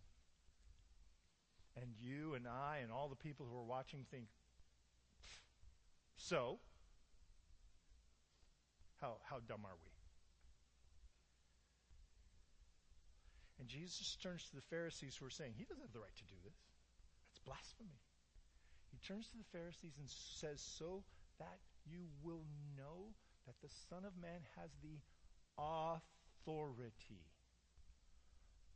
And 1.75 1.91
you 1.99 2.35
and 2.35 2.47
I 2.47 2.79
and 2.81 2.91
all 2.91 3.09
the 3.09 3.15
people 3.19 3.45
who 3.49 3.57
are 3.57 3.67
watching 3.67 4.05
think, 4.09 4.27
so, 6.15 6.59
how, 9.01 9.17
how 9.29 9.39
dumb 9.47 9.65
are 9.65 9.75
we? 9.83 9.91
And 13.59 13.67
Jesus 13.67 14.17
turns 14.21 14.47
to 14.49 14.55
the 14.55 14.61
Pharisees 14.69 15.17
who 15.17 15.25
are 15.25 15.29
saying, 15.29 15.53
He 15.57 15.65
doesn't 15.65 15.83
have 15.83 15.93
the 15.93 15.99
right 15.99 16.15
to 16.15 16.23
do 16.23 16.35
this. 16.43 16.57
That's 17.27 17.43
blasphemy. 17.45 17.99
He 18.91 18.97
turns 19.05 19.27
to 19.29 19.37
the 19.37 19.49
Pharisees 19.51 19.99
and 19.99 20.09
says, 20.09 20.61
So 20.61 21.03
that 21.39 21.59
you 21.85 22.07
will 22.23 22.45
know 22.77 23.11
that 23.45 23.59
the 23.61 23.69
Son 23.89 24.05
of 24.05 24.15
Man 24.21 24.41
has 24.55 24.71
the 24.81 24.97
authority, 25.57 26.14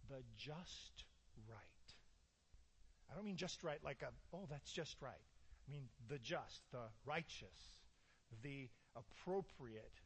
the 0.10 0.24
just 0.38 1.06
right. 1.48 1.88
I 3.12 3.16
don't 3.16 3.26
mean 3.26 3.38
just 3.38 3.64
right 3.64 3.80
like 3.84 4.02
a, 4.02 4.10
oh, 4.36 4.48
that's 4.50 4.72
just 4.72 5.02
right. 5.02 5.26
I 5.68 5.72
mean 5.72 5.84
the 6.08 6.18
just, 6.20 6.62
the 6.72 6.90
righteous, 7.06 7.78
the 8.42 8.68
appropriate 8.96 10.02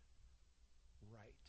right. 1.11 1.43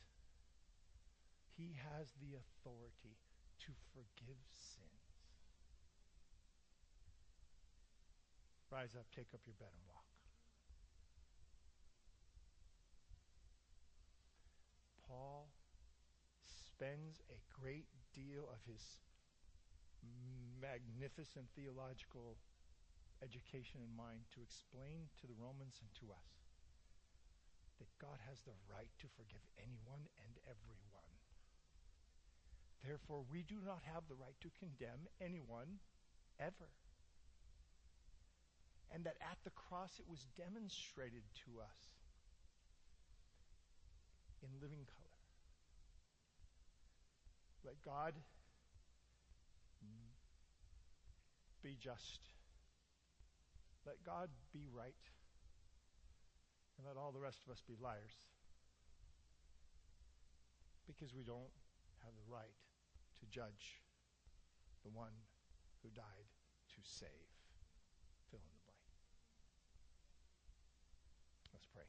He 1.57 1.75
has 1.93 2.09
the 2.21 2.39
authority 2.39 3.19
to 3.61 3.73
forgive 3.93 4.39
sins. 4.53 4.91
Rise 8.71 8.95
up, 8.99 9.07
take 9.15 9.29
up 9.35 9.41
your 9.47 9.55
bed, 9.55 9.71
and 9.71 9.87
walk. 9.87 10.05
Paul 15.07 15.54
spends 16.75 17.23
a 17.31 17.39
great 17.55 17.87
deal 18.11 18.51
of 18.51 18.59
his 18.67 18.83
magnificent 20.59 21.47
theological 21.55 22.35
education 23.23 23.79
in 23.79 23.95
mind 23.95 24.27
to 24.35 24.43
explain 24.43 25.07
to 25.23 25.31
the 25.31 25.39
Romans 25.39 25.79
and 25.79 25.87
to 26.03 26.11
us 26.11 26.35
that 27.79 27.87
God 28.03 28.19
has 28.27 28.43
the 28.43 28.59
right 28.67 28.91
to 28.99 29.07
forgive 29.15 29.47
anyone 29.55 30.03
and 30.27 30.35
everyone. 30.51 31.15
Therefore, 32.83 33.23
we 33.31 33.47
do 33.47 33.63
not 33.63 33.87
have 33.95 34.11
the 34.11 34.19
right 34.19 34.37
to 34.43 34.51
condemn 34.59 35.07
anyone 35.23 35.79
ever. 36.43 36.75
And 38.91 39.07
that 39.07 39.17
at 39.23 39.39
the 39.47 39.55
cross 39.55 40.03
it 40.03 40.11
was 40.11 40.27
demonstrated 40.35 41.23
to 41.47 41.63
us 41.63 41.81
in 44.43 44.51
living 44.61 44.85
color. 44.91 45.04
Let 47.65 47.81
God 47.85 48.15
be 51.63 51.77
just. 51.81 52.21
Let 53.87 54.05
God 54.05 54.29
be 54.53 54.69
right. 54.71 54.93
And 56.77 56.87
let 56.87 56.97
all 56.97 57.13
the 57.13 57.21
rest 57.21 57.41
of 57.47 57.53
us 57.53 57.63
be 57.67 57.75
liars. 57.81 58.13
Because 60.87 61.15
we 61.15 61.25
don't 61.25 61.53
have 62.05 62.13
the 62.13 62.33
right 62.33 62.61
to 63.21 63.27
judge 63.27 63.81
the 64.85 64.91
one 64.91 65.17
who 65.83 65.89
died 65.97 66.29
to 66.77 66.81
save. 66.83 67.33
Fill 68.31 68.41
in 68.45 68.53
the 68.53 68.65
blank. 68.69 68.85
Let's 71.55 71.67
pray. 71.73 71.89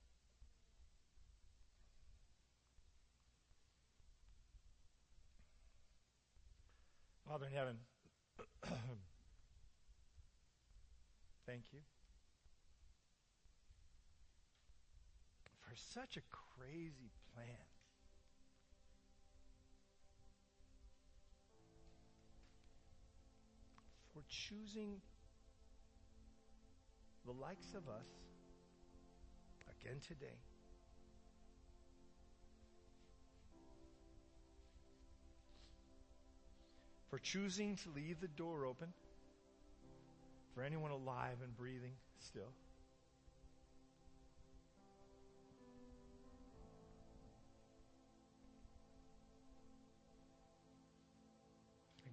Father 7.36 7.48
in 7.48 7.58
heaven, 7.58 7.76
thank 11.46 11.64
you 11.74 11.80
for 15.60 15.76
such 15.76 16.16
a 16.16 16.22
crazy 16.32 17.12
plan. 17.34 17.48
For 24.14 24.24
choosing 24.30 25.02
the 27.26 27.34
likes 27.34 27.74
of 27.74 27.90
us 27.90 28.08
again 29.82 30.00
today. 30.08 30.40
For 37.16 37.20
choosing 37.20 37.78
to 37.78 37.90
leave 37.96 38.20
the 38.20 38.28
door 38.28 38.66
open 38.66 38.90
for 40.54 40.64
anyone 40.64 40.92
alive 40.92 41.38
and 41.42 41.56
breathing 41.56 41.94
still. 42.20 42.52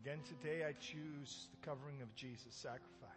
Again 0.04 0.20
today, 0.24 0.64
I 0.64 0.70
choose 0.74 1.48
the 1.50 1.66
covering 1.66 2.00
of 2.00 2.14
Jesus' 2.14 2.54
sacrifice. 2.54 3.10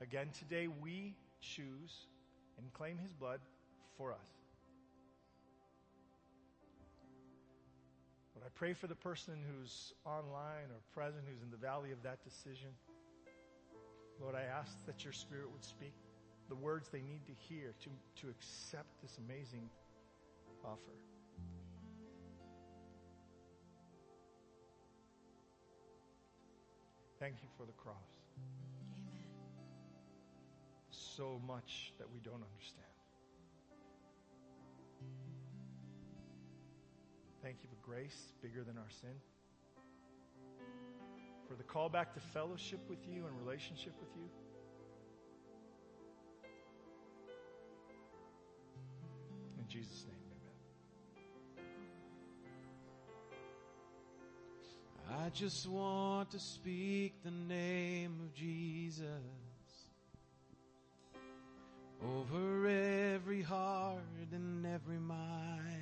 Again 0.00 0.28
today, 0.38 0.68
we 0.68 1.14
choose 1.42 2.06
and 2.56 2.72
claim 2.72 2.96
his 2.96 3.12
blood 3.12 3.40
for 3.98 4.10
us. 4.10 4.41
But 8.42 8.48
I 8.48 8.58
pray 8.58 8.72
for 8.72 8.88
the 8.88 8.96
person 8.96 9.34
who's 9.46 9.92
online 10.04 10.66
or 10.74 10.80
present 10.92 11.22
who's 11.30 11.42
in 11.42 11.50
the 11.52 11.56
valley 11.56 11.92
of 11.92 12.02
that 12.02 12.24
decision. 12.24 12.70
Lord, 14.20 14.34
I 14.34 14.42
ask 14.42 14.84
that 14.86 15.04
your 15.04 15.12
spirit 15.12 15.46
would 15.52 15.64
speak 15.64 15.94
the 16.48 16.56
words 16.56 16.88
they 16.88 17.02
need 17.02 17.24
to 17.26 17.32
hear 17.48 17.72
to, 17.80 17.88
to 18.22 18.30
accept 18.30 19.00
this 19.00 19.18
amazing 19.18 19.70
offer. 20.64 20.98
Thank 27.20 27.36
you 27.42 27.48
for 27.56 27.64
the 27.64 27.72
cross. 27.72 27.94
Amen. 29.06 29.22
So 30.90 31.40
much 31.46 31.92
that 31.98 32.12
we 32.12 32.18
don't 32.18 32.42
understand. 32.42 33.01
Thank 37.42 37.56
you 37.60 37.68
for 37.68 37.76
grace 37.84 38.32
bigger 38.40 38.62
than 38.62 38.78
our 38.78 38.90
sin. 39.00 39.10
For 41.48 41.56
the 41.56 41.64
call 41.64 41.88
back 41.88 42.14
to 42.14 42.20
fellowship 42.20 42.78
with 42.88 43.00
you 43.08 43.26
and 43.26 43.36
relationship 43.36 43.94
with 43.98 44.10
you. 44.14 44.28
In 49.58 49.66
Jesus' 49.68 50.06
name, 50.06 50.22
amen. 55.08 55.24
I 55.24 55.30
just 55.30 55.68
want 55.68 56.30
to 56.30 56.38
speak 56.38 57.14
the 57.24 57.32
name 57.32 58.20
of 58.24 58.32
Jesus 58.34 59.08
over 62.00 62.68
every 62.68 63.42
heart 63.42 63.98
and 64.32 64.64
every 64.64 64.98
mind. 64.98 65.81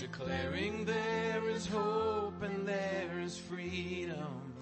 Declaring 0.00 0.86
there 0.86 1.46
is 1.50 1.66
hope 1.66 2.42
and 2.42 2.66
there 2.66 3.20
is 3.22 3.36
freedom. 3.36 4.54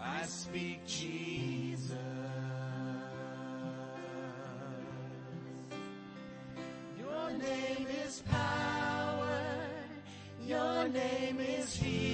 I 0.00 0.22
speak 0.22 0.86
Jesus. 0.86 1.92
Your 6.98 7.30
name 7.32 7.86
is 8.06 8.22
power. 8.30 9.42
Your 10.46 10.88
name 10.88 11.38
is 11.40 11.76
healing. 11.76 12.05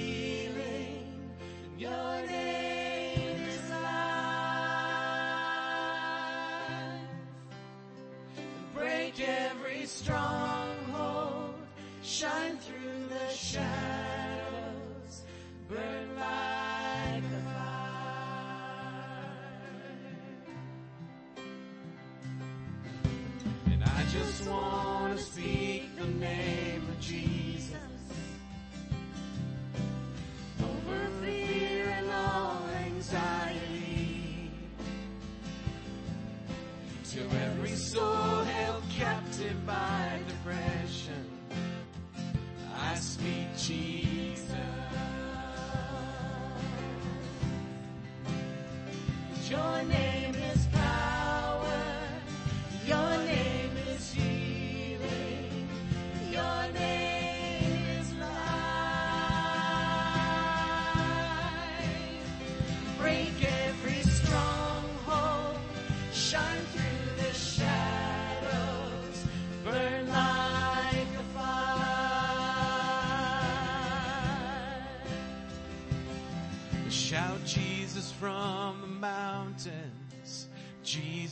Just 24.13 24.47
want 24.47 25.17
to 25.17 25.23
speak 25.25 25.97
the 25.99 26.07
name 26.07 26.87
of 26.87 27.01
Jesus 27.01 27.75
over 30.61 31.09
fear 31.23 31.89
and 31.89 32.11
all 32.11 32.63
anxiety. 32.85 34.51
To 37.13 37.21
every 37.47 37.71
soul 37.71 38.45
held 38.45 38.83
captive 38.91 39.67
by 39.67 40.12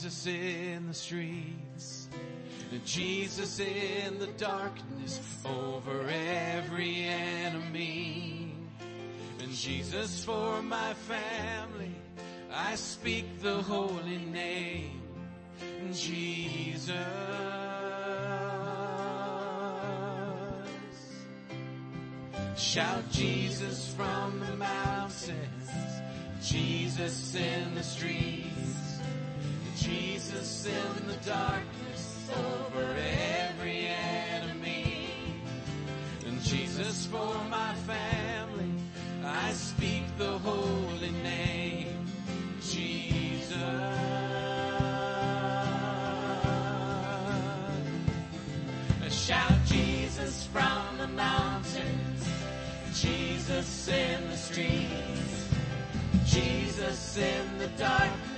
Jesus 0.01 0.26
in 0.26 0.86
the 0.86 0.94
streets, 0.94 2.09
and 2.72 2.82
Jesus 2.86 3.61
in 3.61 4.18
the 4.18 4.28
darkness 4.38 5.20
over 5.44 6.09
every 6.09 7.03
enemy. 7.03 8.55
And 9.40 9.53
Jesus 9.53 10.24
for 10.24 10.62
my 10.62 10.94
family, 10.94 11.94
I 12.51 12.76
speak 12.76 13.42
the 13.42 13.61
holy 13.61 14.16
name, 14.16 15.03
Jesus. 15.92 16.96
Shout 22.57 23.11
Jesus 23.11 23.92
from 23.94 24.40
the 24.40 24.57
mountains, 24.57 25.70
Jesus 26.42 27.34
in 27.34 27.74
the 27.74 27.82
streets, 27.82 28.89
Jesus 29.81 30.66
in 30.66 31.07
the 31.07 31.16
darkness 31.24 32.28
over 32.37 32.95
every 33.49 33.87
enemy. 33.87 35.11
And 36.26 36.41
Jesus 36.43 37.07
for 37.07 37.35
my 37.49 37.74
family, 37.87 38.72
I 39.24 39.53
speak 39.53 40.05
the 40.18 40.39
holy 40.39 41.12
name, 41.22 42.07
Jesus. 42.61 43.57
Shout 49.09 49.64
Jesus 49.66 50.47
from 50.53 50.99
the 50.99 51.09
mountains, 51.09 52.28
Jesus 52.95 53.89
in 53.89 54.28
the 54.28 54.37
streets, 54.37 55.49
Jesus 56.26 57.16
in 57.16 57.59
the 57.59 57.68
darkness 57.78 58.30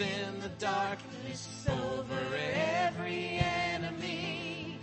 In 0.00 0.40
the 0.40 0.48
darkness 0.58 1.68
over 1.68 2.18
every 2.52 3.38
enemy. 3.38 4.76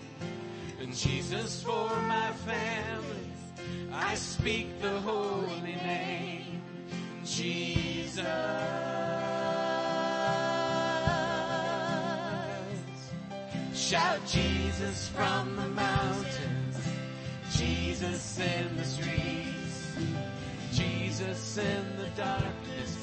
And 0.79 0.95
Jesus 0.95 1.61
for 1.63 1.89
my 2.07 2.31
family, 2.45 3.33
I 3.91 4.15
speak 4.15 4.81
the 4.81 5.01
holy 5.01 5.75
name, 5.83 6.61
Jesus. 7.25 8.25
Shout 13.73 14.25
Jesus 14.27 15.09
from 15.09 15.57
the 15.57 15.67
mountains, 15.67 16.77
Jesus 17.51 18.39
in 18.39 18.77
the 18.77 18.85
streets, 18.85 19.93
Jesus 20.71 21.57
in 21.57 21.97
the 21.97 22.07
darkness 22.15 23.00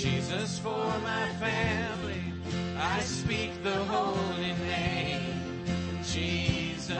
Jesus 0.00 0.58
for 0.58 0.98
my 1.02 1.28
family, 1.38 2.24
I 2.78 3.00
speak 3.00 3.62
the 3.62 3.76
holy 3.84 4.54
name, 4.66 5.42
Jesus. 6.02 6.96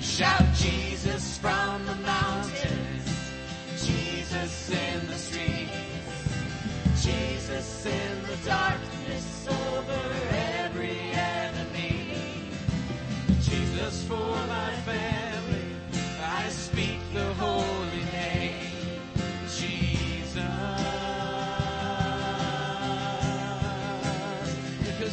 Shout 0.00 0.43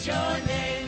Your 0.04 0.16
name 0.48 0.81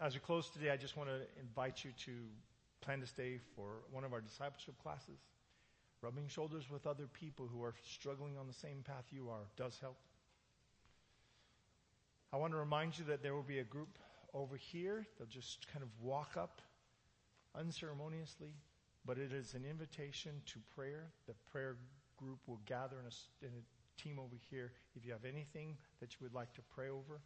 As 0.00 0.14
we 0.14 0.20
close 0.20 0.48
today, 0.48 0.70
I 0.70 0.76
just 0.76 0.96
want 0.96 1.10
to 1.10 1.22
invite 1.40 1.84
you 1.84 1.90
to 2.04 2.12
plan 2.80 3.00
to 3.00 3.06
stay 3.06 3.40
for 3.56 3.82
one 3.90 4.04
of 4.04 4.12
our 4.12 4.20
discipleship 4.20 4.80
classes. 4.80 5.18
Rubbing 6.02 6.28
shoulders 6.28 6.70
with 6.70 6.86
other 6.86 7.08
people 7.08 7.48
who 7.52 7.64
are 7.64 7.74
struggling 7.84 8.38
on 8.38 8.46
the 8.46 8.52
same 8.52 8.84
path 8.84 9.06
you 9.10 9.28
are 9.28 9.48
does 9.56 9.76
help. 9.80 9.96
I 12.32 12.36
want 12.36 12.52
to 12.52 12.58
remind 12.58 12.96
you 12.96 13.06
that 13.06 13.24
there 13.24 13.34
will 13.34 13.42
be 13.42 13.58
a 13.58 13.64
group 13.64 13.98
over 14.34 14.56
here. 14.56 15.04
They'll 15.18 15.26
just 15.26 15.66
kind 15.72 15.82
of 15.82 15.88
walk 16.00 16.36
up 16.36 16.62
unceremoniously, 17.58 18.54
but 19.04 19.18
it 19.18 19.32
is 19.32 19.54
an 19.54 19.64
invitation 19.68 20.30
to 20.46 20.60
prayer. 20.76 21.10
The 21.26 21.34
prayer 21.50 21.76
group 22.16 22.38
will 22.46 22.60
gather 22.66 23.00
in 23.00 23.06
a, 23.06 23.46
in 23.46 23.52
a 23.52 24.00
team 24.00 24.20
over 24.20 24.36
here. 24.48 24.70
If 24.94 25.04
you 25.04 25.10
have 25.10 25.24
anything 25.24 25.76
that 25.98 26.12
you 26.12 26.18
would 26.20 26.34
like 26.34 26.52
to 26.54 26.62
pray 26.72 26.88
over, 26.88 27.20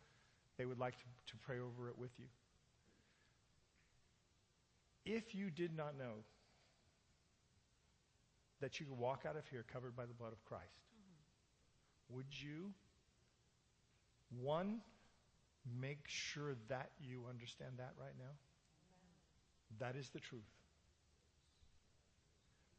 they 0.57 0.65
would 0.65 0.79
like 0.79 0.97
to, 0.97 1.05
to 1.27 1.37
pray 1.45 1.59
over 1.59 1.91
it 1.91 1.99
with 1.99 2.13
you. 2.19 2.25
If 5.05 5.35
you 5.35 5.51
did 5.51 5.77
not 5.77 5.99
know 5.99 6.25
that 8.61 8.79
you 8.79 8.87
could 8.87 8.99
walk 8.99 9.25
out 9.29 9.37
of 9.37 9.47
here 9.49 9.65
covered 9.73 9.97
by 9.97 10.07
the 10.07 10.15
blood 10.15 10.33
of 10.33 10.45
Christ, 10.45 10.87
mm-hmm. 10.95 12.17
would 12.17 12.27
you, 12.31 12.73
one, 14.41 14.81
make 15.81 16.05
sure 16.07 16.55
that 16.69 16.91
you 17.01 17.25
understand 17.29 17.73
that 17.79 17.93
right 18.01 18.15
now? 18.19 18.35
That 19.81 19.97
is 19.97 20.09
the 20.11 20.21
truth. 20.21 20.43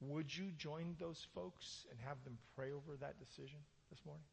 Would 0.01 0.35
you 0.35 0.51
join 0.57 0.95
those 0.99 1.25
folks 1.33 1.85
and 1.89 1.99
have 2.05 2.23
them 2.23 2.37
pray 2.55 2.71
over 2.71 2.97
that 2.99 3.19
decision 3.19 3.59
this 3.89 3.99
morning? 4.05 4.25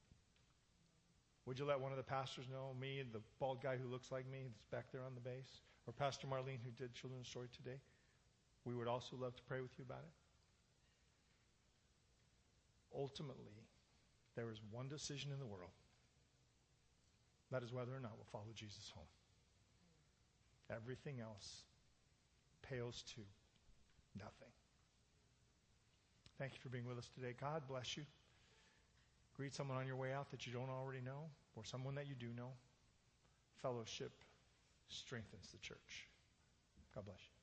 Would 1.46 1.58
you 1.58 1.64
let 1.64 1.80
one 1.80 1.90
of 1.90 1.96
the 1.96 2.04
pastors 2.04 2.46
know, 2.50 2.74
me, 2.80 3.02
the 3.12 3.20
bald 3.38 3.62
guy 3.62 3.76
who 3.76 3.88
looks 3.88 4.12
like 4.12 4.28
me, 4.30 4.46
that's 4.46 4.66
back 4.70 4.92
there 4.92 5.02
on 5.02 5.14
the 5.14 5.20
base, 5.20 5.62
or 5.86 5.92
Pastor 5.92 6.26
Marlene 6.26 6.60
who 6.64 6.70
did 6.76 6.94
Children's 6.94 7.28
Story 7.28 7.48
today? 7.54 7.78
We 8.64 8.74
would 8.74 8.88
also 8.88 9.16
love 9.16 9.34
to 9.36 9.42
pray 9.44 9.60
with 9.60 9.70
you 9.78 9.84
about 9.84 10.04
it. 10.04 10.14
Ultimately, 12.94 13.56
there 14.36 14.50
is 14.50 14.60
one 14.70 14.88
decision 14.88 15.32
in 15.32 15.38
the 15.38 15.46
world. 15.46 15.70
That 17.50 17.62
is 17.62 17.72
whether 17.72 17.94
or 17.94 18.00
not 18.00 18.12
we'll 18.16 18.26
follow 18.30 18.52
Jesus 18.54 18.92
home. 18.94 19.04
Everything 20.70 21.20
else 21.20 21.62
pales 22.62 23.02
to 23.14 23.20
nothing. 24.16 24.52
Thank 26.38 26.54
you 26.54 26.60
for 26.62 26.68
being 26.68 26.86
with 26.86 26.98
us 26.98 27.10
today. 27.14 27.34
God 27.38 27.62
bless 27.68 27.96
you. 27.96 28.04
Greet 29.36 29.54
someone 29.54 29.76
on 29.76 29.86
your 29.86 29.96
way 29.96 30.12
out 30.12 30.30
that 30.30 30.46
you 30.46 30.52
don't 30.52 30.70
already 30.70 31.00
know, 31.00 31.28
or 31.56 31.64
someone 31.64 31.94
that 31.96 32.06
you 32.06 32.14
do 32.14 32.28
know. 32.36 32.50
Fellowship 33.62 34.12
strengthens 34.90 35.48
the 35.52 35.58
church. 35.58 36.08
God 36.94 37.04
bless 37.04 37.20
you. 37.20 37.39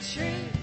tree. 0.00 0.59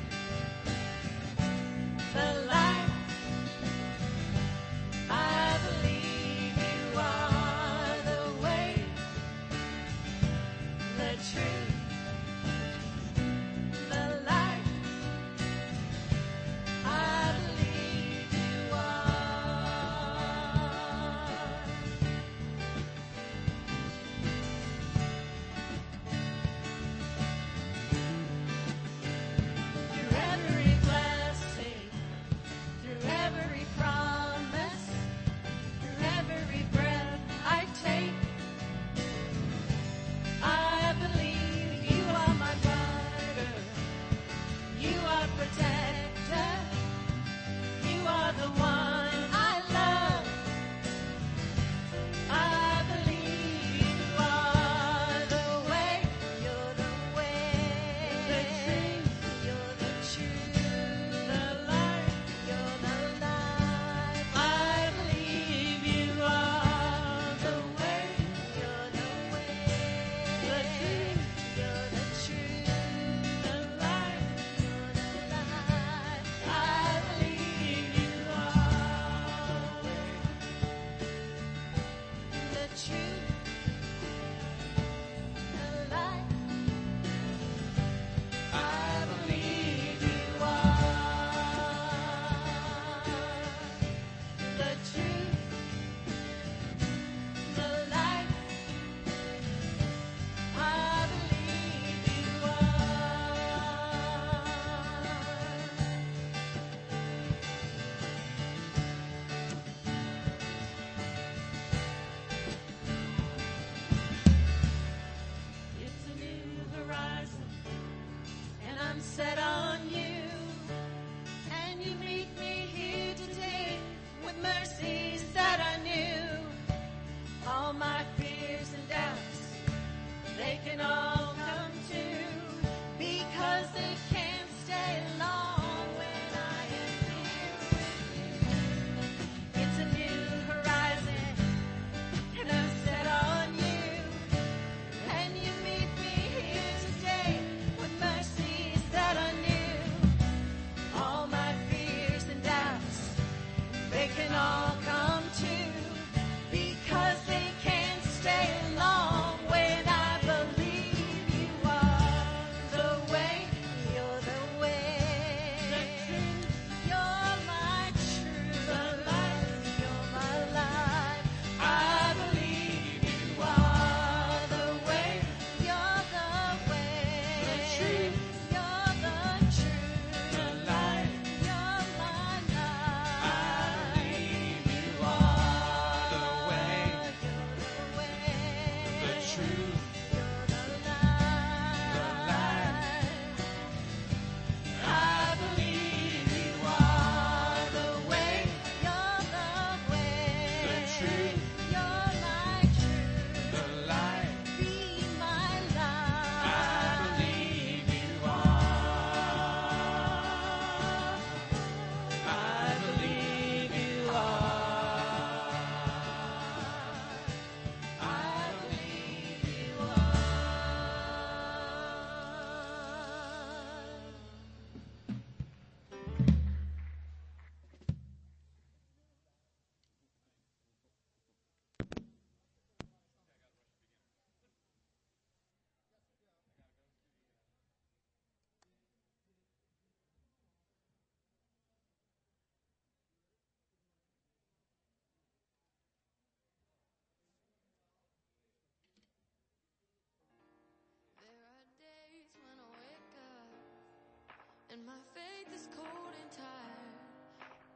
And 254.78 254.86
my 254.86 255.01
faith 255.09 255.49
is 255.55 255.67
cold 255.75 256.13
and 256.21 256.30
tired, 256.38 257.01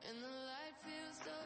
and 0.06 0.22
the 0.22 0.36
light 0.45 0.78
feels 0.86 1.18
so 1.26 1.41